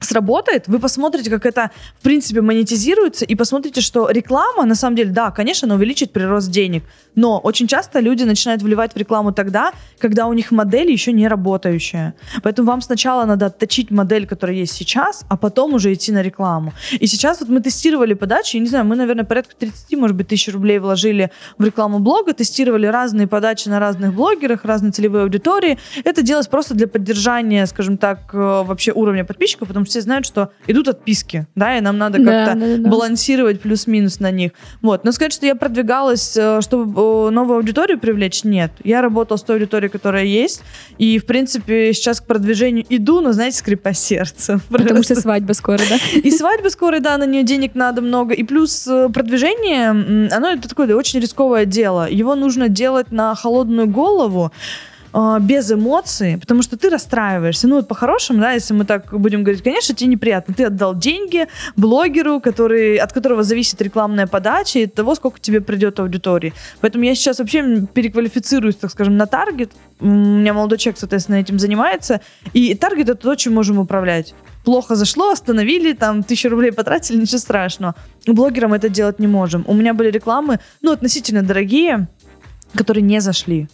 сработает, 0.00 0.68
вы 0.68 0.78
посмотрите, 0.78 1.30
как 1.30 1.46
это, 1.46 1.70
в 1.98 2.02
принципе, 2.02 2.40
монетизируется, 2.40 3.24
и 3.24 3.34
посмотрите, 3.34 3.80
что 3.80 4.08
реклама, 4.10 4.64
на 4.64 4.74
самом 4.74 4.96
деле, 4.96 5.10
да, 5.10 5.30
конечно, 5.30 5.66
она 5.66 5.74
увеличит 5.74 6.12
прирост 6.12 6.50
денег, 6.50 6.84
но 7.18 7.40
очень 7.40 7.66
часто 7.66 7.98
люди 7.98 8.22
начинают 8.22 8.62
вливать 8.62 8.94
в 8.94 8.96
рекламу 8.96 9.32
тогда, 9.32 9.72
когда 9.98 10.26
у 10.26 10.32
них 10.32 10.52
модель 10.52 10.90
еще 10.92 11.12
не 11.12 11.26
работающая. 11.26 12.14
Поэтому 12.44 12.68
вам 12.68 12.80
сначала 12.80 13.24
надо 13.24 13.46
отточить 13.46 13.90
модель, 13.90 14.24
которая 14.24 14.56
есть 14.56 14.72
сейчас, 14.72 15.24
а 15.28 15.36
потом 15.36 15.74
уже 15.74 15.92
идти 15.92 16.12
на 16.12 16.22
рекламу. 16.22 16.72
И 16.92 17.08
сейчас 17.08 17.40
вот 17.40 17.48
мы 17.48 17.60
тестировали 17.60 18.14
подачи, 18.14 18.56
я 18.56 18.62
не 18.62 18.68
знаю, 18.68 18.84
мы, 18.84 18.94
наверное, 18.94 19.24
порядка 19.24 19.56
30, 19.56 19.98
может 19.98 20.16
быть, 20.16 20.28
тысяч 20.28 20.52
рублей 20.52 20.78
вложили 20.78 21.32
в 21.58 21.64
рекламу 21.64 21.98
блога, 21.98 22.34
тестировали 22.34 22.86
разные 22.86 23.26
подачи 23.26 23.68
на 23.68 23.80
разных 23.80 24.14
блогерах, 24.14 24.64
разные 24.64 24.92
целевые 24.92 25.24
аудитории. 25.24 25.76
Это 26.04 26.22
делалось 26.22 26.46
просто 26.46 26.74
для 26.74 26.86
поддержания, 26.86 27.66
скажем 27.66 27.98
так, 27.98 28.30
э, 28.32 28.36
вообще 28.36 28.92
уровня 28.92 29.24
подписчиков, 29.24 29.66
потому 29.66 29.84
что 29.86 29.90
все 29.90 30.02
знают, 30.02 30.24
что 30.24 30.50
идут 30.68 30.86
отписки, 30.86 31.48
да, 31.56 31.76
и 31.76 31.80
нам 31.80 31.98
надо 31.98 32.18
Да, 32.18 32.24
как-то 32.24 32.60
да-да-да. 32.60 32.88
балансировать 32.88 33.60
плюс-минус 33.60 34.20
на 34.20 34.30
них. 34.30 34.52
Вот. 34.82 35.04
Но 35.04 35.10
сказать, 35.10 35.32
что 35.32 35.46
я 35.46 35.56
продвигалась, 35.56 36.36
э, 36.36 36.60
чтобы 36.60 37.07
новую 37.30 37.56
аудиторию 37.56 37.98
привлечь, 37.98 38.44
нет. 38.44 38.72
Я 38.84 39.02
работала 39.02 39.36
с 39.36 39.42
той 39.42 39.56
аудиторией, 39.56 39.90
которая 39.90 40.24
есть, 40.24 40.62
и, 40.98 41.18
в 41.18 41.26
принципе, 41.26 41.92
сейчас 41.92 42.20
к 42.20 42.26
продвижению 42.26 42.84
иду, 42.88 43.20
но, 43.20 43.32
знаете, 43.32 43.58
скрипа 43.58 43.94
сердца. 43.94 44.60
Потому 44.68 44.88
Просто. 44.88 45.14
что 45.14 45.22
свадьба 45.22 45.52
скоро, 45.52 45.78
да? 45.78 45.96
И 46.22 46.30
свадьба 46.30 46.68
скоро, 46.68 47.00
да, 47.00 47.18
на 47.18 47.26
нее 47.26 47.42
денег 47.42 47.74
надо 47.74 48.02
много. 48.02 48.34
И 48.34 48.42
плюс 48.42 48.86
э, 48.86 49.08
продвижение, 49.08 49.90
оно 50.30 50.50
это 50.50 50.68
такое 50.68 50.86
да, 50.86 50.96
очень 50.96 51.20
рисковое 51.20 51.64
дело. 51.64 52.08
Его 52.10 52.34
нужно 52.34 52.68
делать 52.68 53.12
на 53.12 53.34
холодную 53.34 53.86
голову, 53.88 54.52
э, 55.12 55.36
без 55.40 55.70
эмоций, 55.72 56.38
потому 56.38 56.62
что 56.62 56.76
ты 56.76 56.90
расстраиваешься. 56.90 57.68
Ну, 57.68 57.76
вот 57.76 57.88
по-хорошему, 57.88 58.40
да, 58.40 58.52
если 58.52 58.74
мы 58.74 58.84
так 58.84 59.12
будем 59.12 59.42
говорить, 59.42 59.62
конечно, 59.62 59.94
тебе 59.94 60.10
неприятно. 60.10 60.54
Ты 60.54 60.64
отдал 60.64 60.94
деньги 60.94 61.46
блогеру, 61.76 62.40
который, 62.40 62.96
от 62.96 63.12
которого 63.12 63.42
зависит 63.42 63.80
рекламная 63.82 64.26
подача 64.26 64.78
и 64.80 64.84
от 64.84 64.94
того, 64.94 65.14
сколько 65.14 65.40
тебе 65.40 65.60
придет 65.60 66.00
аудитории. 66.00 66.52
Поэтому 66.80 67.04
я 67.04 67.14
сейчас 67.14 67.38
вообще 67.38 67.86
переквалифицируюсь, 67.92 68.76
так 68.76 68.90
скажем, 68.90 69.16
на 69.16 69.26
таргет. 69.26 69.72
У 70.00 70.06
меня 70.06 70.54
молодой 70.54 70.78
человек, 70.78 70.98
соответственно, 70.98 71.36
этим 71.36 71.58
занимается. 71.58 72.20
И 72.52 72.74
таргет— 72.74 73.08
это 73.10 73.14
то, 73.14 73.34
чем 73.34 73.54
можем 73.54 73.78
управлять 73.78 74.34
плохо 74.68 74.96
зашло, 74.96 75.30
остановили, 75.30 75.94
там, 75.94 76.22
тысячу 76.22 76.50
рублей 76.50 76.72
потратили, 76.72 77.16
ничего 77.16 77.38
страшного. 77.38 77.94
Блогерам 78.26 78.74
это 78.74 78.90
делать 78.90 79.18
не 79.18 79.26
можем. 79.26 79.64
У 79.66 79.72
меня 79.72 79.94
были 79.94 80.10
рекламы, 80.10 80.58
ну, 80.82 80.92
относительно 80.92 81.42
дорогие, 81.42 82.06
которые 82.74 83.02
не 83.02 83.20
зашли. 83.20 83.66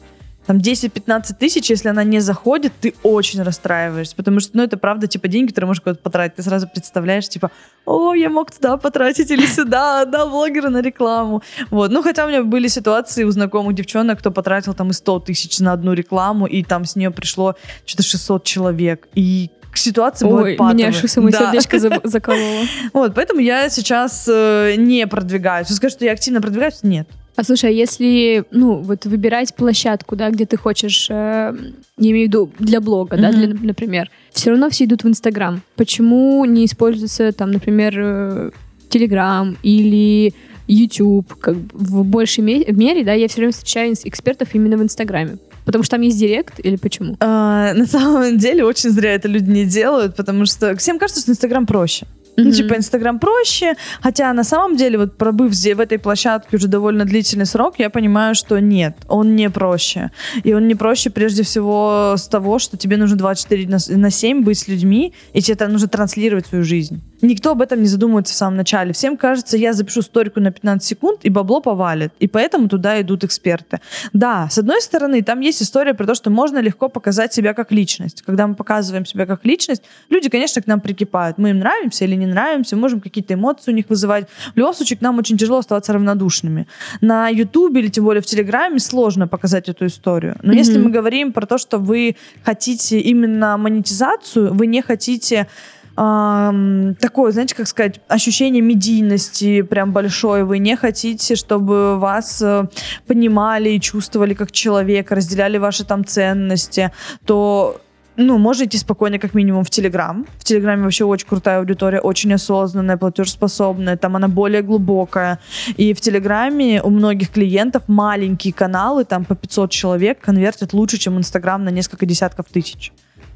Там 0.46 0.58
10-15 0.58 1.34
тысяч, 1.38 1.70
если 1.70 1.88
она 1.88 2.04
не 2.04 2.20
заходит, 2.20 2.72
ты 2.80 2.94
очень 3.02 3.42
расстраиваешься, 3.42 4.14
потому 4.14 4.40
что, 4.40 4.56
ну, 4.56 4.62
это 4.62 4.76
правда, 4.76 5.06
типа, 5.06 5.26
деньги, 5.28 5.48
которые 5.50 5.68
можешь 5.68 5.80
куда-то 5.82 6.00
потратить. 6.02 6.36
Ты 6.36 6.42
сразу 6.42 6.68
представляешь, 6.68 7.28
типа, 7.28 7.50
о, 7.86 8.14
я 8.14 8.28
мог 8.28 8.50
туда 8.50 8.76
потратить 8.76 9.30
или 9.30 9.46
сюда, 9.46 10.02
отдал 10.02 10.28
блогера 10.30 10.68
на 10.68 10.82
рекламу. 10.82 11.42
Вот, 11.70 11.90
ну, 11.90 12.02
хотя 12.02 12.26
у 12.26 12.28
меня 12.28 12.42
были 12.42 12.68
ситуации 12.68 13.24
у 13.24 13.30
знакомых 13.30 13.74
девчонок, 13.74 14.18
кто 14.18 14.30
потратил 14.30 14.74
там 14.74 14.90
и 14.90 14.92
100 14.92 15.20
тысяч 15.20 15.58
на 15.60 15.72
одну 15.72 15.92
рекламу, 15.94 16.46
и 16.46 16.62
там 16.62 16.84
с 16.84 16.94
нее 16.96 17.10
пришло 17.10 17.54
что-то 17.86 18.02
600 18.02 18.44
человек. 18.44 19.08
И 19.14 19.50
ситуации 19.74 20.26
Ой, 20.26 20.30
бывают 20.30 20.58
патовые. 20.58 20.86
меня 20.88 20.96
аж 20.96 21.10
самое 21.10 21.32
Да. 21.32 21.38
сердечко 21.38 21.78
за- 21.78 22.00
закололо. 22.04 22.64
Вот, 22.92 23.14
поэтому 23.14 23.40
я 23.40 23.68
сейчас 23.70 24.28
э, 24.30 24.74
не 24.76 25.06
продвигаюсь. 25.06 25.68
Сказать, 25.68 25.92
что 25.94 26.04
я 26.04 26.12
активно 26.12 26.40
продвигаюсь, 26.40 26.80
нет. 26.82 27.08
А 27.36 27.42
слушай, 27.42 27.70
а 27.70 27.72
если, 27.72 28.44
ну, 28.52 28.76
вот 28.76 29.06
выбирать 29.06 29.54
площадку, 29.56 30.14
да, 30.14 30.30
где 30.30 30.46
ты 30.46 30.56
хочешь, 30.56 31.08
э, 31.10 31.52
я 31.98 32.10
имею 32.10 32.26
в 32.26 32.28
виду 32.28 32.50
для 32.60 32.80
блога, 32.80 33.16
да, 33.16 33.30
Мгм. 33.30 33.36
для- 33.40 33.66
например, 33.66 34.10
все 34.32 34.50
равно 34.50 34.70
все 34.70 34.84
идут 34.84 35.02
в 35.02 35.08
Инстаграм. 35.08 35.60
Почему 35.76 36.44
не 36.44 36.64
используется 36.64 37.32
там, 37.32 37.50
например, 37.50 38.52
Телеграм 38.88 39.56
или 39.64 40.32
YouTube, 40.68 41.34
как 41.40 41.56
в 41.72 42.04
большей 42.04 42.44
ме- 42.44 42.64
мере, 42.72 43.04
да, 43.04 43.12
я 43.14 43.26
все 43.28 43.38
время 43.38 43.52
встречаю 43.52 43.94
экспертов 44.04 44.48
именно 44.54 44.76
в 44.76 44.82
Инстаграме. 44.82 45.38
Потому 45.64 45.82
что 45.82 45.92
там 45.96 46.02
есть 46.02 46.18
директ 46.18 46.60
или 46.62 46.76
почему? 46.76 47.16
А, 47.20 47.72
на 47.74 47.86
самом 47.86 48.38
деле 48.38 48.64
очень 48.64 48.90
зря 48.90 49.14
это 49.14 49.28
люди 49.28 49.50
не 49.50 49.64
делают, 49.64 50.14
потому 50.14 50.46
что 50.46 50.76
всем 50.76 50.98
кажется, 50.98 51.22
что 51.22 51.32
Инстаграм 51.32 51.66
проще. 51.66 52.06
Ну, 52.36 52.44
Мгм. 52.44 52.52
типа, 52.52 52.74
Инстаграм 52.76 53.18
проще, 53.18 53.74
хотя 54.02 54.32
на 54.32 54.44
самом 54.44 54.76
деле, 54.76 54.98
вот 54.98 55.16
пробыв 55.16 55.52
в 55.52 55.80
этой 55.80 55.98
площадке 55.98 56.56
уже 56.56 56.66
довольно 56.68 57.04
длительный 57.04 57.46
срок, 57.46 57.74
я 57.78 57.90
понимаю, 57.90 58.34
что 58.34 58.58
нет, 58.60 58.96
он 59.08 59.36
не 59.36 59.50
проще. 59.50 60.10
И 60.42 60.52
он 60.54 60.66
не 60.68 60.74
проще 60.74 61.10
прежде 61.10 61.42
всего 61.42 62.14
с 62.16 62.26
того, 62.28 62.58
что 62.58 62.76
тебе 62.76 62.96
нужно 62.96 63.16
24 63.16 63.66
на, 63.68 63.78
с- 63.78 63.88
на 63.88 64.10
7 64.10 64.42
быть 64.42 64.58
с 64.58 64.68
людьми, 64.68 65.12
и 65.32 65.40
тебе 65.42 65.56
там 65.56 65.72
нужно 65.72 65.88
транслировать 65.88 66.46
свою 66.46 66.64
жизнь. 66.64 67.00
Никто 67.24 67.52
об 67.52 67.62
этом 67.62 67.80
не 67.80 67.88
задумывается 67.88 68.34
в 68.34 68.36
самом 68.36 68.56
начале. 68.58 68.92
Всем 68.92 69.16
кажется, 69.16 69.56
я 69.56 69.72
запишу 69.72 70.02
сторику 70.02 70.40
на 70.40 70.50
15 70.52 70.86
секунд, 70.86 71.20
и 71.22 71.30
бабло 71.30 71.60
повалит. 71.60 72.12
И 72.18 72.28
поэтому 72.28 72.68
туда 72.68 73.00
идут 73.00 73.24
эксперты. 73.24 73.80
Да, 74.12 74.48
с 74.50 74.58
одной 74.58 74.82
стороны, 74.82 75.22
там 75.22 75.40
есть 75.40 75.62
история 75.62 75.94
про 75.94 76.06
то, 76.06 76.14
что 76.14 76.30
можно 76.30 76.58
легко 76.58 76.88
показать 76.88 77.32
себя 77.32 77.54
как 77.54 77.72
личность. 77.72 78.22
Когда 78.22 78.46
мы 78.46 78.54
показываем 78.54 79.06
себя 79.06 79.24
как 79.24 79.44
личность, 79.46 79.82
люди, 80.10 80.28
конечно, 80.28 80.60
к 80.60 80.66
нам 80.66 80.80
прикипают. 80.80 81.38
Мы 81.38 81.50
им 81.50 81.60
нравимся 81.60 82.04
или 82.04 82.14
не 82.14 82.26
нравимся, 82.26 82.76
можем 82.76 83.00
какие-то 83.00 83.34
эмоции 83.34 83.72
у 83.72 83.74
них 83.74 83.86
вызывать. 83.88 84.28
В 84.54 84.58
любом 84.58 84.74
случае, 84.74 84.98
к 84.98 85.00
нам 85.00 85.18
очень 85.18 85.38
тяжело 85.38 85.58
оставаться 85.58 85.94
равнодушными. 85.94 86.66
На 87.00 87.28
Ютубе 87.28 87.80
или 87.80 87.88
тем 87.88 88.04
более 88.04 88.20
в 88.20 88.26
Телеграме 88.26 88.78
сложно 88.78 89.28
показать 89.28 89.68
эту 89.70 89.86
историю. 89.86 90.36
Но 90.42 90.50
Мгм. 90.52 90.58
если 90.58 90.78
мы 90.78 90.90
говорим 90.90 91.32
про 91.32 91.46
то, 91.46 91.56
что 91.56 91.78
вы 91.78 92.16
хотите 92.44 93.00
именно 93.00 93.56
монетизацию, 93.56 94.52
вы 94.52 94.66
не 94.66 94.82
хотите 94.82 95.46
такое, 95.96 97.32
знаете, 97.32 97.54
как 97.54 97.68
сказать, 97.68 98.00
ощущение 98.08 98.62
медийности 98.62 99.62
прям 99.62 99.92
большое. 99.92 100.44
Вы 100.44 100.58
не 100.58 100.76
хотите, 100.76 101.36
чтобы 101.36 101.98
вас 101.98 102.42
э, 102.42 102.66
понимали 103.06 103.70
и 103.70 103.80
чувствовали 103.80 104.34
как 104.34 104.50
человека, 104.50 105.14
разделяли 105.14 105.58
ваши 105.58 105.84
там 105.84 106.04
ценности, 106.04 106.90
то 107.24 107.80
ну, 108.16 108.38
можете 108.38 108.78
спокойно, 108.78 109.18
как 109.18 109.34
минимум, 109.34 109.64
в 109.64 109.70
Телеграм. 109.70 110.26
В 110.38 110.44
Телеграме 110.44 110.84
вообще 110.84 111.04
очень 111.04 111.26
крутая 111.26 111.58
аудитория, 111.58 112.00
очень 112.00 112.32
осознанная, 112.32 112.96
платежеспособная, 112.96 113.96
там 113.96 114.16
она 114.16 114.28
более 114.28 114.62
глубокая. 114.62 115.40
И 115.76 115.94
в 115.94 116.00
Телеграме 116.00 116.80
у 116.82 116.90
многих 116.90 117.30
клиентов 117.30 117.82
маленькие 117.88 118.52
каналы, 118.52 119.04
там 119.04 119.24
по 119.24 119.34
500 119.34 119.70
человек, 119.70 120.20
конвертят 120.20 120.72
лучше, 120.72 120.98
чем 120.98 121.18
Инстаграм 121.18 121.64
на 121.64 121.70
несколько 121.70 122.06
десятков 122.06 122.46
тысяч. 122.46 122.92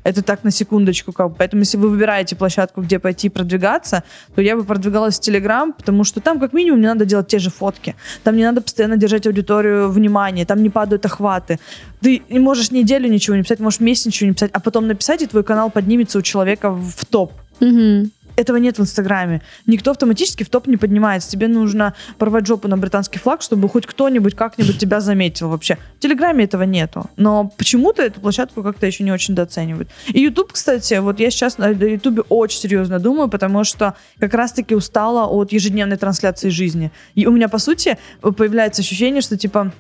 Это 0.08 0.22
так 0.22 0.42
на 0.42 0.50
секундочку. 0.50 1.12
Как. 1.12 1.36
Поэтому 1.36 1.60
если 1.60 1.76
вы 1.76 1.90
выбираете 1.90 2.34
площадку, 2.34 2.80
где 2.80 2.98
пойти 2.98 3.28
продвигаться, 3.28 4.02
то 4.34 4.40
я 4.40 4.56
бы 4.56 4.64
продвигалась 4.64 5.18
в 5.18 5.20
Телеграм, 5.20 5.74
потому 5.74 6.02
что 6.04 6.20
там 6.20 6.40
как 6.40 6.54
минимум 6.54 6.80
не 6.80 6.86
надо 6.86 7.04
делать 7.04 7.28
те 7.28 7.38
же 7.38 7.50
фотки. 7.50 7.94
Там 8.24 8.34
не 8.36 8.44
надо 8.44 8.62
постоянно 8.62 8.96
держать 8.96 9.26
аудиторию 9.26 9.90
внимания, 9.90 10.46
там 10.46 10.62
не 10.62 10.70
падают 10.70 11.04
охваты. 11.04 11.58
Ты 12.00 12.22
можешь 12.30 12.70
неделю 12.70 13.10
ничего 13.10 13.36
не 13.36 13.42
писать, 13.42 13.60
можешь 13.60 13.80
месяц 13.80 14.06
ничего 14.06 14.28
не 14.28 14.34
писать, 14.34 14.50
а 14.54 14.60
потом 14.60 14.86
написать, 14.86 15.20
и 15.20 15.26
твой 15.26 15.44
канал 15.44 15.70
поднимется 15.70 16.18
у 16.18 16.22
человека 16.22 16.70
в 16.70 17.04
топ. 17.04 17.32
Мгм. 17.60 18.10
Этого 18.38 18.56
нет 18.56 18.78
в 18.78 18.82
Инстаграме. 18.82 19.42
Никто 19.66 19.90
автоматически 19.90 20.44
в 20.44 20.48
топ 20.48 20.68
не 20.68 20.76
поднимается. 20.76 21.30
Тебе 21.30 21.48
нужно 21.48 21.94
порвать 22.18 22.46
жопу 22.46 22.68
на 22.68 22.76
британский 22.76 23.18
флаг, 23.18 23.42
чтобы 23.42 23.68
хоть 23.68 23.86
кто-нибудь 23.86 24.34
как-нибудь 24.36 24.78
тебя 24.78 25.00
заметил 25.00 25.48
вообще. 25.48 25.76
В 25.96 26.00
Телеграме 26.00 26.44
этого 26.44 26.62
нету. 26.62 27.10
Но 27.16 27.52
почему-то 27.56 28.02
эту 28.02 28.20
площадку 28.20 28.62
как-то 28.62 28.86
еще 28.86 29.02
не 29.02 29.10
очень 29.10 29.34
недооценивают. 29.34 29.88
И 30.06 30.20
YouTube, 30.20 30.52
кстати, 30.52 30.94
вот 30.94 31.18
я 31.18 31.30
сейчас 31.30 31.58
на 31.58 31.70
YouTube 31.70 32.26
очень 32.28 32.60
серьезно 32.60 33.00
думаю, 33.00 33.28
потому 33.28 33.64
что 33.64 33.94
как 34.20 34.34
раз-таки 34.34 34.74
устала 34.74 35.26
от 35.26 35.52
ежедневной 35.52 35.96
трансляции 35.96 36.48
жизни. 36.48 36.92
И 37.16 37.26
у 37.26 37.32
меня, 37.32 37.48
по 37.48 37.58
сути, 37.58 37.98
появляется 38.20 38.82
ощущение, 38.82 39.20
что 39.20 39.36
типа 39.36 39.72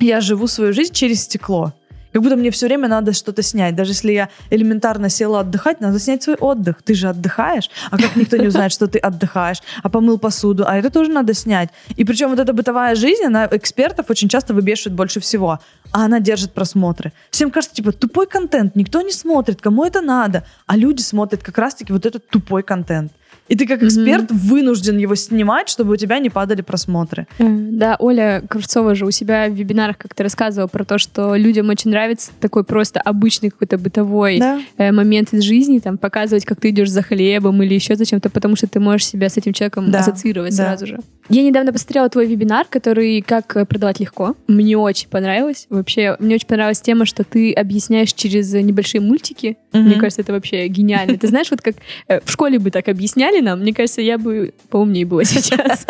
я 0.00 0.20
живу 0.20 0.46
свою 0.46 0.72
жизнь 0.72 0.94
через 0.94 1.24
стекло. 1.24 1.74
Как 2.12 2.22
будто 2.22 2.36
мне 2.36 2.50
все 2.50 2.66
время 2.66 2.88
надо 2.88 3.12
что-то 3.12 3.42
снять. 3.42 3.74
Даже 3.74 3.92
если 3.92 4.12
я 4.12 4.28
элементарно 4.50 5.08
села 5.08 5.40
отдыхать, 5.40 5.80
надо 5.80 5.98
снять 5.98 6.22
свой 6.22 6.36
отдых. 6.36 6.82
Ты 6.82 6.94
же 6.94 7.08
отдыхаешь, 7.08 7.70
а 7.90 7.98
как 7.98 8.16
никто 8.16 8.36
не 8.36 8.48
узнает, 8.48 8.72
что 8.72 8.86
ты 8.86 8.98
отдыхаешь, 8.98 9.62
а 9.82 9.88
помыл 9.88 10.18
посуду, 10.18 10.64
а 10.66 10.76
это 10.76 10.90
тоже 10.90 11.10
надо 11.10 11.34
снять. 11.34 11.70
И 11.96 12.04
причем 12.04 12.30
вот 12.30 12.38
эта 12.38 12.52
бытовая 12.52 12.94
жизнь, 12.94 13.24
она 13.24 13.48
экспертов 13.50 14.10
очень 14.10 14.28
часто 14.28 14.54
выбешивает 14.54 14.96
больше 14.96 15.20
всего, 15.20 15.60
а 15.92 16.04
она 16.04 16.20
держит 16.20 16.52
просмотры. 16.52 17.12
Всем 17.30 17.50
кажется, 17.50 17.76
типа, 17.76 17.92
тупой 17.92 18.26
контент, 18.26 18.76
никто 18.76 19.02
не 19.02 19.12
смотрит, 19.12 19.60
кому 19.60 19.84
это 19.84 20.00
надо, 20.00 20.44
а 20.66 20.76
люди 20.76 21.02
смотрят 21.02 21.42
как 21.42 21.58
раз-таки 21.58 21.92
вот 21.92 22.06
этот 22.06 22.28
тупой 22.28 22.62
контент. 22.62 23.12
И 23.48 23.56
ты 23.56 23.66
как 23.66 23.82
эксперт 23.82 24.30
mm-hmm. 24.30 24.36
вынужден 24.36 24.98
его 24.98 25.14
снимать, 25.14 25.68
чтобы 25.68 25.94
у 25.94 25.96
тебя 25.96 26.18
не 26.18 26.30
падали 26.30 26.62
просмотры. 26.62 27.26
Э, 27.38 27.44
да, 27.48 27.96
Оля 27.98 28.42
Кравцова 28.48 28.94
же 28.94 29.06
у 29.06 29.10
себя 29.10 29.48
в 29.48 29.54
вебинарах 29.54 29.96
как-то 29.96 30.22
рассказывала 30.22 30.68
про 30.68 30.84
то, 30.84 30.98
что 30.98 31.34
людям 31.34 31.68
очень 31.68 31.90
нравится 31.90 32.30
такой 32.40 32.64
просто 32.64 33.00
обычный 33.00 33.50
какой-то 33.50 33.78
бытовой 33.78 34.38
да. 34.38 34.60
Э, 34.76 34.92
момент 34.92 35.32
из 35.32 35.42
жизни, 35.42 35.78
там 35.78 35.98
показывать, 35.98 36.44
как 36.44 36.60
ты 36.60 36.70
идешь 36.70 36.90
за 36.90 37.02
хлебом 37.02 37.62
или 37.62 37.74
еще 37.74 37.96
зачем-то, 37.96 38.30
потому 38.30 38.56
что 38.56 38.66
ты 38.66 38.80
можешь 38.80 39.06
себя 39.06 39.28
с 39.28 39.36
этим 39.36 39.52
человеком 39.52 39.90
да. 39.90 40.00
ассоциировать 40.00 40.56
да. 40.56 40.64
сразу 40.64 40.86
же. 40.86 40.98
Я 41.28 41.42
недавно 41.42 41.72
посмотрела 41.72 42.08
твой 42.08 42.26
вебинар, 42.26 42.66
который 42.68 43.20
«Как 43.20 43.52
продавать 43.68 44.00
легко». 44.00 44.34
Мне 44.46 44.76
очень 44.78 45.08
понравилось. 45.08 45.66
Вообще, 45.68 46.16
мне 46.18 46.36
очень 46.36 46.46
понравилась 46.46 46.80
тема, 46.80 47.04
что 47.04 47.24
ты 47.24 47.52
объясняешь 47.52 48.12
через 48.12 48.52
небольшие 48.54 49.00
мультики. 49.00 49.58
Mm-hmm. 49.72 49.82
Мне 49.82 49.94
кажется, 49.96 50.22
это 50.22 50.32
вообще 50.32 50.68
гениально. 50.68 51.18
Ты 51.18 51.28
знаешь, 51.28 51.50
вот 51.50 51.60
как 51.60 51.76
э, 52.08 52.20
в 52.24 52.30
школе 52.30 52.58
бы 52.58 52.70
так 52.70 52.88
объясняли, 52.88 53.40
нам, 53.40 53.60
мне 53.60 53.74
кажется, 53.74 54.00
я 54.00 54.16
бы 54.16 54.54
поумнее 54.70 55.04
была 55.04 55.24
сейчас. 55.24 55.86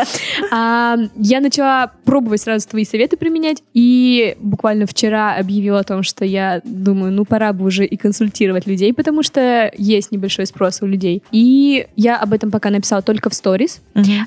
А, 0.51 0.97
я 1.17 1.41
начала 1.41 1.93
пробовать 2.05 2.41
сразу 2.41 2.69
твои 2.69 2.85
советы 2.85 3.17
применять, 3.17 3.63
и 3.75 4.37
буквально 4.41 4.87
вчера 4.87 5.37
объявила 5.37 5.81
о 5.81 5.85
том, 5.85 6.03
что 6.03 6.25
я 6.25 6.61
думаю, 6.65 7.13
ну 7.13 7.25
пора 7.25 7.53
бы 7.53 7.65
уже 7.67 7.85
и 7.85 7.97
консультировать 7.97 8.67
людей, 8.67 8.93
потому 8.93 9.23
что 9.23 9.71
есть 9.77 10.11
небольшой 10.11 10.47
спрос 10.47 10.83
у 10.83 10.87
людей. 10.87 11.23
И 11.31 11.87
я 11.95 12.17
об 12.17 12.33
этом 12.33 12.51
пока 12.51 12.71
написала 12.71 13.03
только 13.03 13.31
в 13.31 13.35
сторис. 13.35 13.81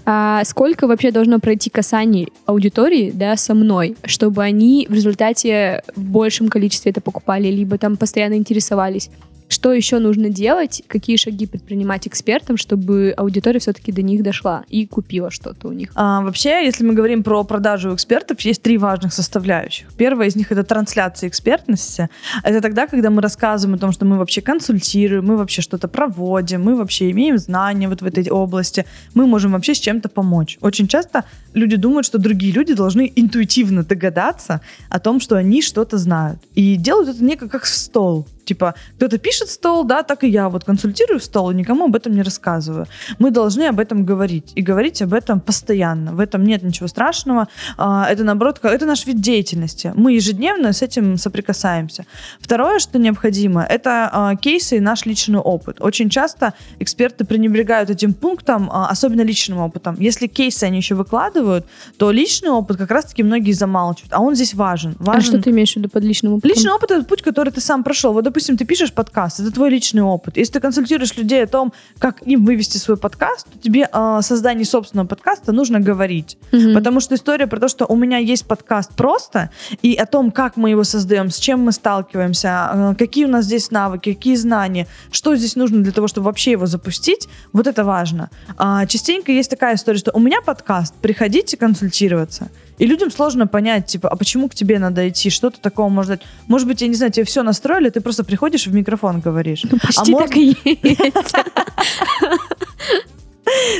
А, 0.05 0.43
сколько 0.45 0.87
вообще 0.87 1.00
должно 1.09 1.39
пройти 1.39 1.69
касаний 1.69 2.31
аудитории, 2.45 3.11
да, 3.11 3.35
со 3.35 3.53
мной, 3.55 3.95
чтобы 4.05 4.43
они 4.43 4.85
в 4.89 4.93
результате 4.93 5.81
в 5.95 6.03
большем 6.03 6.49
количестве 6.49 6.91
это 6.91 7.01
покупали, 7.01 7.47
либо 7.47 7.77
там 7.77 7.97
постоянно 7.97 8.35
интересовались. 8.35 9.09
Что 9.51 9.73
еще 9.73 9.99
нужно 9.99 10.29
делать? 10.29 10.81
Какие 10.87 11.17
шаги 11.17 11.45
предпринимать 11.45 12.07
экспертам, 12.07 12.55
чтобы 12.55 13.13
аудитория 13.17 13.59
все-таки 13.59 13.91
до 13.91 14.01
них 14.01 14.23
дошла 14.23 14.63
и 14.69 14.87
купила 14.87 15.29
что-то 15.29 15.67
у 15.67 15.73
них? 15.73 15.91
А, 15.93 16.21
вообще, 16.21 16.63
если 16.63 16.85
мы 16.85 16.93
говорим 16.93 17.21
про 17.21 17.43
продажу 17.43 17.93
экспертов, 17.93 18.39
есть 18.39 18.61
три 18.61 18.77
важных 18.77 19.11
составляющих. 19.11 19.89
Первая 19.97 20.29
из 20.29 20.37
них 20.37 20.53
это 20.53 20.63
трансляция 20.63 21.27
экспертности. 21.27 22.07
Это 22.43 22.61
тогда, 22.61 22.87
когда 22.87 23.09
мы 23.09 23.21
рассказываем 23.21 23.75
о 23.75 23.77
том, 23.77 23.91
что 23.91 24.05
мы 24.05 24.17
вообще 24.17 24.39
консультируем, 24.39 25.25
мы 25.25 25.35
вообще 25.35 25.61
что-то 25.61 25.89
проводим, 25.89 26.63
мы 26.63 26.77
вообще 26.77 27.11
имеем 27.11 27.37
знания 27.37 27.89
вот 27.89 28.01
в 28.01 28.05
этой 28.05 28.29
области, 28.29 28.85
мы 29.13 29.27
можем 29.27 29.51
вообще 29.51 29.75
с 29.75 29.79
чем-то 29.79 30.07
помочь. 30.07 30.59
Очень 30.61 30.87
часто 30.87 31.25
люди 31.53 31.75
думают, 31.75 32.05
что 32.05 32.19
другие 32.19 32.53
люди 32.53 32.73
должны 32.73 33.11
интуитивно 33.17 33.83
догадаться 33.83 34.61
о 34.87 35.01
том, 35.01 35.19
что 35.19 35.35
они 35.35 35.61
что-то 35.61 35.97
знают. 35.97 36.39
И 36.55 36.77
делают 36.77 37.09
это 37.09 37.21
не 37.21 37.35
как 37.35 37.63
в 37.63 37.67
стол. 37.67 38.25
Типа, 38.45 38.75
кто-то 38.97 39.17
пишет 39.17 39.49
стол, 39.49 39.83
да, 39.83 40.03
так 40.03 40.23
и 40.23 40.27
я 40.27 40.49
вот 40.49 40.63
консультирую 40.63 41.19
стол 41.19 41.51
и 41.51 41.55
никому 41.55 41.85
об 41.85 41.95
этом 41.95 42.13
не 42.13 42.21
рассказываю. 42.21 42.87
Мы 43.19 43.31
должны 43.31 43.63
об 43.63 43.79
этом 43.79 44.05
говорить. 44.05 44.51
И 44.55 44.61
говорить 44.61 45.01
об 45.01 45.13
этом 45.13 45.39
постоянно. 45.39 46.13
В 46.13 46.19
этом 46.19 46.43
нет 46.43 46.63
ничего 46.63 46.87
страшного. 46.87 47.47
А, 47.77 48.07
это, 48.09 48.23
наоборот, 48.23 48.59
это 48.63 48.85
наш 48.85 49.05
вид 49.05 49.21
деятельности. 49.21 49.93
Мы 49.95 50.13
ежедневно 50.13 50.73
с 50.73 50.81
этим 50.81 51.17
соприкасаемся. 51.17 52.05
Второе, 52.39 52.79
что 52.79 52.99
необходимо, 52.99 53.63
это 53.63 54.09
а, 54.11 54.35
кейсы 54.35 54.77
и 54.77 54.79
наш 54.79 55.05
личный 55.05 55.39
опыт. 55.39 55.81
Очень 55.81 56.09
часто 56.09 56.53
эксперты 56.79 57.25
пренебрегают 57.25 57.89
этим 57.89 58.13
пунктом, 58.13 58.69
а, 58.71 58.87
особенно 58.89 59.21
личным 59.21 59.59
опытом. 59.59 59.95
Если 59.99 60.27
кейсы 60.27 60.63
они 60.63 60.77
еще 60.77 60.95
выкладывают, 60.95 61.65
то 61.97 62.11
личный 62.11 62.49
опыт 62.49 62.77
как 62.77 62.91
раз-таки 62.91 63.23
многие 63.23 63.53
замалчивают. 63.53 64.13
А 64.13 64.19
он 64.19 64.35
здесь 64.35 64.53
важен. 64.53 64.95
важен. 64.99 65.19
А 65.19 65.23
что 65.23 65.41
ты 65.41 65.49
имеешь 65.51 65.73
в 65.73 65.77
виду 65.77 65.89
под 65.89 66.03
личным 66.03 66.33
опытом? 66.33 66.49
Личный 66.49 66.71
опыт— 66.71 66.91
это 66.91 67.03
путь, 67.03 67.21
который 67.21 67.51
ты 67.51 67.61
сам 67.61 67.83
прошел. 67.83 68.13
Вот, 68.13 68.27
допустим, 68.31 68.55
ты 68.55 68.63
пишешь 68.63 68.93
подкаст, 68.93 69.41
это 69.41 69.51
твой 69.51 69.69
личный 69.69 70.03
опыт. 70.03 70.37
Если 70.37 70.53
ты 70.53 70.59
консультируешь 70.61 71.17
людей 71.17 71.43
о 71.43 71.47
том, 71.47 71.73
как 71.99 72.25
им 72.25 72.45
вывести 72.45 72.77
свой 72.77 72.95
подкаст, 72.95 73.45
то 73.51 73.59
тебе 73.59 73.89
о 73.91 74.21
создании 74.21 74.63
собственного 74.63 75.05
подкаста 75.05 75.51
нужно 75.51 75.81
говорить. 75.81 76.37
Угу. 76.53 76.73
Потому 76.73 77.01
что 77.01 77.15
история 77.15 77.45
про 77.47 77.59
то, 77.59 77.67
что 77.67 77.85
у 77.85 77.97
меня 77.97 78.19
есть 78.19 78.45
подкаст 78.45 78.95
просто, 78.95 79.49
и 79.81 79.95
о 79.95 80.05
том, 80.05 80.31
как 80.31 80.55
мы 80.55 80.69
его 80.69 80.85
создаем, 80.85 81.29
с 81.29 81.39
чем 81.39 81.59
мы 81.59 81.73
сталкиваемся, 81.73 82.69
э, 82.73 82.95
какие 82.97 83.25
у 83.25 83.27
нас 83.27 83.45
здесь 83.45 83.69
навыки, 83.69 84.13
какие 84.13 84.35
знания, 84.35 84.87
что 85.11 85.35
здесь 85.35 85.57
нужно 85.57 85.83
для 85.83 85.91
того, 85.91 86.07
чтобы 86.07 86.25
вообще 86.25 86.51
его 86.51 86.67
запустить, 86.67 87.27
вот 87.51 87.67
это 87.67 87.83
важно. 87.83 88.29
А, 88.57 88.85
частенько 88.85 89.33
есть 89.33 89.49
такая 89.49 89.75
история, 89.75 89.97
что 89.97 90.11
у 90.13 90.19
меня 90.19 90.39
подкаст, 90.41 90.93
приходите 91.01 91.57
консультироваться. 91.57 92.49
И 92.81 92.87
людям 92.87 93.11
сложно 93.11 93.45
понять, 93.45 93.85
типа, 93.85 94.09
а 94.09 94.15
почему 94.15 94.49
к 94.49 94.55
тебе 94.55 94.79
надо 94.79 95.07
идти, 95.07 95.29
что 95.29 95.51
то 95.51 95.61
такого 95.61 95.87
может 95.87 96.13
быть. 96.13 96.21
Может 96.47 96.67
быть, 96.67 96.81
я 96.81 96.87
не 96.87 96.95
знаю, 96.95 97.11
тебе 97.11 97.25
все 97.25 97.43
настроили, 97.43 97.91
ты 97.91 98.01
просто 98.01 98.23
приходишь 98.23 98.65
в 98.65 98.73
микрофон 98.73 99.19
говоришь. 99.19 99.65
Ну, 99.69 99.77
почти 99.77 100.15
а 100.15 100.17
так 100.17 100.35
и 100.35 100.57
есть. 100.63 101.35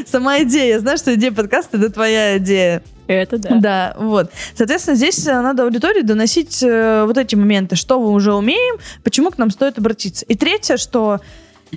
Сама 0.06 0.44
идея, 0.44 0.80
знаешь, 0.80 1.00
что 1.00 1.16
идея 1.16 1.32
подкаста— 1.32 1.78
это 1.80 1.90
твоя 1.90 2.38
идея. 2.38 2.84
Это 3.08 3.40
да. 3.40 3.56
Да, 3.56 3.96
вот. 3.98 4.30
Соответственно, 4.54 4.96
здесь 4.96 5.26
э, 5.26 5.42
надо 5.42 5.64
аудитории 5.64 6.04
доносить 6.04 6.62
э, 6.62 7.04
вот 7.08 7.18
эти 7.18 7.34
моменты, 7.34 7.76
что 7.76 8.00
мы 8.00 8.12
уже 8.12 8.36
умеем, 8.36 8.76
почему 9.04 9.32
к 9.32 9.40
нам 9.40 9.50
стоит 9.50 9.80
обратиться. 9.80 10.26
И 10.28 10.36
третье, 10.36 10.78
что 10.78 11.22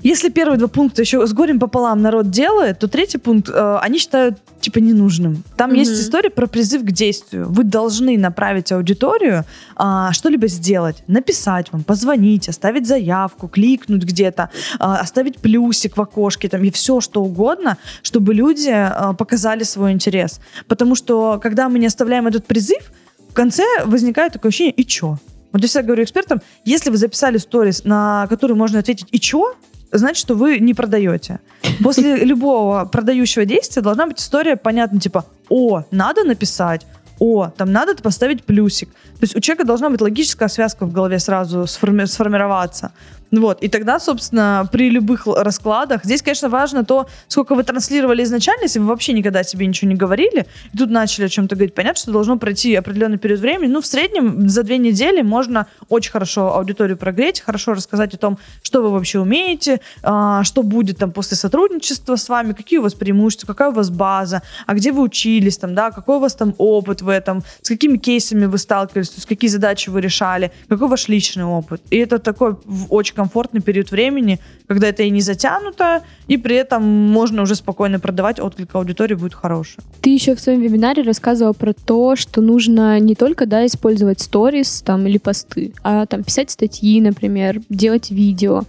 если 0.03 0.29
первые 0.29 0.59
два 0.59 0.69
пункта 0.69 1.03
еще 1.03 1.27
с 1.27 1.33
горем 1.33 1.59
пополам 1.59 2.03
народ 2.03 2.31
делает, 2.31 2.79
то 2.79 2.89
третий 2.89 3.19
пункт 3.19 3.49
э, 3.49 3.79
они 3.81 3.99
считают 3.99 4.39
типа 4.61 4.79
ненужным. 4.79 5.45
Там 5.57 5.71
mm-hmm. 5.71 5.79
есть 5.79 5.93
история 5.93 6.31
про 6.31 6.47
призыв 6.47 6.83
к 6.83 6.91
действию. 6.91 7.47
Вы 7.49 7.65
должны 7.65 8.19
направить 8.19 8.73
аудиторию 8.73 9.45
э, 9.79 10.09
что-либо 10.13 10.49
сделать, 10.49 11.05
написать 11.07 11.73
вам, 11.73 11.85
позвонить, 11.85 12.49
оставить 12.49 12.87
заявку, 12.87 13.47
кликнуть 13.47 14.03
где-то, 14.03 14.51
э, 14.73 14.77
оставить 14.79 15.39
плюсик 15.39 15.97
в 15.97 16.01
окошке 16.01 16.49
там 16.49 16.65
и 16.65 16.71
все 16.71 17.01
что 17.01 17.23
угодно, 17.23 17.79
чтобы 18.03 18.35
люди 18.35 18.71
э, 18.71 19.15
показали 19.15 19.63
свой 19.63 19.93
интерес. 19.93 20.41
Потому 20.67 20.97
что 20.97 21.39
когда 21.43 21.69
мы 21.69 21.79
не 21.79 21.87
оставляем 21.87 22.27
этот 22.27 22.47
призыв, 22.47 22.91
в 23.31 23.35
конце 23.35 23.65
возникает 23.85 24.33
такое 24.33 24.51
ощущение 24.51 24.75
и 24.75 24.85
чё? 24.85 25.19
Вот 25.53 25.63
я 25.63 25.69
всегда 25.69 25.87
говорю 25.87 26.03
экспертам, 26.03 26.41
если 26.65 26.91
вы 26.91 26.97
записали 26.97 27.39
сторис, 27.39 27.85
на 27.85 28.27
который 28.29 28.57
можно 28.57 28.81
ответить 28.81 29.07
«и 29.13 29.21
чё?», 29.21 29.55
значит, 29.99 30.19
что 30.19 30.35
вы 30.35 30.59
не 30.59 30.75
продаете. 30.75 31.41
После 31.83 32.17
любого 32.25 32.85
продающего 32.85 33.45
действия 33.45 33.83
должна 33.83 34.07
быть 34.07 34.21
история 34.21 34.57
понятна, 34.57 35.01
типа, 35.01 35.25
о, 35.49 35.85
надо 35.91 36.25
написать, 36.25 36.87
о, 37.19 37.49
там 37.57 37.73
надо 37.73 37.95
поставить 38.03 38.45
плюсик. 38.45 38.89
То 38.91 39.23
есть 39.23 39.37
у 39.37 39.41
человека 39.41 39.65
должна 39.65 39.91
быть 39.91 40.01
логическая 40.01 40.49
связка 40.49 40.85
в 40.85 40.93
голове 40.93 41.19
сразу 41.19 41.61
сформи- 41.67 42.07
сформироваться. 42.07 42.93
Вот. 43.31 43.63
И 43.63 43.69
тогда, 43.69 43.99
собственно, 43.99 44.69
при 44.71 44.91
любых 44.91 45.27
раскладах, 45.27 46.05
здесь, 46.05 46.23
конечно, 46.23 46.49
важно 46.49 46.85
то, 46.85 47.07
сколько 47.29 47.55
вы 47.55 47.65
транслировали 47.65 48.23
изначально, 48.23 48.65
если 48.65 48.79
вы 48.79 48.87
вообще 48.87 49.13
никогда 49.13 49.43
себе 49.43 49.67
ничего 49.67 49.91
не 49.91 49.97
говорили, 49.97 50.47
и 50.73 50.79
тут 50.79 50.91
начали 50.91 51.27
о 51.27 51.29
чем-то 51.29 51.57
говорить. 51.57 51.75
Понятно, 51.75 52.01
что 52.01 52.13
должно 52.13 52.39
пройти 52.39 52.75
определенный 52.75 53.19
период 53.19 53.41
времени. 53.41 53.71
Ну, 53.71 53.81
в 53.81 53.87
среднем 53.87 54.49
за 54.49 54.63
две 54.63 54.79
недели 54.79 55.23
можно 55.23 55.67
очень 55.89 56.13
хорошо 56.13 56.55
аудиторию 56.57 56.97
прогреть, 56.97 57.41
хорошо 57.41 57.75
рассказать 57.75 58.15
о 58.15 58.19
том, 58.19 58.39
что 58.63 58.83
вы 58.83 58.91
вообще 58.91 59.19
умеете, 59.21 59.81
а, 60.03 60.45
что 60.45 60.63
будет 60.63 60.99
там 60.99 61.13
после 61.13 61.37
сотрудничества 61.37 62.17
с 62.17 62.29
вами, 62.29 62.53
какие 62.53 62.79
у 62.79 62.83
вас 62.83 62.95
преимущества, 62.95 63.47
какая 63.47 63.71
у 63.71 63.73
вас 63.73 63.91
база, 63.91 64.43
а 64.67 64.75
где 64.75 64.93
вы 64.93 65.03
учились, 65.03 65.59
там, 65.59 65.75
да, 65.75 65.91
какой 65.91 66.17
у 66.17 66.21
вас 66.21 66.35
там 66.35 66.55
опыт 66.59 67.03
в 67.03 67.09
этом, 67.09 67.43
с 67.63 67.69
какими 67.69 67.97
кейсами 67.97 68.47
вы 68.47 68.59
сталкивались, 68.59 69.11
то 69.11 69.17
есть 69.17 69.27
какие 69.27 69.51
задачи 69.51 69.91
вы 69.91 70.01
решали, 70.01 70.53
какой 70.69 70.89
ваш 70.89 71.09
личный 71.09 71.45
опыт. 71.45 71.83
И 71.91 71.97
это 71.97 72.19
такой 72.19 72.57
очень 72.91 73.14
очень 73.15 73.25
комфортный 73.25 73.61
период 73.61 73.91
времени, 73.91 74.39
когда 74.67 74.89
это 74.89 75.03
и 75.03 75.11
не 75.11 75.21
затянуто, 75.21 76.03
и 76.27 76.37
при 76.37 76.57
этом 76.57 76.83
можно 76.85 77.43
уже 77.43 77.55
спокойно 77.55 77.99
продавать, 78.01 78.41
отклик 78.41 78.75
аудитории 78.75 79.15
будет 79.15 79.35
хороший. 79.35 79.79
Ты 80.01 80.11
еще 80.11 80.35
в 80.35 80.41
своем 80.41 80.61
вебинаре 80.61 81.03
рассказывала 81.03 81.53
про 81.53 81.73
то, 81.73 82.17
что 82.17 82.41
нужно 82.41 82.99
не 83.01 83.15
только 83.15 83.47
да, 83.47 83.65
использовать 83.67 84.21
сторис 84.21 84.83
там, 84.85 85.07
или 85.07 85.19
посты, 85.19 85.73
а 85.83 86.07
там 86.07 86.25
писать 86.25 86.51
статьи, 86.51 87.01
например, 87.01 87.61
делать 87.69 88.11
видео. 88.11 88.63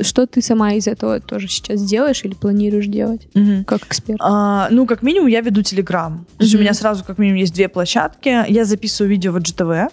Что 0.00 0.26
ты 0.26 0.40
сама 0.42 0.72
из 0.72 0.86
этого 0.86 1.20
тоже 1.20 1.48
сейчас 1.48 1.82
делаешь 1.84 2.24
или 2.24 2.34
планируешь 2.34 2.86
делать 2.86 3.28
Мгм. 3.34 3.64
как 3.64 3.86
эксперт? 3.86 4.18
А, 4.22 4.68
ну, 4.70 4.86
как 4.86 5.02
минимум, 5.02 5.28
я 5.28 5.40
веду 5.42 5.62
Телеграм. 5.62 6.24
То 6.38 6.44
есть 6.44 6.54
у 6.54 6.56
Мгм. 6.56 6.64
меня 6.64 6.74
сразу, 6.74 7.04
как 7.04 7.18
минимум, 7.18 7.40
есть 7.40 7.54
две 7.54 7.68
площадки. 7.68 8.50
Я 8.50 8.64
записываю 8.64 9.10
видео 9.10 9.32
в 9.32 9.36
IGTV. 9.36 9.88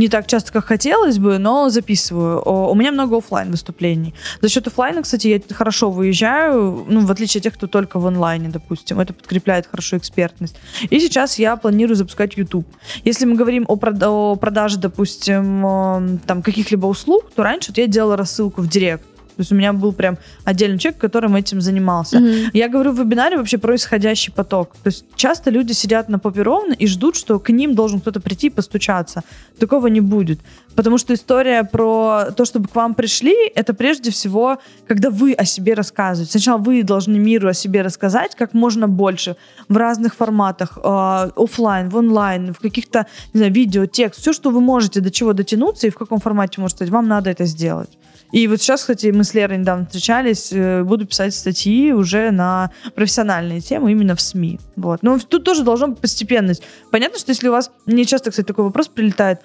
Не 0.00 0.08
так 0.08 0.26
часто, 0.26 0.50
как 0.50 0.64
хотелось 0.64 1.18
бы, 1.18 1.36
но 1.36 1.68
записываю. 1.68 2.40
У 2.40 2.74
меня 2.74 2.90
много 2.90 3.18
оффлайн 3.18 3.50
выступлений. 3.50 4.14
За 4.40 4.48
счет 4.48 4.66
оффлайна, 4.66 5.02
кстати, 5.02 5.28
я 5.28 5.54
хорошо 5.54 5.90
выезжаю, 5.90 6.86
ну, 6.88 7.04
в 7.04 7.10
отличие 7.10 7.40
от 7.40 7.42
тех, 7.42 7.52
кто 7.52 7.66
только 7.66 7.98
в 7.98 8.06
онлайне, 8.06 8.48
допустим. 8.48 8.98
Это 8.98 9.12
подкрепляет 9.12 9.66
хорошо 9.66 9.98
экспертность. 9.98 10.56
И 10.88 10.98
сейчас 11.00 11.38
я 11.38 11.54
планирую 11.56 11.96
запускать 11.96 12.38
YouTube. 12.38 12.66
Если 13.04 13.26
мы 13.26 13.34
говорим 13.34 13.66
о, 13.68 13.74
прод- 13.74 14.02
о 14.06 14.36
продаже, 14.36 14.78
допустим, 14.78 15.66
э, 15.66 16.18
там 16.26 16.40
каких-либо 16.40 16.86
услуг, 16.86 17.30
то 17.36 17.42
раньше 17.42 17.70
вот 17.70 17.76
я 17.76 17.86
делала 17.86 18.16
рассылку 18.16 18.62
в 18.62 18.68
директ. 18.70 19.04
То 19.40 19.42
есть 19.42 19.52
у 19.52 19.54
меня 19.54 19.72
был 19.72 19.94
прям 19.94 20.18
отдельный 20.44 20.78
человек, 20.78 21.00
которым 21.00 21.34
этим 21.34 21.62
занимался. 21.62 22.20
Мгм. 22.20 22.50
Я 22.52 22.68
говорю 22.68 22.92
в 22.92 22.98
вебинаре 22.98 23.38
вообще 23.38 23.56
про 23.56 23.74
исходящий 23.74 24.30
поток. 24.30 24.74
То 24.82 24.88
есть 24.88 25.06
часто 25.16 25.48
люди 25.48 25.72
сидят 25.72 26.10
на 26.10 26.18
попе 26.18 26.42
ровно 26.42 26.74
и 26.74 26.86
ждут, 26.86 27.16
что 27.16 27.38
к 27.38 27.48
ним 27.48 27.74
должен 27.74 28.00
кто-то 28.00 28.20
прийти 28.20 28.48
и 28.48 28.50
постучаться. 28.50 29.22
Такого 29.58 29.86
не 29.86 30.02
будет. 30.02 30.40
Потому 30.76 30.98
что 30.98 31.14
история 31.14 31.64
про 31.64 32.32
то, 32.36 32.44
чтобы 32.44 32.68
к 32.68 32.74
вам 32.74 32.92
пришли, 32.92 33.34
это 33.54 33.72
прежде 33.72 34.10
всего, 34.10 34.58
когда 34.86 35.08
вы 35.08 35.32
о 35.32 35.46
себе 35.46 35.72
рассказываете. 35.72 36.32
Сначала 36.32 36.58
вы 36.58 36.82
должны 36.82 37.18
миру 37.18 37.48
о 37.48 37.54
себе 37.54 37.80
рассказать 37.80 38.34
как 38.36 38.52
можно 38.52 38.88
больше 38.88 39.36
в 39.68 39.76
разных 39.78 40.14
форматах, 40.14 40.76
э, 40.76 41.30
офлайн, 41.34 41.88
в 41.88 41.96
онлайн, 41.96 42.52
в 42.52 42.58
каких-то, 42.58 43.06
не 43.32 43.38
знаю, 43.38 43.54
видео, 43.54 43.86
текст, 43.86 44.20
все, 44.20 44.34
что 44.34 44.50
вы 44.50 44.60
можете, 44.60 45.00
до 45.00 45.10
чего 45.10 45.32
дотянуться 45.32 45.86
и 45.86 45.90
в 45.90 45.96
каком 45.96 46.20
формате 46.20 46.60
можете 46.60 46.76
сказать, 46.76 46.92
вам 46.92 47.08
надо 47.08 47.30
это 47.30 47.46
сделать. 47.46 47.88
И 48.32 48.46
вот 48.46 48.60
сейчас, 48.60 48.82
кстати, 48.82 49.08
мы 49.08 49.24
с 49.24 49.34
Лерой 49.34 49.58
недавно 49.58 49.86
встречались, 49.86 50.50
э, 50.52 50.82
буду 50.84 51.06
писать 51.06 51.34
статьи 51.34 51.92
уже 51.92 52.30
на 52.30 52.70
профессиональные 52.94 53.60
темы 53.60 53.92
именно 53.92 54.14
в 54.14 54.20
СМИ. 54.20 54.60
Вот. 54.76 55.02
Но 55.02 55.18
тут 55.18 55.44
тоже 55.44 55.64
должна 55.64 55.88
быть 55.88 55.98
постепенность. 55.98 56.62
Понятно, 56.90 57.18
что 57.18 57.30
если 57.30 57.48
у 57.48 57.52
вас, 57.52 57.70
мне 57.86 58.04
часто, 58.04 58.30
кстати, 58.30 58.46
такой 58.46 58.64
вопрос 58.64 58.88
прилетает, 58.88 59.40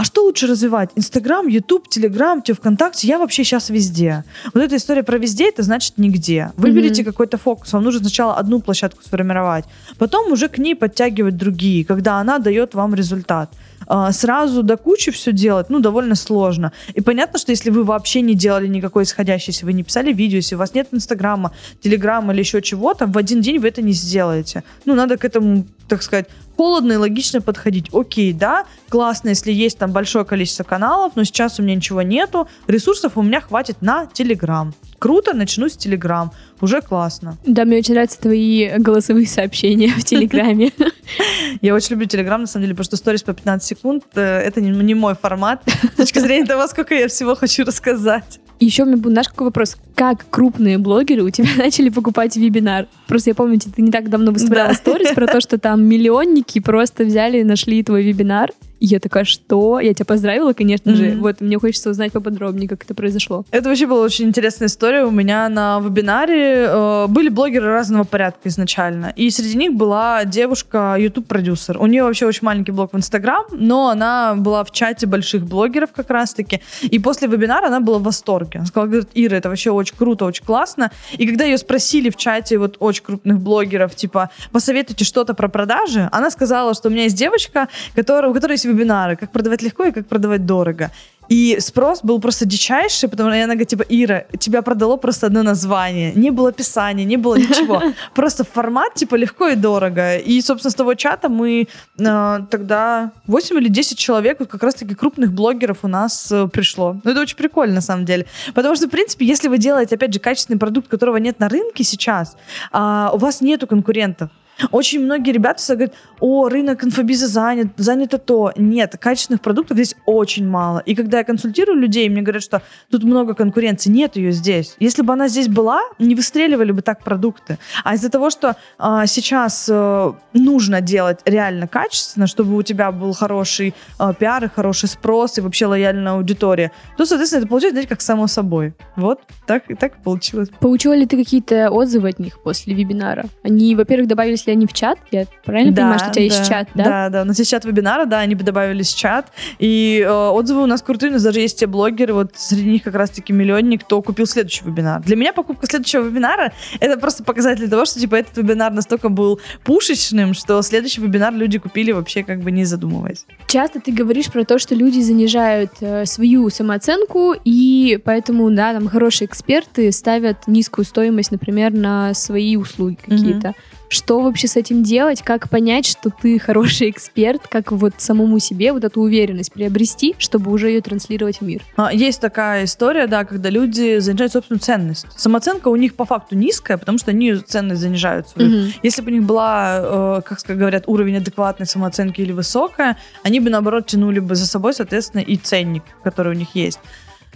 а 0.00 0.04
что 0.04 0.24
лучше 0.24 0.46
развивать? 0.46 0.88
Инстаграм, 0.96 1.46
Ютуб, 1.46 1.86
Телеграм, 1.86 2.40
тебе 2.40 2.54
ВКонтакте? 2.54 3.06
Я 3.06 3.18
вообще 3.18 3.44
сейчас 3.44 3.68
везде. 3.68 4.24
Вот 4.54 4.62
эта 4.62 4.76
история 4.76 5.02
про 5.02 5.18
везде, 5.18 5.50
это 5.50 5.62
значит 5.62 5.98
нигде. 5.98 6.52
Выберите 6.56 7.04
какой-то 7.04 7.36
фокус. 7.36 7.74
Вам 7.74 7.84
нужно 7.84 8.00
сначала 8.00 8.36
одну 8.36 8.60
площадку 8.60 9.02
сформировать, 9.02 9.66
потом 9.98 10.32
уже 10.32 10.48
к 10.48 10.56
ней 10.56 10.74
подтягивать 10.74 11.36
другие, 11.36 11.84
когда 11.84 12.16
она 12.16 12.38
дает 12.38 12.74
вам 12.74 12.94
результат. 12.94 13.50
А, 13.86 14.10
Сразу 14.12 14.62
до 14.62 14.78
кучи 14.78 15.10
все 15.10 15.32
делать, 15.32 15.68
ну, 15.68 15.80
довольно 15.80 16.14
сложно. 16.14 16.72
И 16.94 17.02
понятно, 17.02 17.38
что 17.38 17.52
если 17.52 17.68
вы 17.68 17.84
вообще 17.84 18.22
не 18.22 18.34
делали 18.34 18.68
никакой 18.68 19.02
исходящей, 19.02 19.52
если 19.52 19.66
вы 19.66 19.74
не 19.74 19.82
писали 19.82 20.14
видео, 20.14 20.36
если 20.36 20.54
у 20.54 20.58
вас 20.58 20.72
нет 20.72 20.88
Инстаграма, 20.92 21.52
Телеграма 21.82 22.32
или 22.32 22.40
еще 22.40 22.62
чего-то, 22.62 23.06
в 23.06 23.18
один 23.18 23.42
день 23.42 23.58
вы 23.58 23.68
это 23.68 23.82
не 23.82 23.92
сделаете. 23.92 24.62
Ну, 24.86 24.94
надо 24.94 25.18
к 25.18 25.24
этому, 25.26 25.66
так 25.88 26.02
сказать, 26.02 26.26
холодно 26.60 26.92
и 26.92 26.96
логично 26.96 27.40
подходить. 27.40 27.86
Окей, 27.90 28.34
да, 28.34 28.66
классно, 28.90 29.30
если 29.30 29.50
есть 29.50 29.78
там 29.78 29.92
большое 29.92 30.26
количество 30.26 30.62
каналов, 30.62 31.12
но 31.16 31.24
сейчас 31.24 31.58
у 31.58 31.62
меня 31.62 31.74
ничего 31.74 32.02
нету, 32.02 32.48
ресурсов 32.66 33.16
у 33.16 33.22
меня 33.22 33.40
хватит 33.40 33.80
на 33.80 34.04
Телеграм. 34.04 34.74
Круто, 34.98 35.32
начну 35.32 35.70
с 35.70 35.76
Телеграм. 35.78 36.32
Уже 36.60 36.82
классно. 36.82 37.38
Да, 37.46 37.64
мне 37.64 37.78
очень 37.78 37.94
нравятся 37.94 38.20
твои 38.20 38.76
голосовые 38.76 39.26
сообщения 39.26 39.88
в 39.88 40.04
Телеграме. 40.04 40.72
Я 41.62 41.74
очень 41.74 41.92
люблю 41.92 42.06
Телеграм, 42.06 42.42
на 42.42 42.46
самом 42.46 42.64
деле, 42.64 42.74
потому 42.74 42.84
что 42.84 42.96
сторис 42.98 43.22
по 43.22 43.32
15 43.32 43.66
секунд 43.66 44.04
э, 44.14 44.20
это 44.20 44.60
не, 44.60 44.68
не 44.68 44.92
мой 44.92 45.14
формат 45.14 45.62
с 45.94 45.96
точки 45.96 46.18
зрения 46.18 46.44
того, 46.44 46.66
сколько 46.66 46.94
я 46.94 47.08
всего 47.08 47.34
хочу 47.34 47.64
рассказать. 47.64 48.39
Еще 48.60 48.82
у 48.82 48.86
меня 48.86 48.98
был, 48.98 49.10
знаешь, 49.10 49.28
какой 49.28 49.46
вопрос? 49.46 49.76
Как 49.94 50.26
крупные 50.28 50.76
блогеры 50.78 51.22
у 51.22 51.30
тебя 51.30 51.48
начали 51.58 51.88
покупать 51.88 52.36
вебинар? 52.36 52.86
Просто 53.08 53.30
я 53.30 53.34
помню, 53.34 53.58
ты 53.58 53.80
не 53.82 53.90
так 53.90 54.10
давно 54.10 54.32
выставляла 54.32 54.68
Да. 54.68 54.74
сторис 54.74 55.12
про 55.12 55.26
то, 55.26 55.40
что 55.40 55.58
там 55.58 55.82
миллионники 55.82 56.60
просто 56.60 57.04
взяли 57.04 57.38
и 57.38 57.44
нашли 57.44 57.82
твой 57.82 58.02
вебинар. 58.04 58.50
Я 58.80 58.98
такая, 58.98 59.24
что? 59.24 59.78
Я 59.78 59.92
тебя 59.92 60.06
поздравила, 60.06 60.54
конечно 60.54 60.94
же. 60.94 61.10
Мгм. 61.10 61.20
Вот, 61.20 61.40
мне 61.40 61.58
хочется 61.58 61.90
узнать 61.90 62.12
поподробнее, 62.12 62.68
как 62.68 62.82
это 62.82 62.94
произошло. 62.94 63.44
Это 63.50 63.68
вообще 63.68 63.86
была 63.86 64.00
очень 64.00 64.26
интересная 64.26 64.68
история. 64.68 65.04
У 65.04 65.10
меня 65.10 65.48
на 65.50 65.80
вебинаре 65.80 66.66
э, 66.66 67.06
были 67.08 67.28
блогеры 67.28 67.66
разного 67.66 68.04
порядка 68.04 68.48
изначально. 68.48 69.12
И 69.16 69.28
среди 69.30 69.56
них 69.56 69.74
была 69.74 70.24
девушка, 70.24 70.96
YouTube-продюсер. 70.98 71.76
У 71.78 71.86
нее 71.86 72.04
вообще 72.04 72.26
очень 72.26 72.44
маленький 72.46 72.72
блог 72.72 72.94
в 72.94 72.96
Инстаграм, 72.96 73.44
но 73.52 73.90
она 73.90 74.34
была 74.34 74.64
в 74.64 74.70
чате 74.70 75.06
больших 75.06 75.44
блогеров 75.44 75.90
как 75.92 76.08
раз-таки. 76.08 76.62
И 76.82 76.98
после 76.98 77.28
вебинара 77.28 77.66
она 77.66 77.80
была 77.80 77.98
в 77.98 78.02
восторге. 78.02 78.60
Она 78.60 78.66
сказала, 78.66 78.88
говорит, 78.88 79.10
Ира, 79.14 79.36
это 79.36 79.50
вообще 79.50 79.70
очень 79.70 79.96
круто, 79.96 80.24
очень 80.24 80.44
классно. 80.44 80.90
И 81.12 81.26
когда 81.26 81.44
ее 81.44 81.58
спросили 81.58 82.08
в 82.08 82.16
чате 82.16 82.56
вот 82.56 82.76
очень 82.78 83.04
крупных 83.04 83.40
блогеров, 83.40 83.94
типа, 83.94 84.30
посоветуйте 84.52 85.04
что-то 85.04 85.34
про 85.34 85.48
продажи, 85.48 86.08
она 86.12 86.30
сказала, 86.30 86.72
что 86.72 86.88
у 86.88 86.90
меня 86.90 87.04
есть 87.04 87.16
девочка, 87.16 87.68
которая, 87.94 88.30
у 88.30 88.34
которой 88.34 88.52
есть 88.52 88.69
вебинары, 88.70 89.16
как 89.16 89.30
продавать 89.30 89.62
легко 89.62 89.84
и 89.84 89.92
как 89.92 90.06
продавать 90.06 90.46
дорого. 90.46 90.90
И 91.30 91.58
спрос 91.60 92.00
был 92.02 92.20
просто 92.20 92.44
дичайший, 92.44 93.08
потому 93.08 93.30
что 93.30 93.36
она 93.36 93.54
говорит, 93.54 93.68
типа, 93.68 93.84
Ира, 93.88 94.24
тебя 94.38 94.62
продало 94.62 94.96
просто 94.96 95.26
одно 95.26 95.44
название. 95.44 96.12
Не 96.16 96.30
было 96.30 96.48
описания, 96.48 97.04
не 97.04 97.16
было 97.16 97.36
ничего. 97.36 97.80
Просто 98.14 98.42
формат, 98.42 98.94
типа, 98.94 99.14
легко 99.14 99.46
и 99.46 99.54
дорого. 99.54 100.16
И, 100.16 100.42
собственно, 100.42 100.72
с 100.72 100.74
того 100.74 100.94
чата 100.94 101.28
мы 101.28 101.68
э, 101.98 102.38
тогда 102.50 103.12
8 103.28 103.56
или 103.58 103.68
10 103.68 103.96
человек, 103.96 104.40
вот 104.40 104.48
как 104.48 104.62
раз-таки 104.64 104.96
крупных 104.96 105.32
блогеров 105.32 105.78
у 105.82 105.88
нас 105.88 106.32
э, 106.32 106.48
пришло. 106.48 106.96
Ну, 107.04 107.10
это 107.12 107.20
очень 107.20 107.36
прикольно, 107.36 107.76
на 107.76 107.80
самом 107.80 108.04
деле. 108.04 108.26
Потому 108.52 108.74
что, 108.74 108.88
в 108.88 108.90
принципе, 108.90 109.24
если 109.24 109.46
вы 109.46 109.58
делаете, 109.58 109.94
опять 109.94 110.12
же, 110.12 110.18
качественный 110.18 110.58
продукт, 110.58 110.88
которого 110.88 111.18
нет 111.18 111.38
на 111.38 111.48
рынке 111.48 111.84
сейчас, 111.84 112.36
а, 112.72 113.12
у 113.14 113.18
вас 113.18 113.40
нету 113.40 113.68
конкурентов. 113.68 114.30
Очень 114.70 115.04
многие 115.04 115.32
ребята 115.32 115.58
всегда 115.58 115.74
говорят, 115.74 115.94
о, 116.20 116.48
рынок 116.48 116.84
инфобиза 116.84 117.26
занят, 117.26 117.68
занято 117.76 118.18
то. 118.18 118.52
Нет, 118.56 118.96
качественных 118.98 119.40
продуктов 119.40 119.76
здесь 119.76 119.94
очень 120.06 120.46
мало. 120.46 120.82
И 120.86 120.94
когда 120.94 121.18
я 121.18 121.24
консультирую 121.24 121.78
людей, 121.78 122.08
мне 122.08 122.22
говорят, 122.22 122.42
что 122.42 122.62
тут 122.90 123.04
много 123.04 123.34
конкуренции, 123.34 123.90
нет 123.90 124.16
ее 124.16 124.32
здесь. 124.32 124.76
Если 124.78 125.02
бы 125.02 125.12
она 125.12 125.28
здесь 125.28 125.48
была, 125.48 125.80
не 125.98 126.14
выстреливали 126.14 126.72
бы 126.72 126.82
так 126.82 127.02
продукты. 127.02 127.58
А 127.84 127.94
из-за 127.94 128.10
того, 128.10 128.30
что 128.30 128.56
а, 128.78 129.06
сейчас 129.06 129.68
э, 129.70 130.12
нужно 130.32 130.80
делать 130.80 131.20
реально 131.24 131.66
качественно, 131.66 132.26
чтобы 132.26 132.56
у 132.56 132.62
тебя 132.62 132.92
был 132.92 133.12
хороший 133.12 133.74
э, 133.98 134.12
пиар 134.18 134.44
и 134.44 134.48
хороший 134.48 134.88
спрос 134.88 135.38
и 135.38 135.40
вообще 135.40 135.66
лояльная 135.66 136.12
аудитория, 136.12 136.72
то, 136.96 137.06
соответственно, 137.06 137.40
это 137.40 137.48
получается, 137.48 137.74
знаете, 137.74 137.88
как 137.88 138.00
само 138.00 138.26
собой. 138.26 138.74
Вот 138.96 139.20
так 139.46 139.70
и 139.70 139.74
так 139.74 140.02
получилось. 140.02 140.48
Получила 140.60 140.94
ли 140.94 141.06
ты 141.06 141.16
какие-то 141.16 141.70
отзывы 141.70 142.10
от 142.10 142.18
них 142.18 142.42
после 142.42 142.74
вебинара? 142.74 143.24
Они, 143.42 143.74
во-первых, 143.74 144.08
добавились 144.08 144.46
ли 144.50 144.56
они 144.56 144.66
в 144.66 144.72
чат? 144.72 144.98
Я 145.10 145.26
правильно 145.44 145.74
понимаю, 145.74 145.98
что 145.98 146.10
у 146.10 146.12
тебя 146.12 146.24
есть 146.24 146.48
чат, 146.48 146.68
да? 146.74 146.84
Да, 146.84 147.08
да, 147.08 147.22
у 147.22 147.24
нас 147.24 147.38
есть 147.38 147.50
чат 147.50 147.64
вебинара, 147.64 148.04
да, 148.04 148.20
они 148.20 148.34
бы 148.34 148.44
добавились 148.44 148.92
в 148.92 148.98
чат. 148.98 149.32
И 149.58 150.04
э, 150.04 150.10
отзывы 150.10 150.62
у 150.62 150.66
нас 150.66 150.82
крутые, 150.82 151.10
у 151.10 151.14
нас 151.14 151.22
даже 151.22 151.40
есть 151.40 151.58
те 151.58 151.66
блогеры, 151.66 152.14
вот 152.14 152.32
среди 152.34 152.68
них 152.68 152.82
как 152.82 152.94
раз-таки 152.94 153.32
миллионник, 153.32 153.84
кто 153.84 154.02
купил 154.02 154.26
следующий 154.26 154.64
вебинар. 154.64 155.02
Для 155.02 155.16
меня 155.16 155.32
покупка 155.32 155.66
следующего 155.66 156.02
вебинара— 156.02 156.52
это 156.80 156.98
просто 156.98 157.24
показатель 157.24 157.68
того, 157.68 157.84
что, 157.84 158.00
типа, 158.00 158.16
этот 158.16 158.36
вебинар 158.36 158.72
настолько 158.72 159.08
был 159.08 159.40
пушечным, 159.64 160.34
что 160.34 160.60
следующий 160.62 161.00
вебинар 161.00 161.32
люди 161.32 161.58
купили 161.58 161.92
вообще 161.92 162.22
как 162.22 162.40
бы 162.40 162.50
не 162.50 162.64
задумываясь. 162.64 163.24
Часто 163.46 163.80
ты 163.80 163.92
говоришь 163.92 164.30
про 164.30 164.44
то, 164.44 164.58
что 164.58 164.74
люди 164.74 165.00
занижают 165.00 165.72
э, 165.80 166.06
свою 166.06 166.50
самооценку, 166.50 167.34
и 167.44 167.98
поэтому, 168.04 168.50
да, 168.50 168.72
там 168.72 168.88
хорошие 168.88 169.26
эксперты 169.26 169.92
ставят 169.92 170.46
низкую 170.46 170.84
стоимость, 170.84 171.30
например, 171.30 171.72
на 171.72 172.14
свои 172.14 172.56
услуги 172.56 172.98
какие-то. 173.06 173.54
Что 173.90 174.20
вообще 174.20 174.46
с 174.46 174.56
этим 174.56 174.84
делать? 174.84 175.20
Как 175.20 175.50
понять, 175.50 175.84
что 175.84 176.10
ты 176.10 176.38
хороший 176.46 176.90
эксперт? 176.90 177.42
Как 177.48 177.72
вот 177.72 177.94
самому 177.98 178.38
себе 178.38 178.72
вот 178.72 178.84
эту 178.84 179.00
уверенность 179.00 179.52
приобрести, 179.52 180.14
чтобы 180.18 180.52
уже 180.52 180.68
ее 180.68 180.80
транслировать 180.80 181.38
в 181.38 181.42
мир? 181.42 181.62
А, 181.76 181.92
Есть 181.92 182.20
такая 182.20 182.64
история, 182.64 183.08
да, 183.08 183.24
когда 183.24 183.50
люди 183.50 183.98
занижают 183.98 184.32
собственную 184.32 184.60
ценность. 184.60 185.06
Самооценка 185.16 185.68
у 185.68 185.76
них 185.76 185.96
по 185.96 186.04
факту 186.04 186.36
низкая, 186.36 186.78
потому 186.78 186.98
что 186.98 187.10
они 187.10 187.34
ценность 187.34 187.80
занижают 187.80 188.28
свою. 188.28 188.48
Мгм. 188.48 188.72
Если 188.84 189.02
бы 189.02 189.10
у 189.10 189.14
них 189.14 189.24
была, 189.24 190.20
э, 190.20 190.22
как 190.24 190.56
говорят, 190.56 190.84
уровень 190.86 191.16
адекватной 191.16 191.66
самооценки 191.66 192.20
или 192.20 192.30
высокая, 192.30 192.96
они 193.24 193.40
бы, 193.40 193.50
наоборот, 193.50 193.86
тянули 193.86 194.20
бы 194.20 194.36
за 194.36 194.46
собой, 194.46 194.72
соответственно, 194.72 195.20
и 195.22 195.36
ценник, 195.36 195.82
который 196.04 196.32
у 196.34 196.38
них 196.38 196.54
есть. 196.54 196.78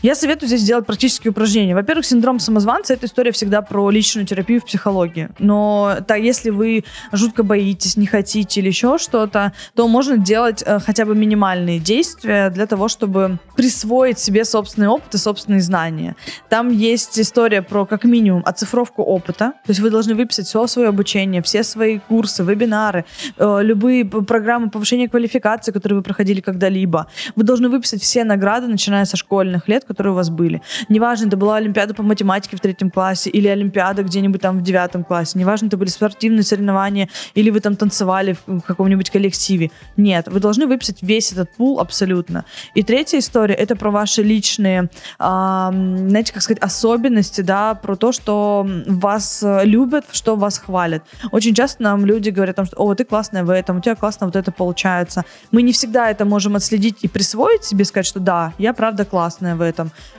Я 0.02 0.14
советую 0.14 0.48
здесь 0.48 0.60
сделать 0.60 0.86
практические 0.86 1.30
упражнения. 1.30 1.74
Во-первых, 1.74 2.04
синдром 2.04 2.38
самозванца– 2.38 2.92
это 2.94 3.06
история 3.06 3.32
всегда 3.32 3.62
про 3.62 3.88
личную 3.90 4.26
терапию 4.26 4.60
в 4.60 4.64
психологии. 4.66 5.30
Но 5.38 5.96
так, 6.06 6.20
если 6.20 6.50
вы 6.50 6.84
жутко 7.12 7.42
боитесь, 7.42 7.96
не 7.96 8.06
хотите 8.06 8.60
или 8.60 8.68
еще 8.68 8.98
что-то, 8.98 9.52
то 9.74 9.88
можно 9.88 10.18
делать 10.18 10.62
э, 10.66 10.78
хотя 10.80 11.06
бы 11.06 11.14
минимальные 11.14 11.78
действия 11.78 12.50
для 12.50 12.66
того, 12.66 12.88
чтобы 12.88 13.38
присвоить 13.56 14.18
себе 14.18 14.44
собственный 14.44 14.88
опыт 14.88 15.14
и 15.14 15.18
собственные 15.18 15.62
знания. 15.62 16.16
Там 16.50 16.68
есть 16.70 17.18
история 17.18 17.62
про, 17.62 17.86
как 17.86 18.04
минимум, 18.04 18.42
оцифровку 18.44 19.02
опыта. 19.02 19.52
То 19.64 19.70
есть 19.70 19.80
вы 19.80 19.88
должны 19.90 20.14
выписать 20.14 20.46
все 20.46 20.66
свое 20.66 20.88
обучение, 20.88 21.40
все 21.40 21.62
свои 21.62 21.98
курсы, 21.98 22.42
вебинары, 22.42 23.06
э, 23.38 23.58
любые 23.62 24.04
программы 24.04 24.68
повышения 24.68 25.08
квалификации, 25.08 25.72
которые 25.72 25.98
вы 25.98 26.02
проходили 26.02 26.40
когда-либо. 26.40 27.06
Вы 27.36 27.44
должны 27.44 27.70
выписать 27.70 28.02
все 28.02 28.24
награды, 28.24 28.66
начиная 28.66 29.06
со 29.06 29.16
школьных 29.16 29.66
лет, 29.66 29.84
которые 29.94 30.12
у 30.12 30.16
вас 30.16 30.30
были. 30.30 30.60
Неважно, 30.88 31.28
это 31.28 31.36
была 31.36 31.56
Олимпиада 31.56 31.94
по 31.94 32.02
математике 32.02 32.56
в 32.56 32.60
третьем 32.60 32.90
классе 32.90 33.30
или 33.30 33.48
Олимпиада 33.48 34.02
где-нибудь 34.02 34.40
там 34.40 34.58
в 34.58 34.62
девятом 34.62 35.04
классе. 35.04 35.38
Неважно, 35.38 35.66
это 35.66 35.76
были 35.76 35.88
спортивные 35.88 36.42
соревнования 36.42 37.08
или 37.34 37.50
вы 37.50 37.60
там 37.60 37.76
танцевали 37.76 38.36
в 38.46 38.60
каком-нибудь 38.60 39.10
коллективе. 39.10 39.70
Нет, 39.96 40.28
вы 40.28 40.40
должны 40.40 40.66
выписать 40.66 41.02
весь 41.02 41.32
этот 41.32 41.54
пул 41.56 41.80
абсолютно. 41.80 42.44
И 42.74 42.82
третья 42.82 43.18
история— 43.18 43.54
это 43.64 43.76
про 43.76 43.90
ваши 43.90 44.22
личные, 44.22 44.82
э, 44.82 44.88
знаете, 45.18 46.32
как 46.32 46.42
сказать, 46.42 46.62
особенности, 46.62 47.40
да, 47.40 47.74
про 47.74 47.96
то, 47.96 48.12
что 48.12 48.66
вас 48.86 49.44
любят, 49.62 50.04
что 50.12 50.36
вас 50.36 50.58
хвалят. 50.58 51.02
Очень 51.32 51.54
часто 51.54 51.82
нам 51.82 52.04
люди 52.04 52.30
говорят 52.30 52.54
о 52.54 52.56
том, 52.56 52.66
что 52.66 52.76
«О, 52.76 52.94
ты 52.94 53.04
классная 53.04 53.44
в 53.44 53.50
этом, 53.50 53.78
у 53.78 53.80
тебя 53.80 53.94
классно 53.94 54.26
вот 54.26 54.36
это 54.36 54.52
получается». 54.52 55.24
Мы 55.52 55.62
не 55.62 55.72
всегда 55.72 56.10
это 56.10 56.24
можем 56.24 56.56
отследить 56.56 56.98
и 57.02 57.08
присвоить 57.08 57.64
себе, 57.64 57.84
сказать, 57.84 58.06
что 58.06 58.20
да, 58.20 58.52
я 58.58 58.72
правда 58.72 59.04
классная 59.04 59.54
в 59.56 59.60
этом. 59.60 59.73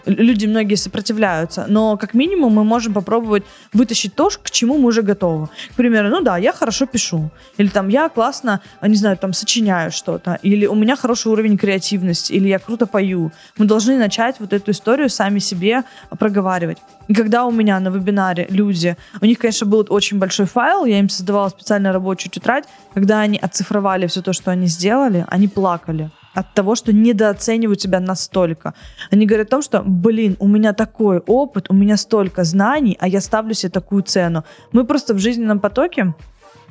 Люди 0.05 0.45
многие 0.45 0.75
сопротивляются, 0.75 1.65
но 1.67 1.97
как 1.97 2.13
минимум 2.13 2.53
мы 2.53 2.63
можем 2.63 2.93
попробовать 2.93 3.43
вытащить 3.73 4.15
то, 4.15 4.29
к 4.29 4.51
чему 4.51 4.77
мы 4.77 4.87
уже 4.87 5.01
готовы. 5.01 5.47
К 5.71 5.75
примеру, 5.75 6.09
ну 6.09 6.21
да, 6.21 6.37
я 6.37 6.53
хорошо 6.53 6.85
пишу, 6.85 7.31
или 7.57 7.67
там 7.67 7.89
я 7.89 8.09
классно, 8.09 8.61
не 8.81 8.95
знаю, 8.95 9.17
там 9.17 9.33
сочиняю 9.33 9.91
что-то, 9.91 10.39
или 10.43 10.65
у 10.65 10.75
меня 10.75 10.95
хороший 10.95 11.31
уровень 11.31 11.57
креативности, 11.57 12.33
или 12.33 12.47
я 12.47 12.59
круто 12.59 12.85
пою. 12.85 13.31
Мы 13.57 13.65
должны 13.65 13.97
начать 13.97 14.39
вот 14.39 14.53
эту 14.53 14.71
историю 14.71 15.09
сами 15.09 15.39
себе 15.39 15.83
проговаривать. 16.19 16.77
И 17.07 17.13
когда 17.13 17.45
у 17.45 17.51
меня 17.51 17.79
на 17.79 17.89
вебинаре 17.89 18.47
люди, 18.49 18.97
у 19.21 19.25
них, 19.25 19.39
конечно, 19.39 19.67
был 19.67 19.85
очень 19.89 20.19
большой 20.19 20.45
файл, 20.45 20.85
я 20.85 20.99
им 20.99 21.09
создавала 21.09 21.49
специально 21.49 21.93
рабочую 21.93 22.31
тетрадь, 22.31 22.65
когда 22.93 23.21
они 23.21 23.37
оцифровали 23.37 24.07
все 24.07 24.21
то, 24.21 24.33
что 24.33 24.51
они 24.51 24.67
сделали, 24.67 25.25
они 25.29 25.47
плакали 25.47 26.11
от 26.35 26.53
того, 26.53 26.75
что 26.75 26.93
недооценивают 26.93 27.79
тебя 27.79 27.99
настолько. 27.99 28.73
Они 29.11 29.25
говорят 29.25 29.47
о 29.47 29.51
том, 29.51 29.61
что, 29.61 29.81
блин, 29.83 30.35
у 30.39 30.47
меня 30.47 30.73
такой 30.73 31.19
опыт, 31.19 31.67
у 31.69 31.73
меня 31.73 31.97
столько 31.97 32.43
знаний, 32.43 32.97
а 32.99 33.07
я 33.07 33.21
ставлю 33.21 33.53
себе 33.53 33.71
такую 33.71 34.03
цену. 34.03 34.43
Мы 34.71 34.85
просто 34.85 35.13
в 35.13 35.19
жизненном 35.19 35.59
потоке 35.59 36.13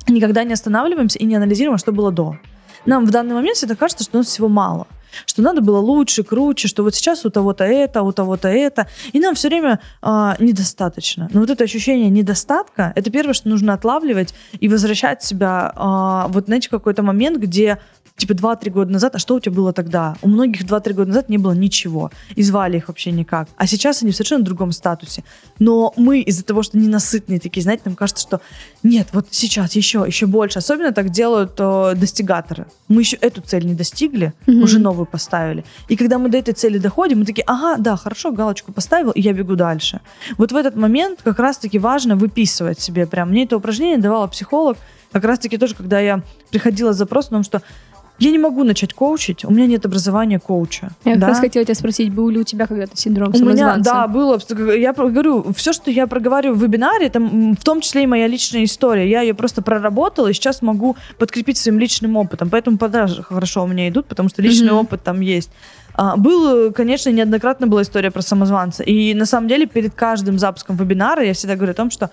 никогда 0.07 0.43
не 0.43 0.53
останавливаемся 0.53 1.19
и 1.19 1.25
не 1.25 1.35
анализируем, 1.35 1.77
что 1.77 1.91
было 1.91 2.11
до. 2.11 2.37
Нам 2.85 3.05
в 3.05 3.11
данный 3.11 3.33
момент 3.33 3.57
всегда 3.57 3.75
кажется, 3.75 4.03
что 4.03 4.17
у 4.17 4.21
нас 4.21 4.27
всего 4.27 4.47
мало 4.47 4.87
что 5.25 5.41
надо 5.41 5.61
было 5.61 5.79
лучше, 5.79 6.23
круче, 6.23 6.67
что 6.67 6.83
вот 6.83 6.95
сейчас 6.95 7.25
у 7.25 7.29
того-то 7.29 7.63
это, 7.63 8.01
у 8.01 8.11
того-то 8.11 8.47
это, 8.47 8.87
и 9.13 9.19
нам 9.19 9.35
все 9.35 9.47
время 9.47 9.79
а, 10.01 10.35
недостаточно. 10.39 11.29
Но 11.31 11.39
вот 11.39 11.49
это 11.49 11.63
ощущение 11.63 12.09
недостатка, 12.09 12.91
это 12.95 13.09
первое, 13.09 13.33
что 13.33 13.49
нужно 13.49 13.73
отлавливать 13.73 14.33
и 14.59 14.67
возвращать 14.67 15.23
себя, 15.23 15.71
а, 15.75 16.27
вот 16.29 16.45
знаете, 16.45 16.69
какой-то 16.69 17.03
момент, 17.03 17.37
где 17.37 17.79
типа 18.17 18.31
2-3 18.31 18.69
года 18.69 18.91
назад, 18.91 19.15
а 19.15 19.19
что 19.19 19.35
у 19.35 19.39
тебя 19.39 19.55
было 19.55 19.73
тогда? 19.73 20.15
У 20.21 20.29
многих 20.29 20.63
2-3 20.63 20.93
года 20.93 21.07
назад 21.09 21.29
не 21.29 21.37
было 21.37 21.51
ничего, 21.51 22.11
и 22.35 22.43
звали 22.43 22.77
их 22.77 22.87
вообще 22.87 23.11
никак. 23.11 23.49
А 23.57 23.67
сейчас 23.67 24.01
они 24.01 24.11
в 24.11 24.15
совершенно 24.15 24.43
другом 24.43 24.71
статусе. 24.71 25.23
Но 25.59 25.93
мы 25.97 26.21
из-за 26.21 26.43
того, 26.43 26.63
что 26.63 26.77
ненасытные 26.77 27.39
такие, 27.39 27.61
знаете, 27.61 27.83
нам 27.85 27.95
кажется, 27.95 28.21
что 28.21 28.41
нет, 28.83 29.09
вот 29.11 29.27
сейчас 29.31 29.73
еще, 29.75 30.05
еще 30.07 30.25
больше. 30.27 30.59
Особенно 30.59 30.91
так 30.91 31.09
делают 31.09 31.59
о, 31.59 31.93
достигаторы. 31.95 32.67
Мы 32.87 33.01
еще 33.01 33.17
эту 33.17 33.41
цель 33.41 33.65
не 33.65 33.73
достигли, 33.73 34.33
mm-hmm. 34.45 34.63
уже 34.63 34.79
новую 34.79 35.05
поставили. 35.05 35.65
И 35.89 35.97
когда 35.97 36.17
мы 36.17 36.29
до 36.29 36.37
этой 36.37 36.53
цели 36.53 36.77
доходим, 36.77 37.19
мы 37.19 37.25
такие, 37.25 37.43
ага, 37.47 37.75
да, 37.81 37.97
хорошо, 37.97 38.31
галочку 38.31 38.71
поставил, 38.71 39.11
и 39.11 39.21
я 39.21 39.33
бегу 39.33 39.55
дальше. 39.55 39.99
Вот 40.37 40.51
в 40.51 40.55
этот 40.55 40.75
момент 40.75 41.19
как 41.23 41.39
раз-таки 41.39 41.79
важно 41.79 42.15
выписывать 42.15 42.79
себе 42.79 43.05
прям. 43.05 43.29
Мне 43.29 43.43
это 43.43 43.57
упражнение 43.57 43.97
давала 43.97 44.27
психолог, 44.27 44.77
как 45.15 45.23
раз-таки 45.23 45.57
тоже, 45.57 45.75
когда 45.75 46.01
я 46.01 46.21
приходила 46.51 46.91
с 46.91 46.97
запросом 46.97 47.43
что 47.43 47.61
я 48.17 48.31
не 48.31 48.39
могу 48.39 48.63
начать 48.63 48.93
коучить, 48.93 49.43
у 49.43 49.51
меня 49.51 49.67
нет 49.67 49.85
образования 49.85 50.39
коуча. 50.39 50.89
Я 51.03 51.15
да? 51.15 51.21
как 51.21 51.29
раз 51.29 51.39
хотела 51.39 51.65
тебя 51.65 51.75
спросить, 51.75 52.13
был 52.13 52.29
ли 52.29 52.39
у 52.39 52.43
тебя 52.43 52.65
когда-то 52.67 52.95
синдром 52.95 53.33
у? 53.33 53.37
Меня, 53.37 53.77
да, 53.77 54.07
было. 54.07 54.39
Я 54.75 54.93
говорю, 54.93 55.51
все, 55.53 55.73
что 55.73 55.91
я 55.91 56.07
проговариваю 56.07 56.57
в 56.57 56.61
вебинаре, 56.61 57.07
это 57.07 57.19
в 57.19 57.63
том 57.63 57.81
числе 57.81 58.03
и 58.03 58.07
моя 58.07 58.27
личная 58.27 58.63
история. 58.63 59.09
Я 59.09 59.21
ее 59.21 59.33
просто 59.33 59.61
проработала 59.61 60.27
и 60.27 60.33
сейчас 60.33 60.61
могу 60.61 60.95
подкрепить 61.17 61.57
своим 61.57 61.79
личным 61.79 62.15
опытом. 62.15 62.49
Поэтому 62.49 62.77
продажи 62.77 63.21
хорошо 63.23 63.63
у 63.63 63.67
меня 63.67 63.89
идут, 63.89 64.05
потому 64.05 64.29
что 64.29 64.41
личный 64.41 64.69
mm-hmm. 64.69 64.79
опыт 64.79 65.03
там 65.03 65.19
есть. 65.21 65.49
А, 65.93 66.17
был, 66.17 66.71
конечно, 66.73 67.09
неоднократно 67.09 67.67
была 67.67 67.81
история 67.81 68.11
про 68.11 68.21
самозванца. 68.21 68.83
И 68.83 69.13
на 69.13 69.25
самом 69.25 69.47
деле 69.47 69.65
перед 69.65 69.93
каждым 69.93 70.39
запуском 70.39 70.75
вебинара 70.75 71.23
я 71.23 71.33
всегда 71.33 71.55
говорю 71.55 71.71
о 71.71 71.75
том, 71.75 71.89
что 71.89 72.11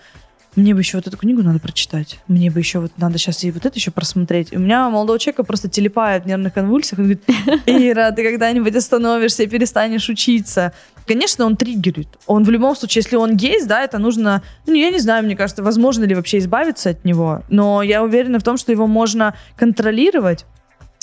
мне 0.57 0.74
бы 0.74 0.80
еще 0.80 0.98
вот 0.98 1.07
эту 1.07 1.16
книгу 1.16 1.42
надо 1.42 1.59
прочитать, 1.59 2.20
мне 2.28 2.50
бы 2.50 2.59
еще 2.59 2.80
вот 2.80 2.92
надо 2.98 3.18
сейчас 3.18 3.42
и 3.44 3.50
вот 3.50 3.64
это 3.64 3.76
еще 3.76 3.90
просмотреть. 3.90 4.53
У 4.53 4.59
меня 4.59 4.90
молодого 4.90 5.18
человека 5.18 5.44
просто 5.44 5.68
телепает 5.68 6.24
в 6.24 6.26
нервных 6.26 6.53
конвульсиях, 6.53 6.98
он 6.98 7.05
говорит, 7.05 7.22
Ира, 7.66 8.11
ты 8.12 8.22
когда-нибудь 8.22 8.76
остановишься 8.76 9.44
и 9.44 9.46
перестанешь 9.46 10.09
учиться. 10.09 10.72
Конечно, 11.07 11.46
он 11.46 11.57
триггерит. 11.57 12.09
Он 12.26 12.44
в 12.44 12.50
любом 12.50 12.76
случае, 12.76 13.03
если 13.03 13.16
он 13.16 13.36
есть, 13.36 13.66
да, 13.66 13.82
это 13.82 13.98
нужно, 13.98 14.42
ну, 14.66 14.74
я 14.74 14.90
не 14.90 15.00
знаю, 15.00 15.24
мне 15.24 15.36
кажется, 15.36 15.62
возможно 15.62 16.05
ли 16.05 16.14
вообще 16.14 16.38
избавиться 16.38 16.90
от 16.90 17.05
него, 17.05 17.42
но 17.48 17.82
я 17.82 18.03
уверена 18.03 18.38
в 18.38 18.42
том, 18.42 18.57
что 18.57 18.72
его 18.72 18.86
можно 18.86 19.34
контролировать, 19.57 20.44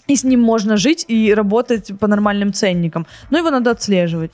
и 0.07 0.15
с 0.15 0.23
ним 0.23 0.41
можно 0.41 0.77
жить 0.77 1.05
и 1.07 1.33
работать 1.33 1.91
по 1.99 2.07
нормальным 2.07 2.51
ценникам. 2.51 3.05
Но 3.29 3.37
его 3.37 3.51
надо 3.51 3.71
отслеживать. 3.71 4.31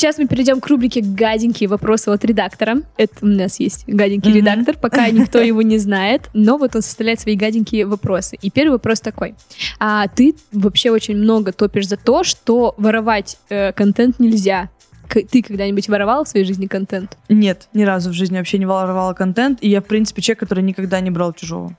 Сейчас 0.00 0.16
мы 0.16 0.26
перейдем 0.26 0.62
к 0.62 0.66
рубрике 0.66 1.02
«Гаденькие 1.02 1.68
вопросы 1.68 2.08
от 2.08 2.24
редактора». 2.24 2.78
Это 2.96 3.12
у 3.20 3.26
нас 3.26 3.60
есть 3.60 3.84
гаденький 3.86 4.30
mm-hmm. 4.30 4.34
редактор, 4.34 4.78
пока 4.78 5.10
никто 5.10 5.38
его 5.38 5.60
не 5.60 5.76
знает, 5.76 6.30
но 6.32 6.56
вот 6.56 6.74
он 6.74 6.80
составляет 6.80 7.20
свои 7.20 7.36
гаденькие 7.36 7.84
вопросы. 7.84 8.38
И 8.40 8.50
первый 8.50 8.72
вопрос 8.72 9.00
такой. 9.00 9.34
А 9.78 10.08
ты 10.08 10.34
вообще 10.52 10.90
очень 10.90 11.18
много 11.18 11.52
топишь 11.52 11.86
за 11.86 11.98
то, 11.98 12.24
что 12.24 12.74
воровать 12.78 13.36
э, 13.50 13.74
контент 13.74 14.18
нельзя. 14.20 14.70
Ты 15.06 15.42
когда-нибудь 15.42 15.86
воровал 15.90 16.24
в 16.24 16.28
своей 16.28 16.46
жизни 16.46 16.66
контент? 16.66 17.18
Нет, 17.28 17.68
ни 17.74 17.82
разу 17.82 18.08
в 18.08 18.14
жизни 18.14 18.38
вообще 18.38 18.56
не 18.56 18.64
воровала 18.64 19.12
контент. 19.12 19.58
И 19.60 19.68
я, 19.68 19.82
в 19.82 19.84
принципе, 19.84 20.22
человек, 20.22 20.40
который 20.40 20.64
никогда 20.64 20.98
не 21.00 21.10
брал 21.10 21.34
чужого. 21.34 21.76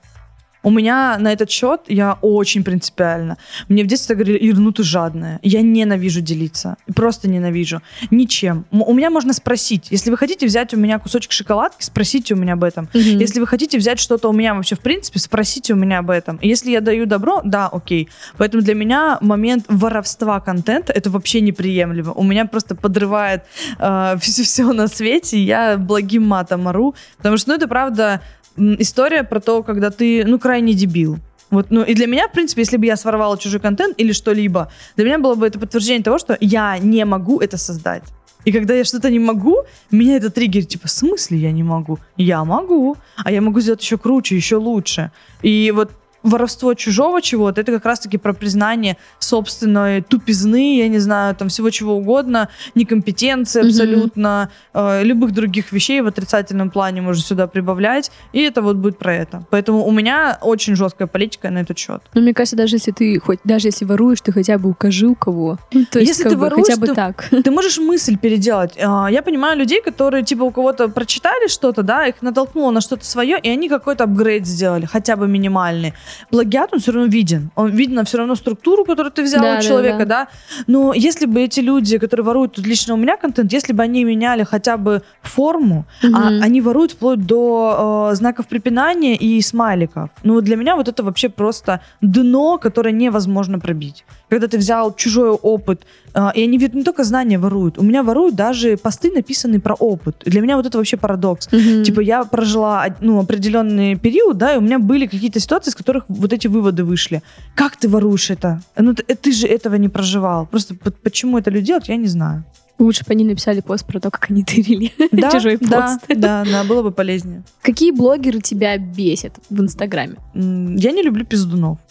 У 0.62 0.70
меня 0.70 1.16
на 1.18 1.32
этот 1.32 1.50
счет 1.50 1.82
я 1.88 2.18
очень 2.20 2.64
принципиально. 2.64 3.36
Мне 3.68 3.84
в 3.84 3.86
детстве 3.86 4.14
говорили, 4.14 4.38
Ир, 4.38 4.58
ну 4.58 4.72
ты 4.72 4.82
жадная. 4.82 5.40
Я 5.42 5.62
ненавижу 5.62 6.20
делиться. 6.20 6.76
Просто 6.94 7.28
ненавижу. 7.28 7.82
Ничем. 8.10 8.64
У 8.70 8.94
меня 8.94 9.10
можно 9.10 9.32
спросить. 9.32 9.88
Если 9.90 10.10
вы 10.10 10.16
хотите 10.16 10.46
взять 10.46 10.72
у 10.74 10.76
меня 10.76 10.98
кусочек 10.98 11.32
шоколадки, 11.32 11.82
спросите 11.82 12.34
у 12.34 12.36
меня 12.36 12.52
об 12.54 12.64
этом. 12.64 12.84
Угу. 12.84 12.98
Если 12.98 13.40
вы 13.40 13.46
хотите 13.46 13.78
взять 13.78 13.98
что-то 13.98 14.28
у 14.28 14.32
меня 14.32 14.54
вообще 14.54 14.76
в 14.76 14.80
принципе, 14.80 15.18
спросите 15.18 15.72
у 15.72 15.76
меня 15.76 15.98
об 15.98 16.10
этом. 16.10 16.38
Если 16.42 16.70
я 16.70 16.80
даю 16.80 17.06
добро, 17.06 17.40
да, 17.44 17.68
окей. 17.68 18.08
Поэтому 18.36 18.62
для 18.62 18.74
меня 18.74 19.18
момент 19.20 19.64
воровства 19.68 20.40
контента 20.40 20.92
это 20.92 21.10
вообще 21.10 21.40
неприемлемо. 21.40 22.12
У 22.12 22.22
меня 22.22 22.46
просто 22.46 22.74
подрывает 22.74 23.42
э, 23.78 24.16
все, 24.20 24.42
все 24.44 24.72
на 24.72 24.86
свете. 24.88 25.42
Я 25.42 25.76
благим 25.76 26.26
матом 26.26 26.68
ору. 26.68 26.94
Потому 27.16 27.36
что, 27.36 27.50
ну, 27.50 27.56
это 27.56 27.68
правда 27.68 28.20
история 28.56 29.24
про 29.24 29.40
то, 29.40 29.62
когда 29.62 29.90
ты, 29.90 30.24
ну, 30.24 30.38
крайне 30.38 30.74
дебил. 30.74 31.18
Вот, 31.50 31.66
ну, 31.70 31.82
и 31.82 31.94
для 31.94 32.06
меня, 32.06 32.28
в 32.28 32.32
принципе, 32.32 32.62
если 32.62 32.78
бы 32.78 32.86
я 32.86 32.96
своровала 32.96 33.36
чужой 33.36 33.60
контент 33.60 33.94
или 33.98 34.12
что-либо, 34.12 34.72
для 34.96 35.04
меня 35.04 35.18
было 35.18 35.34
бы 35.34 35.46
это 35.46 35.58
подтверждение 35.58 36.02
того, 36.02 36.18
что 36.18 36.36
я 36.40 36.78
не 36.78 37.04
могу 37.04 37.40
это 37.40 37.58
создать. 37.58 38.04
И 38.44 38.52
когда 38.52 38.74
я 38.74 38.84
что-то 38.84 39.10
не 39.10 39.18
могу, 39.18 39.58
меня 39.90 40.16
это 40.16 40.30
триггерит, 40.30 40.68
типа, 40.68 40.88
в 40.88 40.90
смысле 40.90 41.38
я 41.38 41.52
не 41.52 41.62
могу? 41.62 41.98
Я 42.16 42.44
могу, 42.44 42.96
а 43.16 43.30
я 43.30 43.40
могу 43.40 43.60
сделать 43.60 43.82
еще 43.82 43.98
круче, 43.98 44.34
еще 44.34 44.56
лучше. 44.56 45.12
И 45.42 45.72
вот 45.74 45.92
воровство 46.22 46.74
чужого 46.74 47.20
чего-то, 47.22 47.60
это 47.60 47.72
как 47.72 47.84
раз-таки 47.84 48.18
про 48.18 48.32
признание 48.32 48.96
собственной 49.18 50.02
тупизны, 50.02 50.78
я 50.78 50.88
не 50.88 50.98
знаю, 50.98 51.34
там 51.34 51.48
всего 51.48 51.70
чего 51.70 51.94
угодно, 51.96 52.48
некомпетенции 52.74 53.66
абсолютно, 53.66 54.50
mm-hmm. 54.74 55.00
э, 55.00 55.04
любых 55.04 55.32
других 55.32 55.72
вещей 55.72 56.00
в 56.00 56.06
отрицательном 56.06 56.70
плане 56.70 57.02
можно 57.02 57.22
сюда 57.22 57.46
прибавлять, 57.46 58.10
и 58.32 58.40
это 58.40 58.62
вот 58.62 58.76
будет 58.76 58.98
про 58.98 59.14
это. 59.14 59.44
Поэтому 59.50 59.84
у 59.84 59.90
меня 59.90 60.38
очень 60.40 60.76
жесткая 60.76 61.08
политика 61.08 61.50
на 61.50 61.58
этот 61.58 61.78
счет. 61.78 62.02
Ну, 62.14 62.22
мне 62.22 62.34
кажется, 62.34 62.56
даже 62.56 62.76
если 62.76 62.92
ты 62.92 63.18
хоть, 63.20 63.40
даже 63.44 63.68
если 63.68 63.84
воруешь, 63.84 64.20
ты 64.20 64.32
хотя 64.32 64.58
бы 64.58 64.70
укажи 64.70 65.06
у 65.06 65.14
кого. 65.14 65.58
Ну, 65.72 65.84
то 65.90 65.98
есть, 65.98 66.10
если 66.10 66.24
ты 66.24 66.36
бы, 66.36 66.42
воруешь, 66.42 66.66
хотя 66.66 66.80
бы 66.80 66.86
ты, 66.88 66.94
так. 66.94 67.28
Ты 67.44 67.50
можешь 67.50 67.78
мысль 67.78 68.16
переделать. 68.16 68.78
А, 68.82 69.08
я 69.10 69.22
понимаю 69.22 69.58
людей, 69.58 69.82
которые 69.82 70.24
типа 70.24 70.44
у 70.44 70.50
кого-то 70.50 70.88
прочитали 70.88 71.48
что-то, 71.48 71.82
да, 71.82 72.06
их 72.06 72.22
натолкнуло 72.22 72.70
на 72.70 72.80
что-то 72.80 73.04
свое, 73.04 73.38
и 73.38 73.48
они 73.48 73.68
какой-то 73.68 74.04
апгрейд 74.04 74.46
сделали, 74.46 74.86
хотя 74.86 75.16
бы 75.16 75.28
минимальный. 75.28 75.94
Плагиат, 76.30 76.72
он 76.72 76.78
все 76.80 76.92
равно 76.92 77.08
виден. 77.08 77.50
Он 77.56 77.70
видно 77.70 78.04
все 78.04 78.18
равно 78.18 78.34
структуру, 78.34 78.84
которую 78.84 79.12
ты 79.12 79.22
взял 79.22 79.40
Да, 79.42 79.52
у 79.52 79.56
да, 79.56 79.62
человека, 79.62 79.98
да. 80.06 80.24
да. 80.24 80.28
Но 80.66 80.92
если 80.94 81.26
бы 81.26 81.40
эти 81.42 81.60
люди, 81.60 81.98
которые 81.98 82.24
воруют 82.24 82.54
тут 82.54 82.66
лично 82.66 82.94
у 82.94 82.96
меня 82.96 83.16
контент, 83.16 83.52
если 83.52 83.72
бы 83.72 83.82
они 83.82 84.04
меняли 84.04 84.44
хотя 84.44 84.76
бы 84.76 85.02
форму, 85.22 85.84
а 86.02 86.06
Мгм. 86.30 86.42
они 86.42 86.60
воруют 86.60 86.92
вплоть 86.92 87.24
до 87.26 88.10
э, 88.12 88.14
знаков 88.16 88.46
препинания 88.46 89.16
и 89.16 89.40
смайликов. 89.40 90.10
Ну, 90.24 90.40
для 90.40 90.56
меня 90.56 90.76
вот 90.76 90.88
это 90.88 91.02
вообще 91.02 91.28
просто 91.28 91.80
дно, 92.00 92.58
которое 92.58 92.92
невозможно 92.92 93.58
пробить. 93.58 94.04
Когда 94.28 94.46
ты 94.46 94.58
взял 94.58 94.94
чужой 94.94 95.30
опыт, 95.30 95.82
э, 96.14 96.20
и 96.34 96.42
они 96.44 96.58
ведь 96.58 96.74
не 96.74 96.82
только 96.84 97.04
знания 97.04 97.38
воруют, 97.38 97.78
у 97.78 97.82
меня 97.82 98.02
воруют 98.02 98.34
даже 98.34 98.76
посты, 98.76 99.10
написанные 99.12 99.60
про 99.60 99.74
опыт. 99.74 100.16
Для 100.24 100.40
меня 100.40 100.56
вот 100.56 100.66
это 100.66 100.78
вообще 100.78 100.96
парадокс. 100.96 101.48
Мгм. 101.52 101.84
Типа 101.84 102.00
я 102.00 102.24
прожила 102.24 102.86
ну, 103.00 103.20
определенный 103.20 103.96
период, 103.96 104.38
да, 104.38 104.54
и 104.54 104.58
у 104.58 104.60
меня 104.60 104.78
были 104.78 105.06
какие-то 105.06 105.40
ситуации, 105.40 105.70
из 105.70 105.74
которых 105.74 106.01
вот 106.08 106.32
эти 106.32 106.48
выводы 106.48 106.84
вышли. 106.84 107.22
Как 107.54 107.76
ты 107.76 107.88
воруешь 107.88 108.30
это? 108.30 108.62
Ну, 108.76 108.94
ты, 108.94 109.02
ты 109.14 109.32
же 109.32 109.46
этого 109.46 109.76
не 109.76 109.88
проживал. 109.88 110.46
Просто 110.46 110.74
почему 111.02 111.38
это 111.38 111.50
люди 111.50 111.66
делают, 111.66 111.88
я 111.88 111.96
не 111.96 112.08
знаю. 112.08 112.44
Лучше 112.78 113.04
бы 113.04 113.12
они 113.12 113.24
написали 113.24 113.60
пост 113.60 113.86
про 113.86 114.00
то, 114.00 114.10
как 114.10 114.30
они 114.30 114.42
тырили 114.42 114.92
Да, 115.12 115.30
чужой 115.30 115.58
да, 115.60 115.82
пост. 115.82 116.00
да, 116.08 116.44
да, 116.44 116.64
было 116.64 116.82
бы 116.82 116.90
полезнее. 116.90 117.42
Какие 117.60 117.92
блогеры 117.92 118.40
тебя 118.40 118.76
бесят 118.78 119.34
в 119.50 119.60
Инстаграме? 119.60 120.16
Я 120.34 120.92
не 120.92 121.02
люблю 121.02 121.24
пиздунов. 121.24 121.78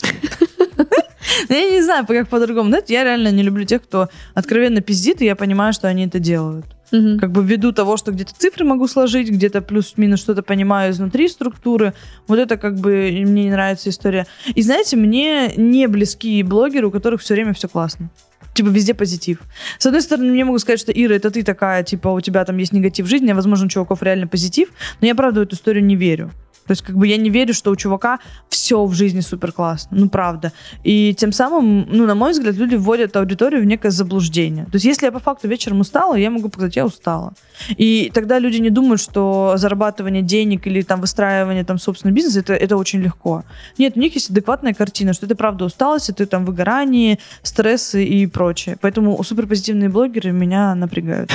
Ну, 1.49 1.55
Я 1.55 1.71
не 1.71 1.81
знаю, 1.81 2.05
как 2.05 2.27
по-другому. 2.29 2.69
Знаете, 2.69 2.93
я 2.93 3.03
реально 3.03 3.29
не 3.31 3.43
люблю 3.43 3.63
тех, 3.65 3.83
кто 3.83 4.09
откровенно 4.33 4.81
пиздит, 4.81 5.21
и 5.21 5.25
я 5.25 5.35
понимаю, 5.35 5.71
что 5.73 5.87
они 5.87 6.05
это 6.05 6.19
делают. 6.19 6.65
Мгм. 6.91 7.19
Как 7.19 7.31
бы 7.31 7.43
ввиду 7.43 7.71
того, 7.71 7.97
что 7.97 8.11
где-то 8.11 8.33
цифры 8.37 8.65
могу 8.65 8.87
сложить, 8.87 9.29
где-то 9.29 9.61
плюс-минус 9.61 10.19
что-то 10.19 10.43
понимаю 10.43 10.91
изнутри 10.91 11.27
структуры. 11.27 11.93
Вот 12.27 12.39
это 12.39 12.57
как 12.57 12.75
бы 12.75 13.09
мне 13.11 13.45
не 13.45 13.51
нравится 13.51 13.89
история. 13.89 14.27
И 14.53 14.61
знаете, 14.61 14.97
мне 14.97 15.53
не 15.55 15.87
близки 15.87 16.43
блогеры, 16.43 16.87
у 16.87 16.91
которых 16.91 17.21
все 17.21 17.33
время 17.33 17.53
все 17.53 17.67
классно. 17.67 18.09
Типа 18.53 18.67
везде 18.67 18.93
позитив. 18.93 19.39
С 19.77 19.85
одной 19.85 20.01
стороны, 20.01 20.31
мне 20.31 20.43
могут 20.43 20.61
сказать, 20.61 20.79
что 20.79 20.91
Ира, 20.91 21.15
это 21.15 21.31
ты 21.31 21.43
такая, 21.43 21.83
типа 21.83 22.09
у 22.09 22.19
тебя 22.19 22.43
там 22.43 22.57
есть 22.57 22.73
негатив 22.73 23.05
в 23.05 23.09
жизни, 23.09 23.31
а 23.31 23.35
возможно 23.35 23.67
у 23.67 23.69
чуваков 23.69 24.03
реально 24.03 24.27
позитив, 24.27 24.69
но 24.99 25.07
я 25.07 25.15
правда 25.15 25.39
в 25.39 25.43
эту 25.43 25.55
историю 25.55 25.85
не 25.85 25.95
верю. 25.95 26.31
То 26.71 26.73
есть, 26.73 26.83
как 26.83 26.95
бы 26.95 27.05
я 27.05 27.17
не 27.17 27.29
верю, 27.29 27.53
что 27.53 27.69
у 27.69 27.75
чувака 27.75 28.19
все 28.47 28.85
в 28.85 28.93
жизни 28.93 29.19
супер 29.19 29.51
классно. 29.51 29.97
Ну, 29.97 30.07
правда. 30.07 30.53
И 30.85 31.13
тем 31.13 31.33
самым, 31.33 31.85
ну, 31.89 32.05
на 32.05 32.15
мой 32.15 32.31
взгляд, 32.31 32.55
люди 32.55 32.75
вводят 32.75 33.13
аудиторию 33.17 33.61
в 33.61 33.65
некое 33.65 33.91
заблуждение. 33.91 34.63
То 34.63 34.75
есть, 34.75 34.85
если 34.85 35.07
я 35.07 35.11
по 35.11 35.19
факту 35.19 35.49
вечером 35.49 35.81
устала, 35.81 36.15
я 36.15 36.29
могу 36.29 36.47
сказать, 36.47 36.77
я 36.77 36.85
устала. 36.85 37.33
И 37.71 38.09
тогда 38.13 38.39
люди 38.39 38.55
не 38.61 38.69
думают, 38.69 39.01
что 39.01 39.55
зарабатывание 39.57 40.21
денег 40.21 40.65
или 40.65 40.81
там 40.81 41.01
выстраивание 41.01 41.65
там 41.65 41.77
собственного 41.77 42.15
бизнеса 42.15 42.39
это, 42.39 42.53
это 42.53 42.77
очень 42.77 43.01
легко. 43.01 43.43
Нет, 43.77 43.97
у 43.97 43.99
них 43.99 44.15
есть 44.15 44.29
адекватная 44.29 44.73
картина, 44.73 45.11
что 45.11 45.25
это 45.25 45.35
правда 45.35 45.65
усталость, 45.65 46.09
это 46.09 46.25
там 46.25 46.45
выгорание, 46.45 47.19
стрессы 47.43 48.05
и 48.05 48.27
прочее. 48.27 48.77
Поэтому 48.79 49.21
суперпозитивные 49.21 49.89
блогеры 49.89 50.31
меня 50.31 50.73
напрягают. 50.75 51.33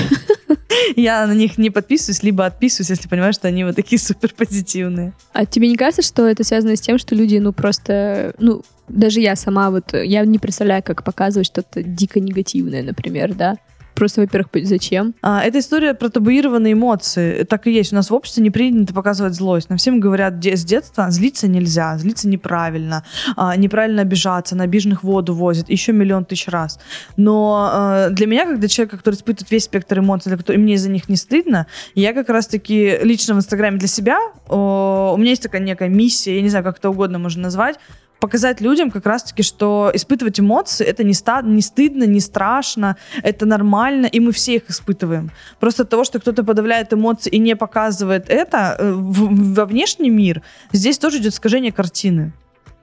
Я 0.94 1.26
на 1.26 1.32
них 1.32 1.58
не 1.58 1.70
подписываюсь, 1.70 2.22
либо 2.22 2.46
отписываюсь, 2.46 2.90
если 2.90 3.08
понимаю, 3.08 3.32
что 3.32 3.48
они 3.48 3.64
вот 3.64 3.76
такие 3.76 3.98
суперпозитивные. 4.00 5.12
А 5.32 5.46
тебе 5.46 5.68
не 5.68 5.76
кажется, 5.76 6.02
что 6.02 6.26
это 6.26 6.44
связано 6.44 6.76
с 6.76 6.80
тем, 6.80 6.98
что 6.98 7.14
люди, 7.14 7.36
ну, 7.38 7.52
просто, 7.52 8.34
ну, 8.38 8.62
даже 8.88 9.20
я 9.20 9.34
сама 9.36 9.70
вот, 9.70 9.94
я 9.94 10.24
не 10.24 10.38
представляю, 10.38 10.82
как 10.82 11.02
показывать 11.02 11.46
что-то 11.46 11.82
дико 11.82 12.20
негативное, 12.20 12.82
например, 12.82 13.34
да? 13.34 13.56
Просто, 13.96 14.20
во-первых, 14.20 14.50
зачем? 14.62 15.14
А, 15.22 15.42
это 15.42 15.58
история 15.58 15.94
про 15.94 16.10
табуированные 16.10 16.74
эмоции. 16.74 17.44
Так 17.44 17.66
и 17.66 17.72
есть. 17.72 17.92
У 17.92 17.96
нас 17.96 18.10
в 18.10 18.14
обществе 18.14 18.42
не 18.42 18.50
принято 18.50 18.92
показывать 18.92 19.34
злость. 19.34 19.70
Нам 19.70 19.78
всем 19.78 20.00
говорят 20.00 20.34
с 20.44 20.64
детства, 20.64 21.10
злиться 21.10 21.48
нельзя, 21.48 21.96
злиться 21.96 22.28
неправильно, 22.28 23.04
а, 23.36 23.56
неправильно 23.56 24.02
обижаться, 24.02 24.54
на 24.54 24.64
обиженных 24.64 25.02
воду 25.02 25.34
возят, 25.34 25.70
еще 25.70 25.92
миллион 25.92 26.26
тысяч 26.26 26.46
раз. 26.48 26.78
Но 27.16 27.70
э, 27.72 28.10
для 28.10 28.26
меня, 28.26 28.44
когда 28.44 28.68
человек, 28.68 28.98
который 28.98 29.14
испытывает 29.14 29.50
весь 29.50 29.64
спектр 29.64 29.98
эмоций, 30.00 30.28
для 30.28 30.36
которого- 30.36 30.60
и 30.60 30.62
мне 30.62 30.76
за 30.76 30.90
них 30.90 31.08
не 31.08 31.16
стыдно, 31.16 31.66
я 31.94 32.12
как 32.12 32.28
раз-таки 32.28 32.98
лично 33.02 33.34
в 33.34 33.38
Инстаграме 33.38 33.78
для 33.78 33.88
себя, 33.88 34.18
о, 34.48 35.14
у 35.14 35.16
меня 35.16 35.30
есть 35.30 35.42
такая 35.42 35.62
некая 35.62 35.88
миссия, 35.88 36.36
я 36.36 36.42
не 36.42 36.50
знаю, 36.50 36.64
как 36.64 36.78
это 36.78 36.90
угодно 36.90 37.18
можно 37.18 37.44
назвать, 37.44 37.76
показать 38.20 38.60
людям 38.60 38.90
как 38.90 39.06
раз-таки, 39.06 39.42
что 39.42 39.90
испытывать 39.94 40.40
эмоции 40.40 40.84
это 40.86 41.04
не, 41.04 41.14
ста- 41.14 41.42
не 41.42 41.62
стыдно, 41.62 42.04
не 42.04 42.20
страшно, 42.20 42.96
это 43.22 43.46
нормально, 43.46 44.06
и 44.06 44.20
мы 44.20 44.32
все 44.32 44.56
их 44.56 44.70
испытываем. 44.70 45.30
Просто 45.60 45.82
от 45.82 45.90
того, 45.90 46.04
что 46.04 46.18
кто-то 46.18 46.44
подавляет 46.44 46.92
эмоции 46.92 47.30
и 47.30 47.38
не 47.38 47.56
показывает 47.56 48.28
это 48.28 48.76
э, 48.78 48.92
в- 48.92 49.54
во 49.54 49.64
внешний 49.64 50.10
мир, 50.10 50.42
здесь 50.72 50.98
тоже 50.98 51.18
идет 51.18 51.32
искажение 51.34 51.72
картины. 51.72 52.32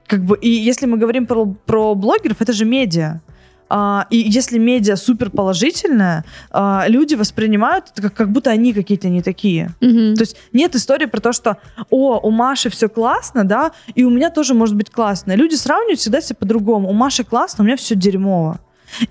Как 0.06 0.22
бы, 0.22 0.36
и 0.36 0.50
если 0.50 0.86
мы 0.86 0.98
говорим 0.98 1.26
про, 1.26 1.46
про 1.46 1.94
блогеров, 1.94 2.42
это 2.42 2.52
же 2.52 2.64
медиа. 2.64 3.20
А, 3.68 4.06
и 4.10 4.16
если 4.16 4.58
медиа 4.58 4.96
супер 4.96 5.30
положительная, 5.30 6.24
а, 6.50 6.84
люди 6.88 7.14
воспринимают 7.14 7.86
это 7.92 8.02
как, 8.02 8.14
как 8.14 8.30
будто 8.30 8.50
они 8.50 8.72
какие-то 8.72 9.08
не 9.08 9.22
такие. 9.22 9.70
Мгм. 9.80 10.14
То 10.14 10.22
есть 10.22 10.36
нет 10.52 10.74
истории 10.74 11.06
про 11.06 11.20
то, 11.20 11.32
что 11.32 11.58
о, 11.90 12.18
у 12.18 12.30
Маши 12.30 12.70
все 12.70 12.88
классно, 12.88 13.44
да, 13.44 13.72
и 13.94 14.04
у 14.04 14.10
меня 14.10 14.30
тоже 14.30 14.54
может 14.54 14.76
быть 14.76 14.90
классно. 14.90 15.34
Люди 15.34 15.54
сравнивают 15.54 16.00
всегда 16.00 16.20
себя 16.20 16.36
по-другому. 16.38 16.88
У 16.88 16.92
Маши 16.92 17.24
классно, 17.24 17.64
у 17.64 17.66
меня 17.66 17.76
все 17.76 17.94
дерьмово. 17.94 18.60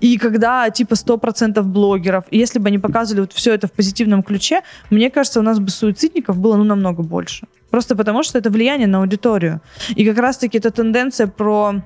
И 0.00 0.16
когда 0.18 0.70
типа 0.70 0.94
100% 0.94 1.62
блогеров, 1.62 2.24
и 2.30 2.38
если 2.38 2.58
бы 2.58 2.68
они 2.68 2.78
показывали 2.78 3.22
вот 3.22 3.32
все 3.32 3.52
это 3.52 3.66
в 3.66 3.72
позитивном 3.72 4.22
ключе, 4.22 4.62
мне 4.90 5.10
кажется, 5.10 5.40
у 5.40 5.42
нас 5.42 5.58
бы 5.58 5.68
суицидников 5.70 6.38
было 6.38 6.56
ну 6.56 6.64
намного 6.64 7.02
больше. 7.02 7.46
Просто 7.70 7.96
потому, 7.96 8.22
что 8.22 8.38
это 8.38 8.50
влияние 8.50 8.86
на 8.86 8.98
аудиторию. 8.98 9.60
И 9.96 10.06
как 10.06 10.18
раз-таки 10.18 10.58
эта 10.58 10.70
тенденция 10.70 11.26
про 11.26 11.82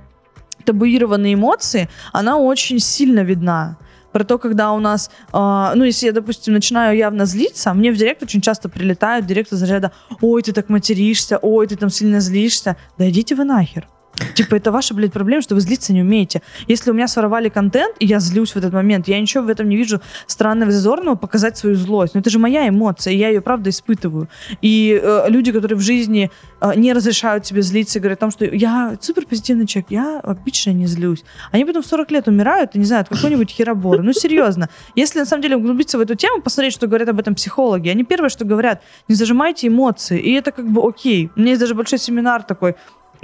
табуированные 0.65 1.35
эмоции, 1.35 1.89
она 2.13 2.39
очень 2.39 2.79
сильно 2.79 3.21
видна. 3.21 3.77
Про 4.13 4.25
то, 4.25 4.39
когда 4.39 4.73
у 4.73 4.81
нас, 4.81 5.11
э, 5.33 5.73
ну, 5.75 5.85
если 5.85 6.07
я, 6.07 6.13
допустим, 6.13 6.55
начинаю 6.55 6.97
явно 6.97 7.27
злиться, 7.27 7.75
мне 7.75 7.93
в 7.93 7.97
директ 7.97 8.23
очень 8.23 8.41
часто 8.41 8.69
прилетают 8.69 9.27
директ 9.27 9.53
из 9.53 9.59
заряда 9.59 9.93
«Ой, 10.21 10.43
ты 10.43 10.53
так 10.53 10.71
материшься, 10.71 11.39
ой, 11.39 11.67
ты 11.67 11.77
там 11.77 11.91
сильно 11.91 12.21
злишься». 12.21 12.77
Да 12.97 13.09
идите 13.09 13.35
вы 13.35 13.45
нахер. 13.45 13.87
Типа, 14.35 14.57
это 14.57 14.73
ваша, 14.73 14.95
блядь, 14.95 15.13
проблема, 15.13 15.43
что 15.43 15.55
вы 15.55 15.61
злиться 15.61 15.93
не 15.93 16.03
умеете. 16.03 16.43
Если 16.67 16.91
у 16.91 16.95
меня 16.95 17.09
своровали 17.09 17.49
контент, 17.49 17.97
и 18.01 18.07
я 18.07 18.21
злюсь 18.21 18.53
в 18.53 18.57
этот 18.57 18.73
момент, 18.73 19.09
я 19.09 19.21
ничего 19.21 19.45
в 19.45 19.49
этом 19.49 19.69
не 19.69 19.77
вижу 19.77 20.01
странного, 20.27 20.71
зазорного 20.73 21.15
показать 21.15 21.57
свою 21.57 21.77
злость. 21.77 22.15
Но 22.15 22.21
это 22.21 22.31
же 22.31 22.39
моя 22.39 22.69
эмоция, 22.69 23.13
и 23.13 23.17
я 23.17 23.29
ее, 23.29 23.41
правда, 23.41 23.71
испытываю. 23.71 24.29
И 24.63 24.99
э, 25.01 25.25
люди, 25.29 25.53
которые 25.53 25.79
в 25.79 25.81
жизни 25.81 26.31
э, 26.61 26.73
не 26.77 26.93
разрешают 26.93 27.47
себе 27.47 27.63
злиться, 27.63 28.01
говорят 28.01 28.19
о 28.19 28.21
том, 28.21 28.31
что 28.31 28.45
я 28.45 28.97
супер 29.01 29.27
позитивный 29.27 29.67
человек, 29.67 29.91
я 29.91 30.21
обычно 30.21 30.71
не 30.71 30.87
злюсь. 30.87 31.25
Они 31.53 31.65
потом 31.65 31.83
в 31.83 31.87
40 31.87 32.11
лет 32.11 32.29
умирают, 32.29 32.75
и 32.75 32.79
не 32.79 32.85
знаю, 32.85 33.03
от 33.03 33.09
какой-нибудь 33.09 33.51
хероборы. 33.51 34.03
Ну, 34.03 34.13
серьезно. 34.13 34.69
Если 34.95 35.19
на 35.19 35.27
самом 35.27 35.43
деле 35.43 35.57
углубиться 35.57 35.99
в 35.99 36.01
эту 36.01 36.15
тему, 36.15 36.43
посмотреть, 36.43 36.75
что 36.75 36.87
говорят 36.87 37.09
об 37.09 37.19
этом 37.21 37.35
психологи, 37.35 37.89
они 37.89 38.05
первое, 38.05 38.29
что 38.29 38.45
говорят, 38.45 38.83
не 39.09 39.15
зажимайте 39.15 39.69
эмоции, 39.69 40.19
и 40.19 40.33
это 40.33 40.51
как 40.51 40.69
бы 40.69 40.87
окей. 40.87 41.31
У 41.37 41.41
меня 41.41 41.51
есть 41.51 41.61
даже 41.61 41.75
большой 41.75 41.99
семинар 41.99 42.43
такой, 42.43 42.75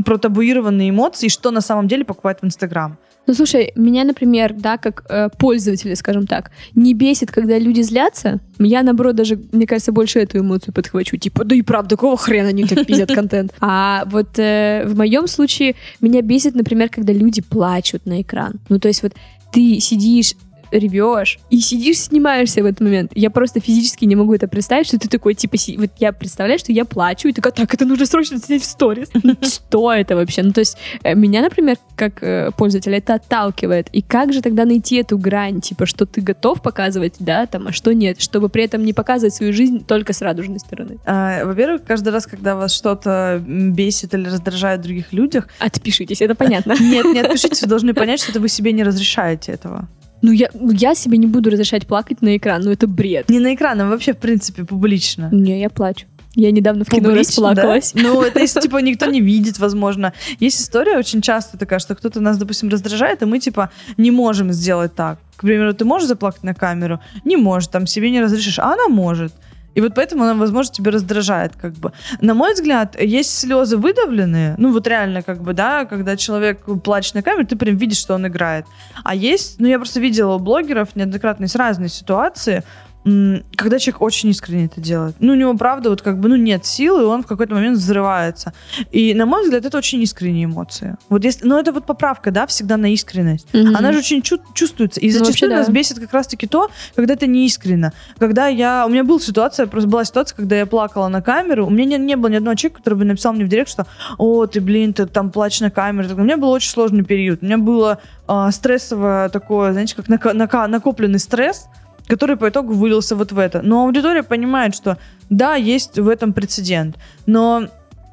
про 0.05 0.19
табуированные 0.19 0.91
эмоции, 0.91 1.29
что 1.29 1.51
на 1.51 1.61
самом 1.61 1.89
деле 1.89 2.05
покупают 2.05 2.41
в 2.41 2.45
Инстаграм. 2.45 2.97
Ну, 3.27 3.33
слушай, 3.33 3.73
меня, 3.75 4.05
например, 4.05 4.53
да, 4.53 4.77
как 4.77 5.05
э, 5.09 5.31
пользователя, 5.39 5.97
скажем 5.97 6.27
так, 6.27 6.51
не 6.75 6.93
бесит, 6.93 7.31
когда 7.31 7.59
люди 7.59 7.81
злятся. 7.81 8.41
Я, 8.59 8.83
наоборот, 8.83 9.17
даже, 9.17 9.41
мне 9.53 9.67
кажется, 9.67 9.93
больше 9.93 10.21
эту 10.21 10.39
эмоцию 10.39 10.75
подхвачу. 10.75 11.17
Типа, 11.17 11.45
да 11.45 11.55
и 11.55 11.63
правда, 11.63 11.97
какого 11.97 12.19
хрена 12.19 12.51
они 12.51 12.65
так 12.65 12.87
пиздят 12.87 13.13
контент? 13.15 13.55
А 13.61 14.05
вот 14.07 14.39
э, 14.39 14.85
в 14.87 14.97
моем 14.97 15.27
случае 15.27 15.75
меня 16.01 16.21
бесит, 16.21 16.55
например, 16.55 16.91
когда 16.91 17.15
люди 17.15 17.41
плачут 17.41 18.05
на 18.05 18.21
экран. 18.21 18.61
Ну, 18.69 18.79
то 18.79 18.89
есть 18.89 19.03
вот 19.03 19.15
ты 19.53 19.81
сидишь 19.81 20.35
ревешь 20.79 21.39
и 21.51 21.61
сидишь, 21.61 21.99
снимаешься 21.99 22.62
в 22.62 22.66
этот 22.66 22.81
момент. 22.81 23.12
Я 23.14 23.31
просто 23.31 23.61
физически 23.61 24.05
не 24.05 24.16
могу 24.16 24.35
это 24.35 24.49
представить, 24.49 24.87
что 24.87 24.99
ты 24.99 25.09
такой, 25.09 25.35
типа, 25.35 25.57
си- 25.57 25.77
вот 25.77 25.91
я 25.99 26.12
представляю, 26.12 26.59
что 26.59 26.72
я 26.72 26.85
плачу, 26.85 27.29
и 27.29 27.33
такая, 27.33 27.53
так, 27.53 27.72
это 27.72 27.85
нужно 27.85 28.07
срочно 28.07 28.39
снять 28.39 28.62
в 28.62 28.66
сторис. 28.66 29.09
Ну, 29.22 29.35
Что 29.43 29.93
это 29.93 30.16
вообще? 30.16 30.43
Ну, 30.43 30.53
то 30.53 30.61
есть 30.61 30.77
э, 31.03 31.14
меня, 31.14 31.41
например, 31.43 31.77
как 31.97 32.22
э, 32.22 32.51
пользователя, 32.57 32.99
это 32.99 33.14
отталкивает. 33.14 33.89
И 33.93 34.03
как 34.03 34.33
же 34.33 34.43
тогда 34.43 34.64
найти 34.64 34.97
эту 34.97 35.16
грань, 35.18 35.61
типа, 35.61 35.87
что 35.87 36.05
ты 36.07 36.20
готов 36.20 36.61
показывать, 36.62 37.14
да, 37.20 37.47
там, 37.47 37.68
а 37.68 37.72
что 37.72 37.95
нет, 37.95 38.20
чтобы 38.20 38.49
при 38.49 38.64
этом 38.64 38.85
не 38.85 38.93
показывать 38.93 39.35
свою 39.35 39.53
жизнь 39.53 39.85
только 39.85 40.12
с 40.12 40.20
радужной 40.20 40.59
стороны? 40.59 40.99
А, 41.07 41.45
Во-первых, 41.45 41.85
каждый 41.85 42.11
раз, 42.12 42.27
когда 42.27 42.55
вас 42.57 42.72
что-то 42.75 43.43
бесит 43.47 44.12
или 44.14 44.27
раздражает 44.27 44.81
в 44.81 44.83
других 44.83 45.12
людях, 45.12 45.49
Отпишитесь, 45.59 46.20
это 46.20 46.35
понятно. 46.35 46.75
нет, 46.81 47.07
не 47.07 47.20
отпишитесь, 47.20 47.62
вы 47.62 47.68
должны 47.68 47.95
понять, 47.95 48.20
что 48.20 48.39
вы 48.41 48.49
себе 48.49 48.72
не 48.72 48.83
разрешаете 48.83 49.53
этого. 49.53 49.89
Ну, 50.25 50.33
я, 50.33 50.49
я 50.55 50.95
себе 50.95 51.18
не 51.18 51.27
буду 51.27 51.51
разрешать 51.51 51.87
плакать 51.87 52.22
на 52.22 52.35
экран, 52.39 52.62
ну, 52.62 52.70
это 52.70 52.87
бред. 52.87 53.29
Не 53.29 53.41
на 53.41 53.55
экран, 53.55 53.79
а 53.83 53.87
вообще, 53.87 54.14
в 54.14 54.16
принципе, 54.16 54.64
публично. 54.64 55.29
Не, 55.31 55.61
я 55.61 55.68
плачу. 55.68 56.07
Я 56.35 56.51
недавно 56.51 56.85
в 56.85 56.89
кино 56.89 57.11
Публично, 57.11 57.51
расплакалась. 57.51 57.93
да? 57.93 58.03
Ну, 58.03 58.22
это 58.22 58.41
если, 58.41 58.61
типа, 58.61 58.79
никто 58.83 59.05
не 59.07 59.20
видит, 59.20 59.59
возможно. 59.59 60.14
Есть 60.41 60.62
история 60.62 60.97
очень 60.97 61.20
часто 61.20 61.59
такая, 61.59 61.79
что 61.79 61.95
кто-то 61.95 62.20
нас, 62.20 62.39
допустим, 62.39 62.70
раздражает, 62.70 63.20
и 63.20 63.27
мы, 63.27 63.39
типа, 63.39 63.70
не 63.99 64.11
можем 64.11 64.51
сделать 64.53 64.95
так. 64.95 65.18
К 65.37 65.43
примеру, 65.43 65.75
ты 65.75 65.85
можешь 65.85 66.09
заплакать 66.09 66.43
на 66.43 66.55
камеру? 66.55 67.01
Не 67.25 67.37
можешь, 67.37 67.68
там, 67.68 67.87
себе 67.87 68.11
не 68.11 68.22
разрешишь. 68.22 68.59
А 68.59 68.72
она 68.72 68.89
может. 68.89 69.35
И 69.75 69.81
вот 69.81 69.95
поэтому 69.95 70.25
она, 70.25 70.35
возможно, 70.35 70.72
тебя 70.72 70.91
раздражает, 70.91 71.53
как 71.57 71.72
бы. 71.75 71.93
На 72.20 72.35
мой 72.35 72.55
взгляд, 72.55 73.01
есть 73.01 73.39
слезы 73.39 73.77
выдавленные, 73.77 74.55
ну 74.59 74.72
вот 74.72 74.87
реально, 74.87 75.22
как 75.22 75.43
бы, 75.43 75.53
да, 75.53 75.85
когда 75.85 76.16
человек 76.16 76.61
плачет 76.83 77.14
на 77.14 77.22
камеру, 77.22 77.47
ты 77.47 77.57
прям 77.57 77.77
видишь, 77.77 77.99
что 77.99 78.14
он 78.14 78.27
играет. 78.27 78.66
А 79.03 79.14
есть, 79.14 79.61
ну 79.61 79.66
я 79.66 79.79
просто 79.79 80.01
видела 80.01 80.35
у 80.35 80.39
блогеров 80.39 80.95
неоднократно 80.97 81.45
есть 81.45 81.57
разные 81.57 81.89
ситуации, 81.89 82.62
когда 83.05 83.79
человек 83.79 84.01
очень 84.01 84.31
искренне 84.31 84.65
это 84.65 84.81
делает. 84.81 85.17
Ну, 85.21 85.33
у 85.33 85.37
него, 85.37 85.55
правда, 85.55 85.91
вот 85.91 86.01
как 86.01 86.19
бы, 86.19 86.31
ну, 86.31 86.37
нет 86.37 86.65
силы, 86.65 87.03
и 87.03 87.05
он 87.05 87.23
в 87.23 87.27
какой-то 87.27 87.55
момент 87.55 87.77
взрывается. 87.77 88.55
И, 88.93 89.13
на 89.13 89.27
мой 89.27 89.45
взгляд, 89.45 89.67
это 89.67 89.77
очень 89.77 90.03
искренние 90.03 90.47
эмоции. 90.47 90.97
Вот 91.11 91.23
если, 91.23 91.47
ну, 91.47 91.59
это 91.59 91.73
вот 91.73 91.85
поправка, 91.85 92.31
да, 92.31 92.47
всегда 92.47 92.79
на 92.79 92.93
искренность. 92.93 93.47
Mm-hmm. 93.53 93.75
Она 93.77 93.93
же 93.93 93.99
очень 93.99 94.23
чу- 94.23 94.41
чувствуется. 94.55 95.01
И 95.01 95.13
ну, 95.13 95.19
зачастую 95.19 95.51
ну, 95.51 95.57
вообще, 95.57 95.59
нас 95.59 95.67
да. 95.67 95.73
бесит 95.73 95.99
как 95.99 96.13
раз-таки 96.15 96.47
то, 96.47 96.71
когда 96.97 97.13
это 97.13 97.27
не 97.27 97.47
искренно. 97.47 97.93
Когда 98.19 98.47
я... 98.47 98.87
У 98.87 98.89
меня 98.89 99.05
была 99.05 99.21
ситуация, 99.21 99.67
просто 99.67 99.89
была 99.89 100.05
ситуация, 100.05 100.37
когда 100.37 100.57
я 100.57 100.65
плакала 100.65 101.09
на 101.09 101.21
камеру. 101.21 101.67
У 101.67 101.71
меня 101.71 101.99
не, 101.99 102.05
не 102.05 102.17
было 102.17 102.31
ни 102.31 102.37
одного 102.37 102.55
человека, 102.55 102.79
который 102.79 102.95
бы 102.95 103.05
написал 103.05 103.35
мне 103.35 103.45
в 103.45 103.49
директ, 103.49 103.69
что 103.69 103.87
«О, 104.17 104.47
ты, 104.47 104.63
блин, 104.63 104.95
ты 104.95 105.05
там 105.05 105.31
плачешь 105.31 105.61
на 105.61 105.71
камеру». 105.71 106.09
У 106.15 106.23
меня 106.23 106.39
был 106.39 106.49
очень 106.49 106.71
сложный 106.71 107.05
период. 107.05 107.43
У 107.43 107.45
меня 107.45 107.59
было 107.59 107.99
э, 108.27 108.49
стрессовое 108.51 109.29
такое, 109.29 109.73
знаете, 109.73 109.95
как 109.95 110.09
нака- 110.09 110.33
нака- 110.33 110.69
накопленный 110.69 111.19
стресс, 111.19 111.67
который 112.07 112.37
по 112.37 112.49
итогу 112.49 112.75
вылился 112.75 113.17
вот 113.17 113.33
в 113.33 113.39
это. 113.39 113.63
Но 113.63 113.85
аудитория 113.85 114.23
понимает, 114.23 114.75
что 114.75 114.99
да, 115.31 115.55
есть 115.55 115.99
в 115.99 116.09
этом 116.09 116.33
прецедент. 116.33 116.97
Но 117.27 117.69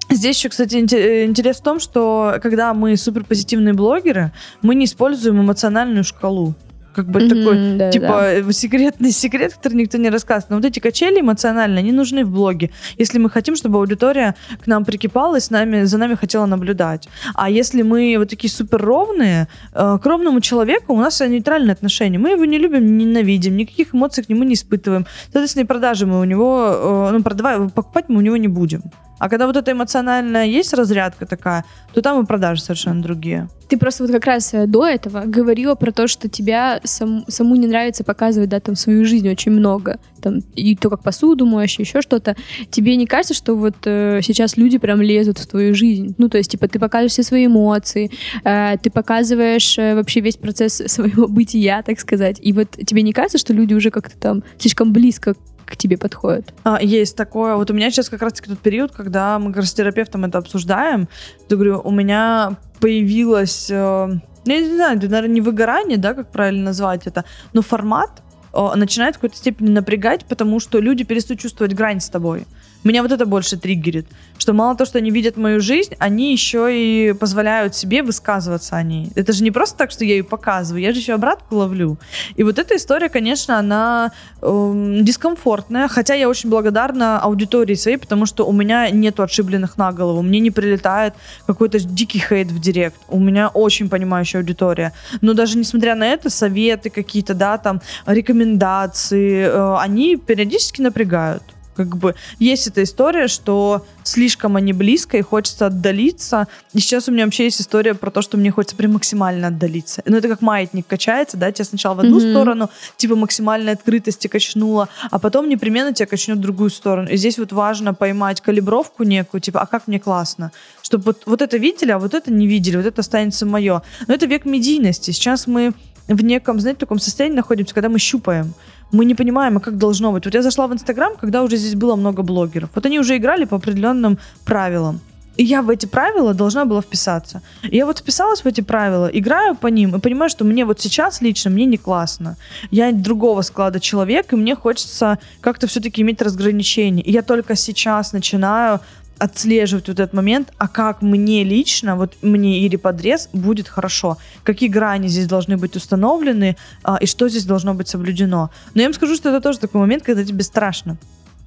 Здесь 0.09 0.39
еще, 0.39 0.49
кстати, 0.49 0.75
интерес 0.75 1.59
в 1.59 1.63
том, 1.63 1.79
что 1.79 2.37
когда 2.43 2.73
мы 2.73 2.97
суперпозитивные 2.97 3.73
блогеры, 3.73 4.33
мы 4.61 4.75
не 4.75 4.83
используем 4.83 5.39
эмоциональную 5.39 6.03
шкалу 6.03 6.53
как 6.93 7.05
бы 7.07 7.19
mm-hmm, 7.19 7.29
такой, 7.29 7.77
да, 7.77 7.91
типа, 7.91 8.07
да. 8.07 8.33
Э, 8.33 8.51
секретный 8.51 9.11
секрет, 9.11 9.53
который 9.53 9.75
никто 9.75 9.97
не 9.97 10.09
рассказывает. 10.09 10.49
Но 10.49 10.55
вот 10.57 10.65
эти 10.65 10.79
качели 10.79 11.21
эмоциональные, 11.21 11.79
они 11.79 11.91
нужны 11.91 12.25
в 12.25 12.31
блоге, 12.31 12.71
если 12.97 13.19
мы 13.19 13.29
хотим, 13.29 13.55
чтобы 13.55 13.79
аудитория 13.79 14.35
к 14.63 14.67
нам 14.67 14.85
прикипала 14.85 15.37
и 15.37 15.39
с 15.39 15.49
нами, 15.49 15.83
за 15.83 15.97
нами 15.97 16.15
хотела 16.15 16.45
наблюдать. 16.45 17.07
А 17.33 17.49
если 17.49 17.81
мы 17.81 18.15
вот 18.17 18.29
такие 18.29 18.51
супер 18.51 18.81
ровные, 18.81 19.47
э, 19.73 19.97
к 20.01 20.05
ровному 20.05 20.41
человеку 20.41 20.93
у 20.93 20.97
нас 20.97 21.21
нейтральное 21.21 21.73
отношение. 21.73 22.19
Мы 22.19 22.31
его 22.31 22.45
не 22.45 22.57
любим, 22.57 22.97
не 22.97 23.05
ненавидим, 23.05 23.57
никаких 23.57 23.93
эмоций 23.93 24.23
к 24.23 24.29
нему 24.29 24.43
не 24.43 24.53
испытываем. 24.53 25.05
Соответственно, 25.31 25.63
и 25.63 25.67
продажи 25.67 26.05
мы 26.05 26.19
у 26.19 26.23
него, 26.23 27.09
э, 27.09 27.09
ну, 27.11 27.23
продавать, 27.23 27.73
покупать 27.73 28.05
мы 28.09 28.17
у 28.17 28.21
него 28.21 28.37
не 28.37 28.47
будем. 28.47 28.81
А 29.21 29.29
когда 29.29 29.45
вот 29.45 29.55
эта 29.55 29.71
эмоциональная 29.71 30.45
есть 30.47 30.73
разрядка 30.73 31.27
такая, 31.27 31.63
то 31.93 32.01
там 32.01 32.23
и 32.23 32.25
продажи 32.25 32.59
совершенно 32.59 33.03
другие. 33.03 33.47
Ты 33.67 33.77
просто 33.77 34.03
вот 34.03 34.11
как 34.11 34.25
раз 34.25 34.51
э, 34.55 34.65
до 34.65 34.87
этого 34.87 35.25
говорила 35.27 35.75
про 35.75 35.91
то, 35.91 36.07
что 36.07 36.27
тебя 36.27 36.81
сам, 36.83 37.23
саму 37.27 37.55
не 37.55 37.67
нравится 37.67 38.03
показывать, 38.03 38.49
да, 38.49 38.59
там 38.59 38.75
свою 38.75 39.05
жизнь 39.05 39.29
очень 39.29 39.51
много. 39.51 39.99
Там, 40.21 40.39
и 40.55 40.75
то, 40.75 40.89
как 40.89 41.03
посуду 41.03 41.45
моешь, 41.45 41.77
еще 41.77 42.01
что-то. 42.01 42.35
Тебе 42.71 42.95
не 42.95 43.05
кажется, 43.05 43.35
что 43.35 43.55
вот 43.55 43.75
э, 43.85 44.21
сейчас 44.23 44.57
люди 44.57 44.79
прям 44.79 45.01
лезут 45.01 45.37
в 45.37 45.47
твою 45.47 45.75
жизнь? 45.75 46.15
Ну, 46.17 46.27
то 46.27 46.39
есть, 46.39 46.51
типа, 46.51 46.67
ты 46.67 46.79
показываешь 46.79 47.11
все 47.11 47.23
свои 47.23 47.45
эмоции, 47.45 48.09
э, 48.43 48.77
ты 48.81 48.89
показываешь 48.89 49.77
э, 49.77 49.93
вообще 49.93 50.21
весь 50.21 50.37
процесс 50.37 50.81
своего 50.87 51.27
бытия, 51.27 51.83
так 51.83 51.99
сказать. 51.99 52.39
И 52.41 52.53
вот 52.53 52.71
тебе 52.71 53.03
не 53.03 53.13
кажется, 53.13 53.37
что 53.37 53.53
люди 53.53 53.75
уже 53.75 53.91
как-то 53.91 54.17
там 54.17 54.43
слишком 54.57 54.91
близко 54.91 55.35
к 55.71 55.77
тебе 55.77 55.97
подходят? 55.97 56.53
А, 56.63 56.79
есть 56.81 57.15
такое. 57.15 57.55
Вот 57.55 57.71
у 57.71 57.73
меня 57.73 57.89
сейчас 57.89 58.09
как 58.09 58.21
раз-таки 58.21 58.49
тот 58.49 58.59
период, 58.59 58.91
когда 58.91 59.39
мы 59.39 59.61
с 59.61 59.73
терапевтом 59.73 60.25
это 60.25 60.37
обсуждаем. 60.37 61.07
Я 61.49 61.55
говорю, 61.55 61.81
у 61.83 61.91
меня 61.91 62.57
появилось... 62.79 63.69
Э, 63.71 64.09
я 64.45 64.59
не 64.59 64.75
знаю, 64.75 64.97
это, 64.97 65.07
наверное, 65.07 65.35
не 65.35 65.41
выгорание, 65.41 65.97
да, 65.97 66.13
как 66.13 66.31
правильно 66.31 66.65
назвать 66.65 67.07
это, 67.07 67.23
но 67.53 67.61
формат 67.61 68.21
э, 68.53 68.75
начинает 68.75 69.15
в 69.15 69.19
какой-то 69.19 69.37
степени 69.37 69.69
напрягать, 69.69 70.25
потому 70.25 70.59
что 70.59 70.79
люди 70.79 71.03
перестают 71.03 71.39
чувствовать 71.39 71.73
грань 71.73 72.01
с 72.01 72.09
тобой. 72.09 72.45
Меня 72.83 73.03
вот 73.03 73.11
это 73.11 73.25
больше 73.25 73.57
триггерит, 73.57 74.07
что 74.39 74.53
мало 74.53 74.75
того, 74.75 74.87
что 74.87 74.97
они 74.97 75.11
видят 75.11 75.37
мою 75.37 75.61
жизнь, 75.61 75.93
они 75.99 76.31
еще 76.31 76.67
и 76.71 77.13
позволяют 77.13 77.75
себе 77.75 78.01
высказываться 78.01 78.75
о 78.75 78.81
ней. 78.83 79.11
Это 79.15 79.33
же 79.33 79.43
не 79.43 79.51
просто 79.51 79.77
так, 79.77 79.91
что 79.91 80.03
я 80.03 80.15
ее 80.15 80.23
показываю, 80.23 80.81
я 80.81 80.91
же 80.91 80.99
еще 80.99 81.13
обратку 81.13 81.55
ловлю. 81.55 81.97
И 82.35 82.43
вот 82.43 82.57
эта 82.57 82.75
история, 82.75 83.09
конечно, 83.09 83.59
она 83.59 84.11
эм, 84.41 85.05
дискомфортная, 85.05 85.87
хотя 85.87 86.15
я 86.15 86.27
очень 86.27 86.49
благодарна 86.49 87.19
аудитории 87.19 87.75
своей, 87.75 87.97
потому 87.97 88.25
что 88.25 88.47
у 88.47 88.51
меня 88.51 88.89
нет 88.89 89.19
отшибленных 89.19 89.77
на 89.77 89.91
голову, 89.91 90.23
мне 90.23 90.39
не 90.39 90.49
прилетает 90.49 91.13
какой-то 91.45 91.79
дикий 91.79 92.19
хейт 92.19 92.47
в 92.47 92.59
директ. 92.59 92.95
У 93.09 93.19
меня 93.19 93.49
очень 93.49 93.89
понимающая 93.89 94.39
аудитория. 94.39 94.93
Но 95.21 95.33
даже 95.33 95.57
несмотря 95.57 95.93
на 95.93 96.07
это, 96.07 96.31
советы 96.31 96.89
какие-то, 96.89 97.35
да, 97.35 97.59
там, 97.59 97.81
рекомендации, 98.07 99.43
э, 99.43 99.75
они 99.77 100.17
периодически 100.17 100.81
напрягают 100.81 101.43
как 101.75 101.97
бы 101.97 102.15
есть 102.39 102.67
эта 102.67 102.83
история, 102.83 103.27
что 103.27 103.85
слишком 104.03 104.55
они 104.55 104.73
близко 104.73 105.17
и 105.17 105.21
хочется 105.21 105.67
отдалиться. 105.67 106.47
И 106.73 106.79
сейчас 106.79 107.07
у 107.07 107.11
меня 107.11 107.25
вообще 107.25 107.45
есть 107.45 107.61
история 107.61 107.93
про 107.93 108.11
то, 108.11 108.21
что 108.21 108.37
мне 108.37 108.51
хочется 108.51 108.75
прям 108.75 108.93
максимально 108.93 109.47
отдалиться. 109.47 110.01
Ну, 110.05 110.17
это 110.17 110.27
как 110.27 110.41
маятник 110.41 110.87
качается, 110.87 111.37
да, 111.37 111.51
тебя 111.51 111.65
сначала 111.65 111.95
в 111.95 111.99
одну 111.99 112.19
mm-hmm. 112.19 112.31
сторону, 112.31 112.69
типа 112.97 113.15
максимальной 113.15 113.73
открытости 113.73 114.27
качнуло, 114.27 114.89
а 115.09 115.19
потом 115.19 115.49
непременно 115.49 115.93
тебя 115.93 116.07
качнет 116.07 116.37
в 116.37 116.41
другую 116.41 116.69
сторону. 116.69 117.09
И 117.09 117.17
здесь 117.17 117.37
вот 117.37 117.51
важно 117.51 117.93
поймать 117.93 118.41
калибровку 118.41 119.03
некую, 119.03 119.41
типа, 119.41 119.61
а 119.61 119.65
как 119.65 119.87
мне 119.87 119.99
классно? 119.99 120.51
Чтобы 120.81 121.05
вот, 121.05 121.23
вот 121.25 121.41
это 121.41 121.57
видели, 121.57 121.91
а 121.91 121.99
вот 121.99 122.13
это 122.13 122.31
не 122.31 122.47
видели, 122.47 122.77
вот 122.77 122.85
это 122.85 123.01
останется 123.01 123.45
мое. 123.45 123.81
Но 124.07 124.13
это 124.13 124.25
век 124.25 124.45
медийности. 124.45 125.11
Сейчас 125.11 125.47
мы 125.47 125.73
в 126.07 126.23
неком, 126.23 126.59
знаете, 126.59 126.79
таком 126.79 126.99
состоянии 126.99 127.35
находимся, 127.35 127.73
когда 127.73 127.89
мы 127.89 127.99
щупаем 127.99 128.53
мы 128.91 129.05
не 129.05 129.15
понимаем, 129.15 129.57
а 129.57 129.59
как 129.59 129.77
должно 129.77 130.11
быть. 130.11 130.25
Вот 130.25 130.35
я 130.35 130.41
зашла 130.41 130.67
в 130.67 130.73
Инстаграм, 130.73 131.13
когда 131.19 131.43
уже 131.43 131.57
здесь 131.57 131.75
было 131.75 131.95
много 131.95 132.23
блогеров. 132.23 132.69
Вот 132.75 132.85
они 132.85 132.99
уже 132.99 133.17
играли 133.17 133.45
по 133.45 133.55
определенным 133.55 134.17
правилам. 134.45 134.99
И 135.37 135.43
я 135.43 135.61
в 135.61 135.69
эти 135.69 135.85
правила 135.85 136.33
должна 136.33 136.65
была 136.65 136.81
вписаться. 136.81 137.41
И 137.63 137.77
я 137.77 137.85
вот 137.85 137.99
вписалась 137.99 138.43
в 138.43 138.45
эти 138.45 138.61
правила, 138.61 139.07
играю 139.07 139.55
по 139.55 139.67
ним 139.67 139.95
и 139.95 139.99
понимаю, 139.99 140.29
что 140.29 140.43
мне 140.43 140.65
вот 140.65 140.81
сейчас 140.81 141.21
лично 141.21 141.49
мне 141.51 141.65
не 141.65 141.77
классно. 141.77 142.35
Я 142.69 142.91
другого 142.91 143.41
склада 143.41 143.79
человек, 143.79 144.33
и 144.33 144.35
мне 144.35 144.55
хочется 144.55 145.19
как-то 145.39 145.67
все-таки 145.67 146.01
иметь 146.01 146.21
разграничение. 146.21 147.03
И 147.05 147.11
я 147.11 147.21
только 147.21 147.55
сейчас 147.55 148.13
начинаю 148.13 148.81
отслеживать 149.21 149.87
вот 149.87 149.99
этот 149.99 150.13
момент, 150.13 150.51
а 150.57 150.67
как 150.67 151.03
мне 151.03 151.43
лично, 151.43 151.95
вот 151.95 152.17
мне 152.23 152.65
или 152.65 152.75
подрез 152.75 153.29
будет 153.33 153.67
хорошо, 153.67 154.17
какие 154.43 154.67
грани 154.67 155.07
здесь 155.09 155.27
должны 155.27 155.57
быть 155.57 155.75
установлены 155.75 156.57
а, 156.83 156.97
и 156.99 157.05
что 157.05 157.29
здесь 157.29 157.45
должно 157.45 157.75
быть 157.75 157.87
соблюдено. 157.87 158.49
Но 158.73 158.81
я 158.81 158.87
вам 158.87 158.95
скажу, 158.95 159.15
что 159.15 159.29
это 159.29 159.39
тоже 159.39 159.59
такой 159.59 159.79
момент, 159.79 160.03
когда 160.03 160.23
тебе 160.23 160.43
страшно. 160.43 160.97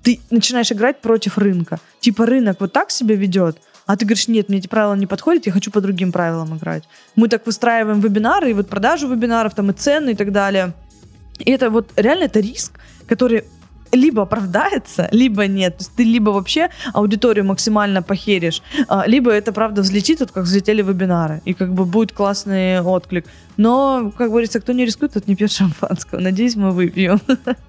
Ты 0.05 0.21
начинаешь 0.31 0.71
играть 0.71 1.01
против 1.01 1.37
рынка. 1.37 1.81
Типа 1.99 2.27
рынок 2.27 2.61
вот 2.61 2.73
так 2.73 2.93
себя 2.93 3.17
ведет, 3.17 3.59
а 3.87 3.97
ты 3.97 4.05
говоришь, 4.05 4.29
нет, 4.29 4.49
мне 4.49 4.59
эти 4.59 4.69
правила 4.69 4.95
не 4.95 5.07
подходят, 5.07 5.47
я 5.47 5.53
хочу 5.53 5.73
по 5.73 5.81
другим 5.81 6.13
правилам 6.13 6.57
играть. 6.57 6.85
Мы 7.17 7.29
так 7.29 7.45
выстраиваем 7.45 7.99
вебинары, 7.99 8.51
и 8.51 8.55
вот 8.55 8.69
продажу 8.69 9.09
вебинаров, 9.09 9.55
там 9.55 9.71
и 9.71 9.73
цены 9.73 10.11
и 10.11 10.15
так 10.15 10.31
далее. 10.31 10.75
И 11.41 11.51
это 11.51 11.71
вот 11.71 11.91
реально 11.97 12.25
это 12.25 12.39
риск, 12.39 12.79
который 13.09 13.45
либо 13.95 14.23
оправдается, 14.23 15.09
либо 15.13 15.47
нет. 15.47 15.79
То 15.79 15.83
есть 15.83 15.93
ты 15.97 16.05
либо 16.05 16.31
вообще 16.31 16.69
аудиторию 16.93 17.45
максимально 17.45 18.03
похеришь, 18.03 18.63
а, 18.89 19.05
либо 19.07 19.31
это 19.31 19.53
правда 19.53 19.83
взлетит, 19.83 20.21
вот 20.21 20.31
как 20.31 20.45
взлетели 20.45 20.83
вебинары, 20.83 21.41
и 21.45 21.55
как 21.55 21.73
бы 21.73 21.85
будет 21.85 22.13
классный 22.13 22.81
отклик. 22.81 23.27
Но, 23.57 24.13
как 24.17 24.31
говорится, 24.31 24.61
кто 24.61 24.73
не 24.73 24.85
рискует, 24.85 25.13
тот 25.13 25.29
не 25.29 25.37
пьет 25.37 25.53
шампанского. 25.53 26.21
Надеюсь, 26.21 26.57
мы 26.57 26.73
выпьем. 26.73 27.21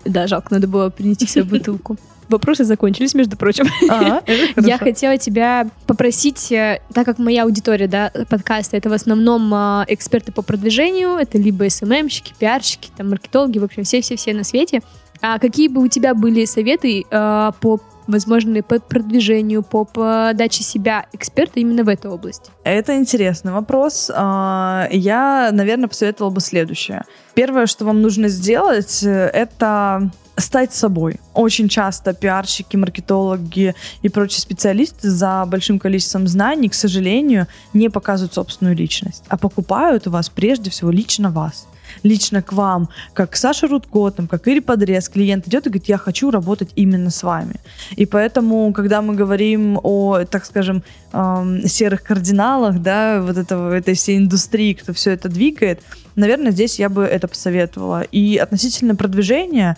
Да, 0.04 0.28
жалко, 0.28 0.54
надо 0.54 0.68
было 0.68 0.90
принести 0.90 1.28
себе 1.28 1.44
бутылку. 1.44 1.98
Вопросы 2.28 2.64
закончились, 2.64 3.14
между 3.14 3.38
прочим. 3.38 3.68
А, 3.90 4.24
Я 4.58 4.78
хотела 4.78 5.18
тебя 5.18 5.70
попросить, 5.86 6.52
э, 6.52 6.82
так 6.94 7.06
как 7.06 7.20
моя 7.20 7.44
аудитория, 7.44 7.88
да, 7.88 8.12
подкаста, 8.30 8.78
это 8.78 8.90
в 8.90 8.94
основном 8.94 9.54
а, 9.54 9.86
эксперты 9.88 10.32
по 10.32 10.42
продвижению, 10.42 11.18
это 11.18 11.38
либо 11.38 11.70
СММщики, 11.70 12.34
пиарщики, 12.38 12.90
там, 12.98 13.10
маркетологи, 13.10 13.60
в 13.60 13.64
общем, 13.64 13.84
все-все-все 13.84 14.34
на 14.34 14.44
свете. 14.44 14.82
А 15.28 15.40
какие 15.40 15.70
бы 15.70 15.82
у 15.82 15.88
тебя 15.88 16.14
были 16.14 16.46
советы 16.46 17.04
э, 17.10 17.52
по 17.60 17.80
возможно, 18.08 18.62
по 18.62 18.80
продвижению, 18.80 19.64
по 19.64 19.84
подаче 19.84 20.62
себя 20.62 21.08
эксперта 21.14 21.60
именно 21.60 21.84
в 21.84 21.90
этой 21.90 22.12
области? 22.12 22.52
Это 22.64 22.96
интересный 22.96 23.52
вопрос. 23.52 24.12
А, 24.14 24.88
я, 24.92 25.50
наверное, 25.52 25.88
посоветовала 25.88 26.32
бы 26.32 26.40
следующее. 26.40 27.04
Первое, 27.34 27.66
что 27.66 27.84
вам 27.86 28.04
нужно 28.04 28.28
сделать, 28.28 29.02
это 29.02 30.12
стать 30.38 30.72
собой. 30.72 31.20
Очень 31.34 31.68
часто 31.68 32.14
пиарщики, 32.14 32.76
маркетологи 32.76 33.74
и 34.04 34.10
прочие 34.10 34.42
специалисты 34.42 35.10
за 35.10 35.44
большим 35.48 35.80
количеством 35.80 36.28
знаний, 36.28 36.70
к 36.70 36.76
сожалению, 36.76 37.48
не 37.74 37.90
показывают 37.90 38.36
собственную 38.36 38.76
личность, 38.76 39.24
а 39.30 39.38
покупают 39.38 40.06
у 40.06 40.12
вас 40.12 40.30
прежде 40.30 40.70
всего 40.70 40.92
лично 40.92 41.32
вас 41.32 41.68
лично 42.04 42.42
к 42.42 42.54
вам, 42.54 42.90
как 43.14 43.36
Саша 43.36 43.68
Рудко, 43.68 44.12
там, 44.12 44.28
как 44.28 44.48
Ири 44.48 44.60
Подрез, 44.60 45.10
клиент 45.10 45.48
идет 45.48 45.68
и 45.68 45.70
говорит, 45.70 45.90
я 45.90 45.98
хочу 45.98 46.32
работать 46.32 46.70
именно 46.76 47.10
с 47.10 47.24
вами. 47.24 47.56
И 47.96 48.06
поэтому, 48.06 48.74
когда 48.74 49.02
мы 49.02 49.16
говорим 49.16 49.80
о, 49.84 50.26
так 50.26 50.46
скажем, 50.46 50.84
эм, 51.14 51.68
серых 51.68 52.04
кардиналах, 52.04 52.80
да, 52.80 53.22
вот 53.22 53.38
этого, 53.38 53.74
этой 53.74 53.96
всей 53.96 54.18
индустрии, 54.18 54.74
кто 54.74 54.94
все 54.94 55.12
это 55.12 55.30
двигает, 55.30 55.82
наверное, 56.16 56.52
здесь 56.52 56.80
я 56.80 56.90
бы 56.90 57.04
это 57.04 57.28
посоветовала. 57.28 58.02
И 58.02 58.38
относительно 58.38 58.96
продвижения, 58.96 59.78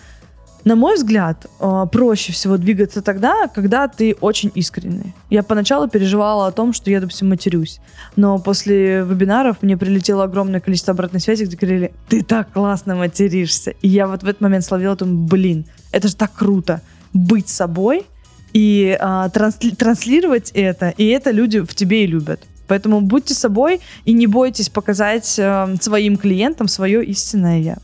На 0.63 0.75
мой 0.75 0.95
взгляд, 0.95 1.45
э, 1.59 1.85
проще 1.91 2.33
всего 2.33 2.57
двигаться 2.57 3.01
тогда, 3.01 3.47
когда 3.47 3.87
ты 3.87 4.15
очень 4.19 4.51
искренний. 4.55 5.13
Я 5.29 5.43
поначалу 5.43 5.87
переживала 5.87 6.47
о 6.47 6.51
том, 6.51 6.73
что 6.73 6.91
я, 6.91 6.99
допустим, 6.99 7.29
матерюсь. 7.29 7.79
Но 8.15 8.37
после 8.39 9.03
вебинаров 9.03 9.61
мне 9.61 9.77
прилетело 9.77 10.23
огромное 10.23 10.59
количество 10.59 10.91
обратной 10.91 11.21
связи, 11.21 11.45
где 11.45 11.55
говорили, 11.55 11.93
ты 12.09 12.23
так 12.23 12.51
классно 12.51 12.95
материшься. 12.95 13.71
И 13.81 13.87
я 13.87 14.07
вот 14.07 14.23
в 14.23 14.27
этот 14.27 14.41
момент 14.41 14.65
словила, 14.65 14.95
думаю, 14.95 15.27
блин, 15.27 15.65
это 15.91 16.07
же 16.07 16.15
так 16.15 16.33
круто 16.33 16.81
быть 17.13 17.47
собой 17.47 18.05
и 18.53 18.97
а, 18.99 19.29
трансли- 19.29 19.75
транслировать 19.75 20.51
это, 20.53 20.89
и 20.97 21.05
это 21.07 21.31
люди 21.31 21.59
в 21.59 21.73
тебе 21.75 22.03
и 22.03 22.07
любят. 22.07 22.41
Поэтому 22.67 23.01
будьте 23.01 23.33
собой 23.33 23.79
и 24.05 24.13
не 24.13 24.27
бойтесь 24.27 24.69
показать 24.69 25.35
э, 25.39 25.75
своим 25.79 26.17
клиентам 26.17 26.67
свое 26.67 27.03
истинное 27.05 27.59
я. 27.61 27.77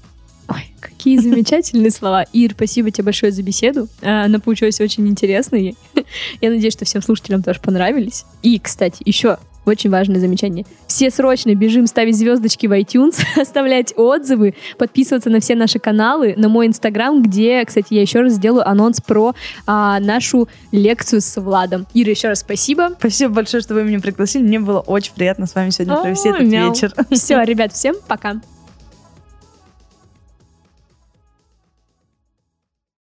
Ой, 0.54 0.74
какие 0.80 1.18
замечательные 1.18 1.92
слова. 1.92 2.26
Ир, 2.34 2.52
спасибо 2.54 2.92
тебе 2.92 3.06
большое 3.06 3.32
за 3.32 3.42
беседу. 3.44 3.88
А, 4.02 4.26
Она 4.26 4.40
получилась 4.40 4.80
очень 4.82 5.08
интересной. 5.08 5.76
Я 6.42 6.50
надеюсь, 6.50 6.74
что 6.74 6.86
всем 6.86 7.02
слушателям 7.02 7.44
тоже 7.44 7.60
понравились. 7.60 8.26
И, 8.42 8.60
кстати, 8.60 9.02
еще 9.06 9.38
очень 9.66 9.90
важное 9.90 10.20
замечание. 10.20 10.66
Все 10.88 11.10
срочно 11.10 11.56
бежим 11.56 11.88
ставить 11.88 12.18
звездочки 12.18 12.68
в 12.68 12.72
iTunes, 12.74 13.22
оставлять 13.42 13.94
отзывы, 13.96 14.56
подписываться 14.78 15.30
на 15.30 15.40
все 15.40 15.56
наши 15.56 15.80
каналы, 15.80 16.34
на 16.38 16.50
мой 16.50 16.68
инстаграм, 16.68 17.22
где, 17.22 17.64
кстати, 17.66 17.94
я 17.94 18.02
еще 18.02 18.22
раз 18.22 18.34
сделаю 18.34 18.68
анонс 18.68 19.00
про 19.02 19.34
а, 19.66 20.00
нашу 20.00 20.50
лекцию 20.72 21.22
с 21.22 21.40
Владом. 21.40 21.88
Ира, 21.94 22.12
еще 22.12 22.28
раз 22.28 22.42
спасибо. 22.42 22.90
Спасибо 23.00 23.34
большое, 23.34 23.64
что 23.64 23.74
вы 23.74 23.84
меня 23.84 24.00
пригласили. 24.00 24.44
Мне 24.44 24.60
было 24.60 24.80
очень 24.80 25.14
приятно 25.14 25.46
с 25.46 25.56
вами 25.56 25.70
сегодня 25.70 25.96
провести 25.98 26.30
О, 26.30 26.36
этот 26.36 26.48
мяу. 26.48 26.74
вечер. 26.74 26.94
Все, 27.12 27.42
ребят, 27.44 27.74
всем 27.74 27.96
пока. 28.08 28.42